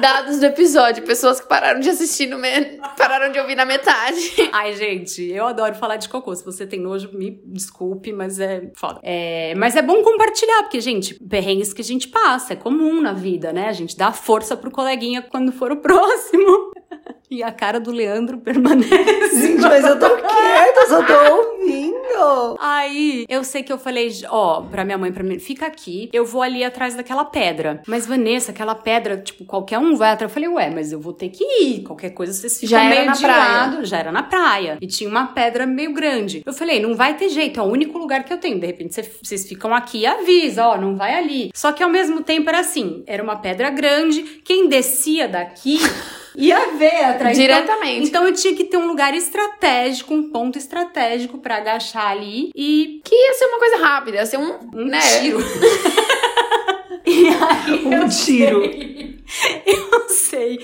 Dados 0.00 0.38
do 0.38 0.46
episódio, 0.46 1.02
pessoas 1.02 1.40
que 1.40 1.46
pararam 1.46 1.78
de 1.78 1.90
assistir 1.90 2.26
no 2.26 2.38
me... 2.38 2.78
pararam 2.96 3.30
de 3.30 3.38
ouvir 3.38 3.54
na 3.54 3.66
metade. 3.66 4.18
Ai, 4.50 4.74
gente, 4.74 5.22
eu 5.22 5.46
adoro 5.46 5.74
falar 5.74 5.96
de 5.96 6.08
cocô. 6.08 6.34
Se 6.34 6.42
você 6.42 6.66
tem 6.66 6.80
nojo, 6.80 7.10
me 7.12 7.38
desculpe, 7.44 8.10
mas 8.10 8.40
é 8.40 8.70
foda. 8.74 9.00
É, 9.02 9.54
mas 9.56 9.76
é 9.76 9.82
bom 9.82 10.02
compartilhar, 10.02 10.62
porque, 10.62 10.80
gente, 10.80 11.14
perrengues 11.22 11.74
que 11.74 11.82
a 11.82 11.84
gente 11.84 12.08
passa, 12.08 12.54
é 12.54 12.56
comum 12.56 13.02
na 13.02 13.12
vida, 13.12 13.52
né? 13.52 13.68
A 13.68 13.72
gente 13.74 13.94
dá 13.94 14.10
força 14.10 14.56
pro 14.56 14.70
coleguinha 14.70 15.20
quando 15.20 15.52
for 15.52 15.70
o 15.70 15.76
próximo. 15.76 16.70
E 17.32 17.44
a 17.44 17.52
cara 17.52 17.78
do 17.78 17.92
Leandro 17.92 18.38
permanece. 18.38 19.40
Gente, 19.40 19.60
mas 19.62 19.84
eu 19.84 19.96
tô 20.00 20.08
quieta, 20.18 20.80
eu 20.80 20.88
só 20.88 21.00
tô 21.04 21.36
ouvindo. 21.36 22.56
Aí, 22.58 23.24
eu 23.28 23.44
sei 23.44 23.62
que 23.62 23.72
eu 23.72 23.78
falei, 23.78 24.10
ó, 24.28 24.62
pra 24.62 24.84
minha 24.84 24.98
mãe, 24.98 25.12
pra 25.12 25.22
mim, 25.22 25.38
fica 25.38 25.64
aqui, 25.64 26.10
eu 26.12 26.24
vou 26.26 26.42
ali 26.42 26.64
atrás 26.64 26.96
daquela 26.96 27.24
pedra. 27.24 27.82
Mas, 27.86 28.04
Vanessa, 28.04 28.50
aquela 28.50 28.74
pedra, 28.74 29.16
tipo, 29.18 29.44
qualquer 29.44 29.78
um 29.78 29.94
vai 29.94 30.10
atrás. 30.10 30.28
Eu 30.28 30.34
falei, 30.34 30.48
ué, 30.48 30.70
mas 30.70 30.90
eu 30.90 30.98
vou 31.00 31.12
ter 31.12 31.28
que 31.28 31.44
ir. 31.44 31.82
Qualquer 31.84 32.10
coisa 32.10 32.32
vocês 32.32 32.54
ficam 32.58 32.70
Já 32.70 32.84
era 32.84 32.94
meio 32.96 33.06
na 33.06 33.12
de 33.12 33.20
praia. 33.22 33.38
lado. 33.38 33.84
Já 33.84 33.98
era 33.98 34.10
na 34.10 34.22
praia. 34.24 34.78
E 34.80 34.86
tinha 34.88 35.08
uma 35.08 35.28
pedra 35.28 35.64
meio 35.66 35.92
grande. 35.94 36.42
Eu 36.44 36.52
falei, 36.52 36.80
não 36.80 36.96
vai 36.96 37.16
ter 37.16 37.28
jeito, 37.28 37.60
é 37.60 37.62
o 37.62 37.66
único 37.66 37.96
lugar 37.96 38.24
que 38.24 38.32
eu 38.32 38.38
tenho. 38.38 38.58
De 38.58 38.66
repente, 38.66 38.92
cê- 38.96 39.08
vocês 39.22 39.46
ficam 39.48 39.72
aqui 39.72 39.98
e 40.00 40.06
avisa, 40.06 40.66
ó, 40.66 40.76
não 40.76 40.96
vai 40.96 41.14
ali. 41.14 41.50
Só 41.54 41.70
que 41.70 41.80
ao 41.84 41.88
mesmo 41.90 42.22
tempo 42.24 42.48
era 42.48 42.58
assim, 42.58 43.04
era 43.06 43.22
uma 43.22 43.36
pedra 43.36 43.70
grande, 43.70 44.22
quem 44.44 44.68
descia 44.68 45.28
daqui... 45.28 45.78
Ia 46.36 46.72
ver 46.76 47.04
atrás. 47.04 47.38
Então- 47.38 47.54
Diretamente. 47.56 48.08
Então, 48.08 48.26
eu 48.26 48.32
tinha 48.32 48.54
que 48.54 48.64
ter 48.64 48.76
um 48.76 48.86
lugar 48.86 49.14
estratégico, 49.14 50.14
um 50.14 50.30
ponto 50.30 50.56
estratégico 50.58 51.38
pra 51.38 51.56
agachar 51.56 52.10
ali 52.12 52.50
e 52.54 53.00
Que 53.04 53.14
ia 53.14 53.34
ser 53.34 53.46
uma 53.46 53.58
coisa 53.58 53.76
rápida, 53.78 54.18
ia 54.18 54.26
ser 54.26 54.38
um, 54.38 54.58
um 54.74 54.84
né? 54.86 55.00
tiro. 55.20 55.38
e 57.06 57.28
aí 57.28 57.84
Um 57.86 57.92
eu 57.94 58.08
tiro. 58.08 58.62
sei- 58.62 59.18
eu 59.66 60.08
sei 60.08 60.58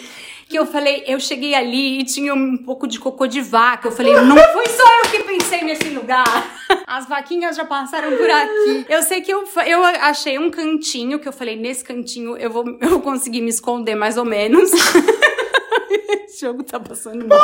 que 0.48 0.56
eu 0.56 0.64
falei, 0.64 1.02
eu 1.08 1.18
cheguei 1.18 1.54
ali 1.56 1.98
e 2.00 2.04
tinha 2.04 2.32
um 2.32 2.56
pouco 2.56 2.86
de 2.86 3.00
cocô 3.00 3.26
de 3.26 3.40
vaca. 3.40 3.88
Eu 3.88 3.92
falei, 3.92 4.12
não 4.14 4.36
foi 4.36 4.66
só 4.68 4.84
eu 5.04 5.10
que 5.10 5.18
pensei 5.24 5.62
nesse 5.64 5.88
lugar. 5.88 6.24
As 6.86 7.08
vaquinhas 7.08 7.56
já 7.56 7.64
passaram 7.64 8.16
por 8.16 8.30
aqui. 8.30 8.86
Eu 8.88 9.02
sei 9.02 9.20
que 9.22 9.32
eu, 9.32 9.42
eu 9.66 9.82
achei 9.84 10.38
um 10.38 10.48
cantinho 10.48 11.18
que 11.18 11.26
eu 11.26 11.32
falei, 11.32 11.56
nesse 11.56 11.82
cantinho 11.82 12.36
eu 12.36 12.48
vou, 12.48 12.64
eu 12.80 12.88
vou 12.90 13.00
conseguir 13.00 13.40
me 13.40 13.50
esconder 13.50 13.96
mais 13.96 14.16
ou 14.16 14.24
menos. 14.24 14.70
Esse 16.26 16.40
jogo 16.40 16.62
tá 16.62 16.78
passando 16.80 17.26
mal. 17.26 17.40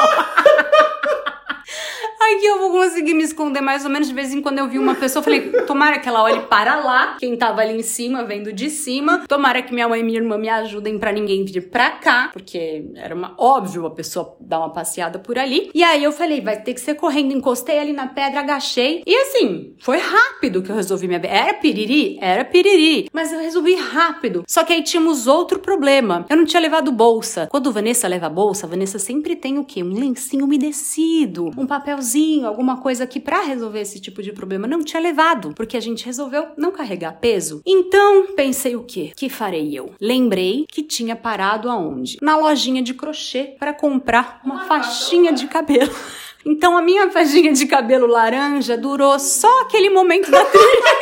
Aqui 2.32 2.46
eu 2.46 2.58
vou 2.58 2.70
conseguir 2.70 3.14
me 3.14 3.22
esconder 3.22 3.60
mais 3.60 3.84
ou 3.84 3.90
menos. 3.90 4.08
De 4.08 4.14
vez 4.14 4.32
em 4.32 4.40
quando 4.40 4.58
eu 4.58 4.66
vi 4.66 4.78
uma 4.78 4.94
pessoa, 4.94 5.22
falei, 5.22 5.52
tomara 5.66 5.98
que 5.98 6.08
ela 6.08 6.22
olhe 6.22 6.40
para 6.42 6.76
lá, 6.76 7.16
quem 7.18 7.36
tava 7.36 7.60
ali 7.60 7.74
em 7.78 7.82
cima, 7.82 8.24
vendo 8.24 8.52
de 8.52 8.70
cima. 8.70 9.24
Tomara 9.28 9.60
que 9.60 9.72
minha 9.72 9.86
mãe 9.86 10.00
e 10.00 10.02
minha 10.02 10.18
irmã 10.18 10.38
me 10.38 10.48
ajudem 10.48 10.98
pra 10.98 11.12
ninguém 11.12 11.44
vir 11.44 11.68
pra 11.70 11.90
cá, 11.90 12.30
porque 12.32 12.90
era 12.96 13.14
uma, 13.14 13.34
óbvio 13.38 13.86
a 13.86 13.90
pessoa 13.90 14.34
dar 14.40 14.60
uma 14.60 14.70
passeada 14.70 15.18
por 15.18 15.38
ali. 15.38 15.70
E 15.74 15.84
aí 15.84 16.02
eu 16.02 16.10
falei, 16.10 16.40
vai 16.40 16.60
ter 16.60 16.72
que 16.72 16.80
ser 16.80 16.94
correndo. 16.94 17.32
Encostei 17.32 17.78
ali 17.78 17.92
na 17.92 18.06
pedra, 18.06 18.40
agachei. 18.40 19.02
E 19.06 19.14
assim, 19.14 19.74
foi 19.78 19.98
rápido 19.98 20.62
que 20.62 20.70
eu 20.70 20.76
resolvi 20.76 21.06
minha. 21.06 21.20
Era 21.24 21.54
piriri? 21.54 22.18
Era 22.20 22.44
piriri. 22.44 23.08
Mas 23.12 23.30
eu 23.32 23.40
resolvi 23.40 23.74
rápido. 23.74 24.42
Só 24.48 24.64
que 24.64 24.72
aí 24.72 24.82
tínhamos 24.82 25.26
outro 25.26 25.58
problema. 25.58 26.24
Eu 26.30 26.36
não 26.36 26.44
tinha 26.44 26.60
levado 26.60 26.90
bolsa. 26.90 27.46
Quando 27.50 27.70
Vanessa 27.70 28.08
leva 28.08 28.28
bolsa, 28.28 28.66
Vanessa 28.66 28.98
sempre 28.98 29.36
tem 29.36 29.58
o 29.58 29.64
quê? 29.64 29.82
Um 29.82 29.92
lencinho 29.92 30.44
umedecido, 30.44 31.50
um 31.56 31.66
papelzinho, 31.66 32.21
alguma 32.44 32.80
coisa 32.80 33.04
aqui 33.04 33.20
pra 33.20 33.42
resolver 33.42 33.80
esse 33.80 34.00
tipo 34.00 34.22
de 34.22 34.32
problema. 34.32 34.66
Não 34.66 34.82
tinha 34.82 35.00
levado, 35.00 35.52
porque 35.54 35.76
a 35.76 35.80
gente 35.80 36.04
resolveu 36.04 36.48
não 36.56 36.72
carregar 36.72 37.18
peso. 37.20 37.62
Então, 37.66 38.34
pensei 38.34 38.76
o 38.76 38.84
quê? 38.84 39.12
Que 39.16 39.28
farei 39.28 39.72
eu? 39.78 39.94
Lembrei 40.00 40.64
que 40.68 40.82
tinha 40.82 41.16
parado 41.16 41.68
aonde? 41.70 42.18
Na 42.20 42.36
lojinha 42.36 42.82
de 42.82 42.94
crochê 42.94 43.56
para 43.58 43.72
comprar 43.72 44.40
uma 44.44 44.64
faixinha 44.64 45.32
de 45.32 45.46
cabelo. 45.46 45.92
Então 46.44 46.76
a 46.76 46.82
minha 46.82 47.08
faixinha 47.08 47.52
de 47.52 47.66
cabelo 47.66 48.04
laranja 48.08 48.76
durou 48.76 49.16
só 49.16 49.60
aquele 49.60 49.90
momento 49.90 50.28
da 50.28 50.44
trilha. 50.44 50.92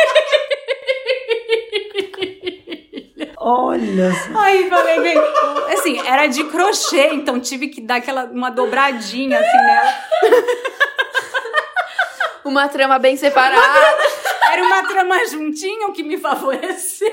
Olha 3.38 4.12
só. 4.32 4.38
Aí 4.38 4.68
falei, 4.68 5.00
bem, 5.00 5.16
assim, 5.72 5.98
era 6.06 6.26
de 6.26 6.44
crochê, 6.44 7.14
então 7.14 7.40
tive 7.40 7.68
que 7.68 7.80
dar 7.80 7.96
aquela 7.96 8.24
uma 8.26 8.50
dobradinha 8.50 9.38
assim 9.38 9.56
nela. 9.56 9.94
Uma 12.44 12.68
trama 12.68 12.98
bem 12.98 13.16
separada. 13.16 13.80
Era 14.52 14.62
uma 14.64 14.82
trama 14.86 15.24
juntinha 15.26 15.86
o 15.88 15.92
que 15.92 16.02
me 16.02 16.16
favoreceu. 16.18 17.10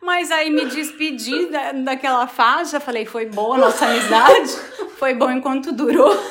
Mas 0.00 0.30
aí 0.32 0.50
me 0.50 0.64
despedi 0.66 1.46
da, 1.46 1.72
daquela 1.72 2.26
faixa, 2.26 2.80
falei, 2.80 3.06
foi 3.06 3.26
boa 3.26 3.54
a 3.54 3.58
nossa 3.58 3.86
amizade, 3.86 4.50
foi 4.98 5.14
bom 5.14 5.30
enquanto 5.30 5.70
durou. 5.72 6.12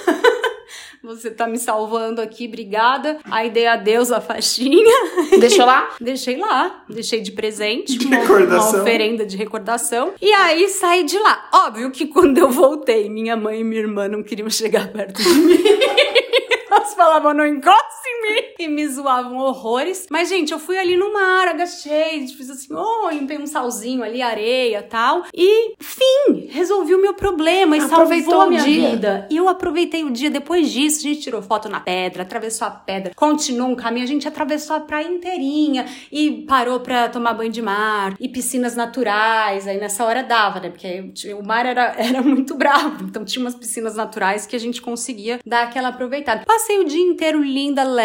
Você 1.03 1.31
tá 1.31 1.47
me 1.47 1.57
salvando 1.57 2.21
aqui, 2.21 2.45
obrigada. 2.45 3.17
Aí 3.31 3.49
dei 3.49 3.65
adeus 3.65 4.11
a 4.11 4.21
faixinha. 4.21 4.93
Deixou 5.39 5.65
lá? 5.65 5.89
Deixei 5.99 6.37
lá, 6.37 6.83
deixei 6.87 7.21
de 7.21 7.31
presente, 7.31 7.97
De 7.97 8.05
uma, 8.05 8.17
recordação. 8.17 8.73
uma 8.73 8.81
oferenda 8.81 9.25
de 9.25 9.35
recordação. 9.35 10.13
E 10.21 10.31
aí 10.31 10.67
saí 10.69 11.03
de 11.03 11.17
lá. 11.17 11.49
Óbvio 11.51 11.89
que 11.89 12.05
quando 12.05 12.37
eu 12.37 12.51
voltei, 12.51 13.09
minha 13.09 13.35
mãe 13.35 13.61
e 13.61 13.63
minha 13.63 13.81
irmã 13.81 14.07
não 14.07 14.21
queriam 14.21 14.49
chegar 14.49 14.89
perto 14.89 15.23
de 15.23 15.29
mim. 15.29 15.63
Elas 17.01 17.13
falavam, 17.13 17.33
não 17.33 17.47
encosta 17.47 18.00
em 18.11 18.21
mim. 18.33 18.41
e 18.59 18.67
me 18.67 18.87
zoavam 18.87 19.37
horrores. 19.37 20.07
Mas, 20.09 20.29
gente, 20.29 20.51
eu 20.51 20.59
fui 20.59 20.77
ali 20.77 20.95
no 20.95 21.11
mar, 21.13 21.47
agachei, 21.47 22.27
fiz 22.27 22.49
assim, 22.49 22.73
oh, 22.73 23.09
limpei 23.09 23.37
um 23.37 23.47
salzinho 23.47 24.03
ali, 24.03 24.21
areia 24.21 24.81
tal. 24.83 25.23
E, 25.33 25.73
fim, 25.79 26.47
resolvi 26.49 26.93
o 26.95 27.01
meu 27.01 27.13
problema 27.13 27.75
e 27.77 27.79
Aproveitou 27.81 28.31
salvou 28.31 28.47
a 28.47 28.49
minha 28.49 28.63
dia. 28.63 28.89
vida. 28.91 29.27
E 29.29 29.37
eu 29.37 29.47
aproveitei 29.49 30.03
o 30.03 30.11
dia. 30.11 30.29
Depois 30.29 30.69
disso, 30.71 30.99
a 30.99 31.09
gente 31.09 31.21
tirou 31.21 31.41
foto 31.41 31.67
na 31.69 31.79
pedra, 31.79 32.23
atravessou 32.23 32.67
a 32.67 32.71
pedra, 32.71 33.13
continuou 33.15 33.69
um 33.69 33.75
caminho, 33.75 34.03
a 34.03 34.07
gente 34.07 34.27
atravessou 34.27 34.75
a 34.75 34.79
praia 34.79 35.07
inteirinha 35.07 35.85
e 36.11 36.43
parou 36.47 36.79
pra 36.79 37.09
tomar 37.09 37.33
banho 37.33 37.51
de 37.51 37.61
mar 37.61 38.15
e 38.19 38.27
piscinas 38.29 38.75
naturais. 38.75 39.67
Aí 39.67 39.77
nessa 39.79 40.05
hora 40.05 40.23
dava, 40.23 40.59
né? 40.59 40.69
Porque 40.69 41.33
o 41.33 41.43
mar 41.45 41.65
era, 41.65 41.95
era 41.97 42.21
muito 42.23 42.55
bravo. 42.55 43.03
Então 43.05 43.23
tinha 43.25 43.43
umas 43.43 43.55
piscinas 43.55 43.95
naturais 43.95 44.45
que 44.45 44.55
a 44.55 44.59
gente 44.59 44.81
conseguia 44.81 45.39
dar 45.45 45.63
aquela 45.63 45.89
aproveitada. 45.89 46.43
Passei 46.45 46.79
o 46.79 46.85
dia 46.85 47.01
inteiro 47.01 47.41
linda, 47.41 47.83
leve, 47.83 48.00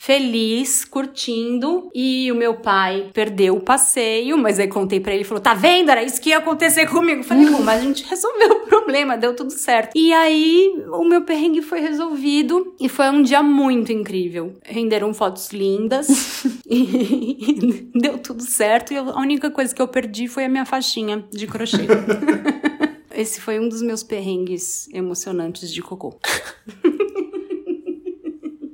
feliz, 0.00 0.84
curtindo. 0.84 1.90
E 1.94 2.30
o 2.30 2.34
meu 2.34 2.54
pai 2.54 3.10
perdeu 3.12 3.56
o 3.56 3.60
passeio, 3.60 4.36
mas 4.36 4.58
aí 4.58 4.68
contei 4.68 5.00
pra 5.00 5.14
ele, 5.14 5.24
falou: 5.24 5.42
"Tá 5.42 5.54
vendo? 5.54 5.90
Era 5.90 6.02
isso 6.02 6.20
que 6.20 6.30
ia 6.30 6.38
acontecer 6.38 6.86
comigo". 6.86 7.20
Eu 7.20 7.24
falei: 7.24 7.48
"Bom, 7.48 7.62
mas 7.62 7.80
a 7.80 7.84
gente 7.84 8.04
resolveu 8.04 8.52
o 8.52 8.66
problema, 8.66 9.16
deu 9.16 9.34
tudo 9.34 9.52
certo". 9.52 9.92
E 9.96 10.12
aí 10.12 10.72
o 10.92 11.04
meu 11.04 11.22
perrengue 11.22 11.62
foi 11.62 11.80
resolvido 11.80 12.74
e 12.80 12.88
foi 12.88 13.08
um 13.10 13.22
dia 13.22 13.42
muito 13.42 13.92
incrível. 13.92 14.54
Renderam 14.64 15.12
fotos 15.14 15.50
lindas 15.50 16.44
e 16.68 17.90
deu 17.94 18.18
tudo 18.18 18.42
certo. 18.42 18.92
E 18.92 18.96
a 18.96 19.02
única 19.02 19.50
coisa 19.50 19.74
que 19.74 19.80
eu 19.82 19.88
perdi 19.88 20.28
foi 20.28 20.44
a 20.44 20.48
minha 20.48 20.64
faixinha 20.64 21.24
de 21.30 21.46
crochê. 21.46 21.86
Esse 23.12 23.40
foi 23.40 23.58
um 23.58 23.68
dos 23.68 23.82
meus 23.82 24.02
perrengues 24.02 24.88
emocionantes 24.94 25.70
de 25.70 25.82
cocô. 25.82 26.18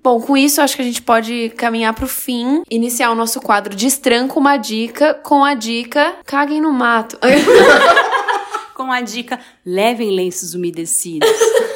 Bom, 0.07 0.21
com 0.21 0.37
isso, 0.37 0.61
acho 0.61 0.77
que 0.77 0.83
a 0.83 0.85
gente 0.85 1.03
pode 1.03 1.51
caminhar 1.57 1.93
pro 1.93 2.07
fim, 2.07 2.63
iniciar 2.71 3.11
o 3.11 3.15
nosso 3.17 3.41
quadro 3.41 3.75
Destranca 3.75 4.39
uma 4.39 4.57
dica 4.57 5.15
com 5.15 5.43
a 5.43 5.53
dica 5.53 6.15
Caguem 6.25 6.61
no 6.61 6.73
mato. 6.73 7.19
Com 8.73 8.93
a 8.93 9.01
dica: 9.01 9.41
levem 9.65 10.13
lenços 10.13 10.55
umedecidos. 10.55 11.29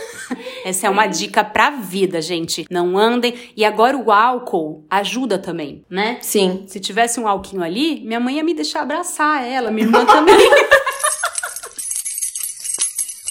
Essa 0.65 0.87
é 0.87 0.91
uma 0.91 1.09
dica 1.09 1.43
pra 1.43 1.71
vida, 1.71 2.23
gente. 2.23 2.67
Não 2.71 2.97
andem. 2.97 3.35
E 3.57 3.65
agora 3.65 3.97
o 3.97 4.13
álcool 4.13 4.85
ajuda 4.89 5.37
também, 5.37 5.85
né? 5.91 6.19
Sim. 6.21 6.65
Se 6.69 6.79
tivesse 6.79 7.19
um 7.19 7.27
alquinho 7.27 7.65
ali, 7.65 8.01
minha 8.05 8.21
mãe 8.21 8.37
ia 8.37 8.45
me 8.45 8.55
deixar 8.55 8.83
abraçar 8.83 9.45
ela, 9.45 9.73
minha 9.73 9.87
irmã 9.87 10.05
também. 10.05 10.37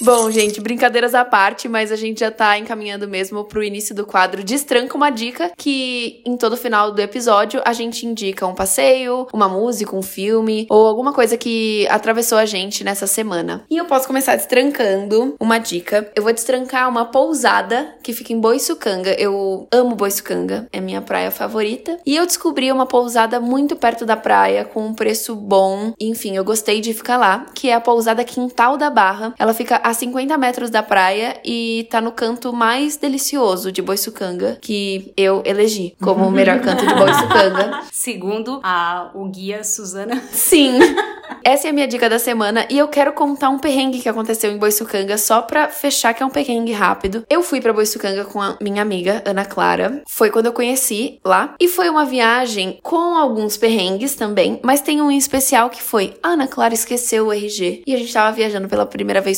Bom, 0.02 0.32
gente, 0.32 0.62
brincadeiras 0.62 1.14
à 1.14 1.26
parte, 1.26 1.68
mas 1.68 1.92
a 1.92 1.96
gente 1.96 2.22
já 2.22 2.32
tá 2.32 2.58
encaminhando 2.58 3.08
mesmo 3.08 3.44
pro 3.44 3.64
início 3.64 3.94
do 3.94 4.06
quadro 4.06 4.44
Destranca 4.44 4.96
uma 4.96 5.10
dica, 5.10 5.52
que 5.58 6.22
em 6.26 6.38
todo 6.38 6.56
final 6.56 6.92
do 6.92 7.02
episódio 7.02 7.62
a 7.66 7.74
gente 7.74 8.06
indica 8.06 8.48
um 8.48 8.56
passeio, 8.56 9.28
uma 9.34 9.50
música, 9.50 9.96
um 9.96 10.02
filme 10.02 10.66
ou 10.70 10.88
alguma 10.88 11.12
coisa 11.12 11.36
que 11.36 11.86
atravessou 11.90 12.38
a 12.38 12.46
gente 12.46 12.84
nessa 12.84 13.08
semana. 13.08 13.66
E 13.70 13.78
eu 13.78 13.86
posso 13.86 14.08
começar 14.08 14.36
destrancando 14.36 15.36
uma 15.40 15.58
dica. 15.58 16.10
Eu 16.16 16.24
vou 16.24 16.32
destrancar 16.32 16.88
uma 16.88 17.06
pousada 17.06 17.96
que 18.02 18.14
fica 18.14 18.32
em 18.32 18.40
Boiçucanga. 18.40 19.12
Eu 19.20 19.68
amo 19.72 19.96
Boiçucanga, 19.96 20.68
é 20.72 20.80
minha 20.80 21.02
praia 21.02 21.30
favorita. 21.30 22.00
E 22.06 22.16
eu 22.16 22.26
descobri 22.26 22.72
uma 22.72 22.86
pousada 22.86 23.40
muito 23.40 23.76
perto 23.76 24.06
da 24.06 24.16
praia, 24.16 24.64
com 24.64 24.86
um 24.86 24.94
preço 24.94 25.36
bom. 25.36 25.94
Enfim, 26.00 26.38
eu 26.38 26.44
gostei 26.46 26.80
de 26.80 26.94
ficar 26.94 27.18
lá, 27.18 27.46
que 27.54 27.70
é 27.70 27.74
a 27.74 27.82
pousada 27.82 28.24
Quintal 28.24 28.78
da 28.78 28.90
Barra. 28.90 29.34
Ela 29.38 29.54
fica 29.54 29.89
a 29.90 29.94
50 29.94 30.38
metros 30.38 30.70
da 30.70 30.84
praia 30.84 31.40
e 31.44 31.88
tá 31.90 32.00
no 32.00 32.12
canto 32.12 32.54
mais 32.54 32.98
delicioso 32.98 33.72
de 33.72 33.82
Boiçucanga, 33.82 34.58
que 34.62 35.12
eu 35.18 35.42
elegi 35.46 35.96
como 36.02 36.28
o 36.28 36.32
melhor 36.32 36.60
canto 36.62 36.86
de 36.86 36.94
Boiçucanga. 36.94 37.82
Segundo 37.92 38.60
a, 38.64 39.12
o 39.14 39.26
guia 39.26 39.64
Suzana. 39.64 40.22
Sim. 40.32 40.80
Essa 41.44 41.68
é 41.68 41.70
a 41.70 41.74
minha 41.74 41.88
dica 41.88 42.10
da 42.10 42.20
semana 42.20 42.66
e 42.70 42.78
eu 42.78 42.88
quero 42.88 43.14
contar 43.14 43.50
um 43.50 43.60
perrengue 43.60 44.00
que 44.00 44.10
aconteceu 44.10 44.52
em 44.52 44.58
Boiçucanga 44.58 45.18
só 45.18 45.42
pra 45.42 45.68
fechar 45.68 46.14
que 46.14 46.22
é 46.22 46.26
um 46.26 46.30
perrengue 46.30 46.72
rápido. 46.72 47.26
Eu 47.30 47.42
fui 47.42 47.62
pra 47.62 47.74
Boiçucanga 47.74 48.26
com 48.26 48.42
a 48.42 48.58
minha 48.62 48.82
amiga 48.82 49.24
Ana 49.26 49.46
Clara. 49.46 50.04
Foi 50.08 50.30
quando 50.30 50.48
eu 50.48 50.54
conheci 50.54 51.20
lá 51.24 51.56
e 51.60 51.68
foi 51.68 51.90
uma 51.90 52.06
viagem 52.06 52.80
com 52.84 53.16
alguns 53.16 53.58
perrengues 53.58 54.16
também, 54.16 54.60
mas 54.64 54.82
tem 54.82 55.02
um 55.02 55.10
em 55.10 55.18
especial 55.18 55.70
que 55.70 55.82
foi 55.82 56.14
a 56.22 56.30
Ana 56.30 56.48
Clara 56.48 56.74
esqueceu 56.74 57.28
o 57.28 57.34
RG 57.34 57.84
e 57.86 57.94
a 57.96 57.98
gente 57.98 58.14
tava 58.14 58.36
viajando 58.36 58.68
pela 58.68 58.86
primeira 58.86 59.22
vez 59.22 59.38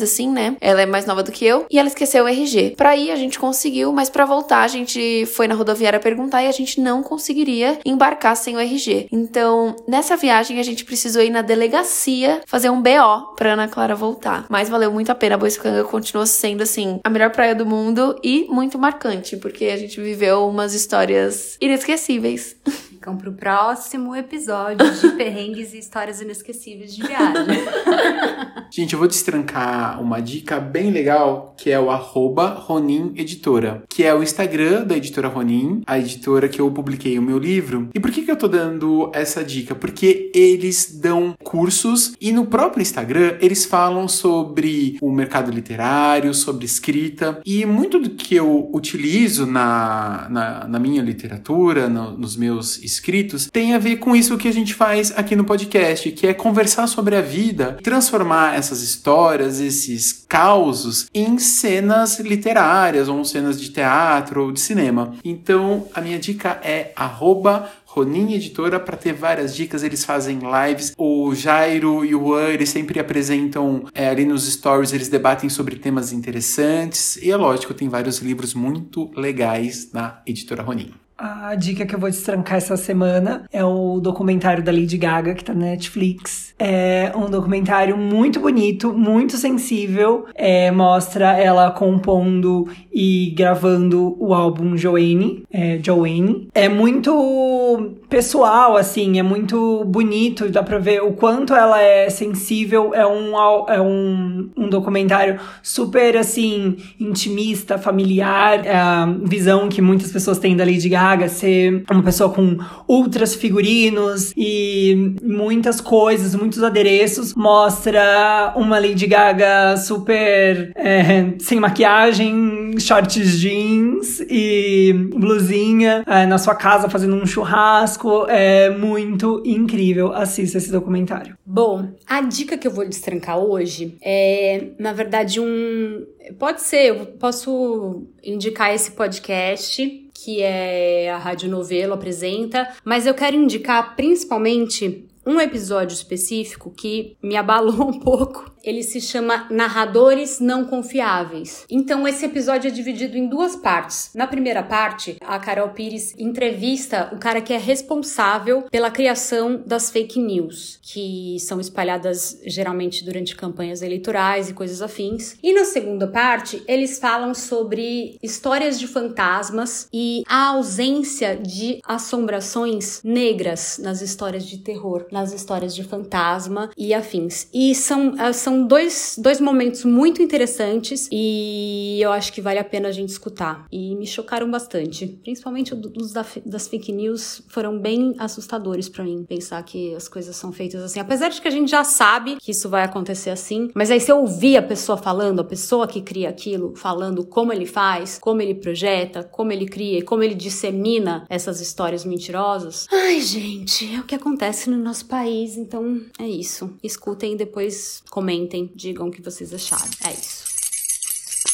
assim, 0.00 0.30
né? 0.30 0.56
Ela 0.60 0.82
é 0.82 0.86
mais 0.86 1.04
nova 1.04 1.22
do 1.22 1.32
que 1.32 1.44
eu 1.44 1.66
e 1.70 1.78
ela 1.78 1.88
esqueceu 1.88 2.24
o 2.24 2.28
RG. 2.28 2.74
Pra 2.76 2.96
ir 2.96 3.10
a 3.10 3.16
gente 3.16 3.38
conseguiu, 3.38 3.92
mas 3.92 4.08
pra 4.08 4.24
voltar 4.24 4.62
a 4.62 4.68
gente 4.68 5.26
foi 5.26 5.48
na 5.48 5.54
rodoviária 5.54 5.98
perguntar 5.98 6.42
e 6.42 6.46
a 6.46 6.52
gente 6.52 6.80
não 6.80 7.02
conseguiria 7.02 7.78
embarcar 7.84 8.36
sem 8.36 8.56
o 8.56 8.60
RG. 8.60 9.08
Então, 9.10 9.76
nessa 9.88 10.16
viagem 10.16 10.58
a 10.58 10.62
gente 10.62 10.84
precisou 10.84 11.22
ir 11.22 11.30
na 11.30 11.42
delegacia 11.42 12.40
fazer 12.46 12.70
um 12.70 12.80
BO 12.80 13.34
pra 13.36 13.54
Ana 13.54 13.68
Clara 13.68 13.94
voltar. 13.94 14.46
Mas 14.48 14.68
valeu 14.68 14.92
muito 14.92 15.10
a 15.10 15.14
pena. 15.14 15.34
A 15.34 15.38
Boiçucanga 15.38 15.84
continuou 15.84 16.26
sendo, 16.26 16.62
assim, 16.62 17.00
a 17.02 17.10
melhor 17.10 17.30
praia 17.30 17.54
do 17.54 17.66
mundo 17.66 18.18
e 18.22 18.46
muito 18.48 18.78
marcante, 18.78 19.36
porque 19.36 19.66
a 19.66 19.76
gente 19.76 20.00
viveu 20.00 20.46
umas 20.46 20.74
histórias 20.74 21.56
inesquecíveis. 21.60 22.56
Ficam 23.02 23.16
pro 23.16 23.32
próximo 23.32 24.14
episódio 24.14 24.88
de 24.94 25.08
perrengues 25.18 25.74
e 25.74 25.78
histórias 25.80 26.20
inesquecíveis 26.20 26.94
de 26.94 27.02
viagem. 27.04 27.58
Gente, 28.70 28.92
eu 28.92 28.98
vou 29.00 29.08
destrancar 29.08 30.00
uma 30.00 30.20
dica 30.22 30.60
bem 30.60 30.90
legal, 30.92 31.52
que 31.58 31.68
é 31.68 31.78
o 31.80 31.90
arroba 31.90 32.50
Ronin 32.50 33.12
Editora, 33.16 33.82
que 33.90 34.04
é 34.04 34.14
o 34.14 34.22
Instagram 34.22 34.84
da 34.84 34.96
editora 34.96 35.26
Ronin, 35.28 35.82
a 35.84 35.98
editora 35.98 36.48
que 36.48 36.60
eu 36.60 36.70
publiquei 36.70 37.18
o 37.18 37.22
meu 37.22 37.38
livro. 37.38 37.90
E 37.92 37.98
por 38.00 38.10
que, 38.12 38.22
que 38.22 38.30
eu 38.30 38.36
tô 38.36 38.46
dando 38.48 39.10
essa 39.12 39.44
dica? 39.44 39.74
Porque 39.74 40.30
eles 40.32 40.98
dão 41.02 41.34
cursos 41.42 42.14
e 42.20 42.30
no 42.32 42.46
próprio 42.46 42.80
Instagram 42.82 43.36
eles 43.40 43.64
falam 43.64 44.06
sobre 44.06 44.96
o 45.02 45.10
mercado 45.10 45.50
literário, 45.50 46.32
sobre 46.32 46.64
escrita. 46.64 47.40
E 47.44 47.66
muito 47.66 47.98
do 47.98 48.10
que 48.10 48.36
eu 48.36 48.70
utilizo 48.72 49.44
na, 49.44 50.28
na, 50.30 50.68
na 50.68 50.78
minha 50.78 51.02
literatura, 51.02 51.88
no- 51.90 52.16
nos 52.16 52.36
meus 52.36 52.82
escritos, 52.92 53.48
tem 53.50 53.74
a 53.74 53.78
ver 53.78 53.96
com 53.96 54.14
isso 54.14 54.38
que 54.38 54.48
a 54.48 54.52
gente 54.52 54.74
faz 54.74 55.12
aqui 55.16 55.34
no 55.34 55.44
podcast, 55.44 56.10
que 56.12 56.26
é 56.26 56.34
conversar 56.34 56.86
sobre 56.86 57.16
a 57.16 57.20
vida, 57.20 57.78
transformar 57.82 58.54
essas 58.54 58.82
histórias, 58.82 59.60
esses 59.60 60.24
causos, 60.28 61.06
em 61.12 61.38
cenas 61.38 62.18
literárias, 62.20 63.08
ou 63.08 63.24
cenas 63.24 63.60
de 63.60 63.70
teatro 63.70 64.44
ou 64.44 64.52
de 64.52 64.60
cinema. 64.60 65.14
Então, 65.24 65.86
a 65.94 66.00
minha 66.00 66.18
dica 66.18 66.60
é 66.62 66.92
arroba 66.96 67.70
Ronin 67.92 68.32
Editora 68.32 68.80
para 68.80 68.96
ter 68.96 69.12
várias 69.12 69.54
dicas. 69.54 69.82
Eles 69.82 70.04
fazem 70.04 70.38
lives. 70.38 70.94
O 70.96 71.34
Jairo 71.34 72.04
e 72.04 72.14
o 72.14 72.20
Juan, 72.20 72.48
eles 72.48 72.70
sempre 72.70 72.98
apresentam 72.98 73.84
é, 73.94 74.08
ali 74.08 74.24
nos 74.24 74.50
stories, 74.50 74.92
eles 74.92 75.08
debatem 75.08 75.50
sobre 75.50 75.76
temas 75.76 76.12
interessantes. 76.12 77.16
E 77.16 77.30
é 77.30 77.36
lógico, 77.36 77.74
tem 77.74 77.88
vários 77.88 78.18
livros 78.18 78.54
muito 78.54 79.10
legais 79.14 79.92
na 79.92 80.22
Editora 80.26 80.62
Ronin. 80.62 80.92
A 81.24 81.54
dica 81.54 81.86
que 81.86 81.94
eu 81.94 82.00
vou 82.00 82.10
destrancar 82.10 82.56
essa 82.56 82.76
semana 82.76 83.44
é 83.52 83.64
o 83.64 84.00
documentário 84.00 84.60
da 84.60 84.72
Lady 84.72 84.98
Gaga, 84.98 85.34
que 85.34 85.44
tá 85.44 85.54
na 85.54 85.66
Netflix. 85.66 86.52
É 86.58 87.12
um 87.14 87.30
documentário 87.30 87.96
muito 87.96 88.40
bonito, 88.40 88.92
muito 88.92 89.36
sensível. 89.36 90.26
É, 90.34 90.72
mostra 90.72 91.38
ela 91.38 91.70
compondo 91.70 92.66
e 92.92 93.32
gravando 93.36 94.16
o 94.18 94.34
álbum 94.34 94.76
Joanne. 94.76 95.44
É, 95.48 95.78
Joanne. 95.80 96.48
É 96.52 96.68
muito 96.68 97.92
pessoal, 98.08 98.76
assim, 98.76 99.20
é 99.20 99.22
muito 99.22 99.84
bonito. 99.84 100.50
Dá 100.50 100.64
pra 100.64 100.78
ver 100.78 101.04
o 101.04 101.12
quanto 101.12 101.54
ela 101.54 101.80
é 101.80 102.10
sensível. 102.10 102.92
É 102.94 103.06
um, 103.06 103.32
é 103.68 103.80
um, 103.80 104.50
um 104.56 104.68
documentário 104.68 105.38
super, 105.62 106.16
assim, 106.16 106.78
intimista, 106.98 107.78
familiar. 107.78 108.66
É 108.66 108.74
a 108.74 109.06
visão 109.22 109.68
que 109.68 109.80
muitas 109.80 110.10
pessoas 110.10 110.40
têm 110.40 110.56
da 110.56 110.64
Lady 110.64 110.88
Gaga 110.88 111.11
ser 111.28 111.84
uma 111.90 112.02
pessoa 112.02 112.30
com 112.30 112.58
ultras 112.88 113.34
figurinos 113.34 114.32
e 114.36 115.16
muitas 115.22 115.80
coisas, 115.80 116.34
muitos 116.34 116.62
adereços. 116.62 117.34
Mostra 117.34 118.52
uma 118.56 118.78
Lady 118.78 119.06
Gaga 119.06 119.76
super 119.76 120.72
é, 120.74 121.34
sem 121.38 121.58
maquiagem, 121.60 122.78
shorts 122.78 123.38
jeans 123.38 124.20
e 124.28 124.92
blusinha 125.14 126.04
é, 126.06 126.26
na 126.26 126.38
sua 126.38 126.54
casa 126.54 126.88
fazendo 126.88 127.14
um 127.14 127.26
churrasco. 127.26 128.26
É 128.28 128.70
muito 128.70 129.42
incrível. 129.44 130.12
Assista 130.12 130.58
esse 130.58 130.70
documentário. 130.70 131.36
Bom, 131.44 131.88
a 132.06 132.20
dica 132.20 132.56
que 132.56 132.66
eu 132.66 132.70
vou 132.70 132.86
destrancar 132.88 133.38
hoje 133.38 133.96
é, 134.02 134.72
na 134.78 134.92
verdade, 134.92 135.40
um. 135.40 136.06
Pode 136.38 136.62
ser, 136.62 136.88
eu 136.88 137.06
posso 137.06 138.06
indicar 138.22 138.74
esse 138.74 138.92
podcast, 138.92 140.01
que 140.22 140.40
é 140.40 141.10
a 141.10 141.18
Rádio 141.18 141.48
Novelo 141.48 141.94
apresenta, 141.94 142.68
mas 142.84 143.06
eu 143.06 143.14
quero 143.14 143.36
indicar 143.36 143.96
principalmente 143.96 145.08
um 145.26 145.40
episódio 145.40 145.94
específico 145.94 146.70
que 146.70 147.16
me 147.22 147.36
abalou 147.36 147.82
um 147.88 147.98
pouco. 147.98 148.51
Ele 148.64 148.82
se 148.82 149.00
chama 149.00 149.46
Narradores 149.50 150.40
Não 150.40 150.64
Confiáveis. 150.64 151.64
Então, 151.70 152.06
esse 152.06 152.24
episódio 152.24 152.68
é 152.68 152.70
dividido 152.70 153.16
em 153.16 153.28
duas 153.28 153.56
partes. 153.56 154.10
Na 154.14 154.26
primeira 154.26 154.62
parte, 154.62 155.16
a 155.20 155.38
Carol 155.38 155.70
Pires 155.70 156.14
entrevista 156.18 157.10
o 157.12 157.18
cara 157.18 157.40
que 157.40 157.52
é 157.52 157.58
responsável 157.58 158.62
pela 158.70 158.90
criação 158.90 159.62
das 159.66 159.90
fake 159.90 160.18
news, 160.18 160.78
que 160.82 161.36
são 161.40 161.60
espalhadas 161.60 162.40
geralmente 162.46 163.04
durante 163.04 163.36
campanhas 163.36 163.82
eleitorais 163.82 164.48
e 164.48 164.54
coisas 164.54 164.82
afins. 164.82 165.36
E 165.42 165.52
na 165.52 165.64
segunda 165.64 166.06
parte, 166.06 166.62
eles 166.66 166.98
falam 166.98 167.34
sobre 167.34 168.18
histórias 168.22 168.78
de 168.78 168.86
fantasmas 168.86 169.88
e 169.92 170.22
a 170.26 170.48
ausência 170.48 171.36
de 171.36 171.80
assombrações 171.84 173.00
negras 173.02 173.78
nas 173.78 174.00
histórias 174.00 174.46
de 174.46 174.58
terror, 174.58 175.06
nas 175.10 175.32
histórias 175.32 175.74
de 175.74 175.82
fantasma 175.82 176.70
e 176.76 176.94
afins. 176.94 177.48
E 177.52 177.74
são, 177.74 178.14
ah, 178.18 178.32
são 178.52 178.66
dois, 178.66 179.16
dois 179.18 179.40
momentos 179.40 179.84
muito 179.84 180.20
interessantes 180.20 181.08
e 181.10 181.98
eu 182.02 182.12
acho 182.12 182.32
que 182.32 182.42
vale 182.42 182.58
a 182.58 182.64
pena 182.64 182.88
a 182.88 182.92
gente 182.92 183.08
escutar. 183.08 183.66
E 183.72 183.96
me 183.96 184.06
chocaram 184.06 184.50
bastante. 184.50 185.06
Principalmente 185.22 185.72
os 185.74 186.12
das 186.44 186.68
fake 186.68 186.92
news 186.92 187.42
foram 187.48 187.78
bem 187.78 188.14
assustadores 188.18 188.88
para 188.88 189.04
mim. 189.04 189.24
Pensar 189.26 189.62
que 189.62 189.94
as 189.94 190.06
coisas 190.06 190.36
são 190.36 190.52
feitas 190.52 190.82
assim. 190.82 191.00
Apesar 191.00 191.30
de 191.30 191.40
que 191.40 191.48
a 191.48 191.50
gente 191.50 191.70
já 191.70 191.82
sabe 191.82 192.36
que 192.36 192.50
isso 192.50 192.68
vai 192.68 192.82
acontecer 192.82 193.30
assim, 193.30 193.70
mas 193.74 193.90
aí 193.90 194.00
se 194.00 194.12
eu 194.12 194.18
ouvir 194.18 194.58
a 194.58 194.62
pessoa 194.62 194.98
falando, 194.98 195.40
a 195.40 195.44
pessoa 195.44 195.88
que 195.88 196.02
cria 196.02 196.28
aquilo, 196.28 196.74
falando 196.76 197.24
como 197.24 197.52
ele 197.52 197.66
faz, 197.66 198.18
como 198.20 198.42
ele 198.42 198.54
projeta, 198.54 199.22
como 199.22 199.52
ele 199.52 199.66
cria 199.66 200.00
e 200.00 200.02
como 200.02 200.22
ele 200.22 200.34
dissemina 200.34 201.24
essas 201.30 201.60
histórias 201.60 202.04
mentirosas. 202.04 202.86
Ai, 202.92 203.20
gente, 203.20 203.94
é 203.94 204.00
o 204.00 204.04
que 204.04 204.14
acontece 204.14 204.68
no 204.68 204.76
nosso 204.76 205.06
país, 205.06 205.56
então 205.56 206.02
é 206.18 206.28
isso. 206.28 206.70
Escutem 206.82 207.32
e 207.32 207.36
depois 207.36 208.02
comentem, 208.10 208.41
digam 208.74 209.08
o 209.08 209.10
que 209.10 209.22
vocês 209.22 209.52
acharam. 209.52 209.90
É 210.04 210.12
isso. 210.12 210.52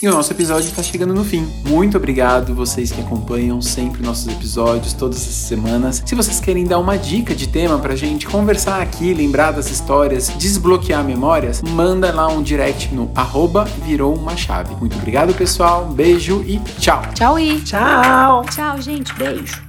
E 0.00 0.06
o 0.06 0.12
nosso 0.12 0.32
episódio 0.32 0.68
está 0.68 0.80
chegando 0.80 1.12
no 1.12 1.24
fim. 1.24 1.44
Muito 1.66 1.96
obrigado 1.96 2.54
vocês 2.54 2.92
que 2.92 3.00
acompanham 3.00 3.60
sempre 3.60 4.00
nossos 4.00 4.28
episódios 4.28 4.92
todas 4.92 5.18
as 5.18 5.34
semanas. 5.34 6.00
Se 6.06 6.14
vocês 6.14 6.38
querem 6.38 6.64
dar 6.64 6.78
uma 6.78 6.96
dica 6.96 7.34
de 7.34 7.48
tema 7.48 7.80
pra 7.80 7.96
gente 7.96 8.24
conversar 8.24 8.80
aqui, 8.80 9.12
lembrar 9.12 9.50
das 9.50 9.68
histórias, 9.68 10.28
desbloquear 10.38 11.04
memórias, 11.04 11.62
manda 11.62 12.12
lá 12.12 12.28
um 12.28 12.42
direct 12.42 12.94
no 12.94 13.10
arroba 13.12 13.64
virou 13.84 14.14
uma 14.14 14.36
chave. 14.36 14.72
Muito 14.76 14.96
obrigado, 14.96 15.34
pessoal. 15.34 15.88
Um 15.90 15.94
beijo 15.94 16.44
e 16.46 16.60
tchau. 16.78 17.02
Tchau 17.14 17.36
e 17.36 17.60
Tchau. 17.62 18.44
Tchau, 18.44 18.80
gente. 18.80 19.12
Beijo. 19.14 19.67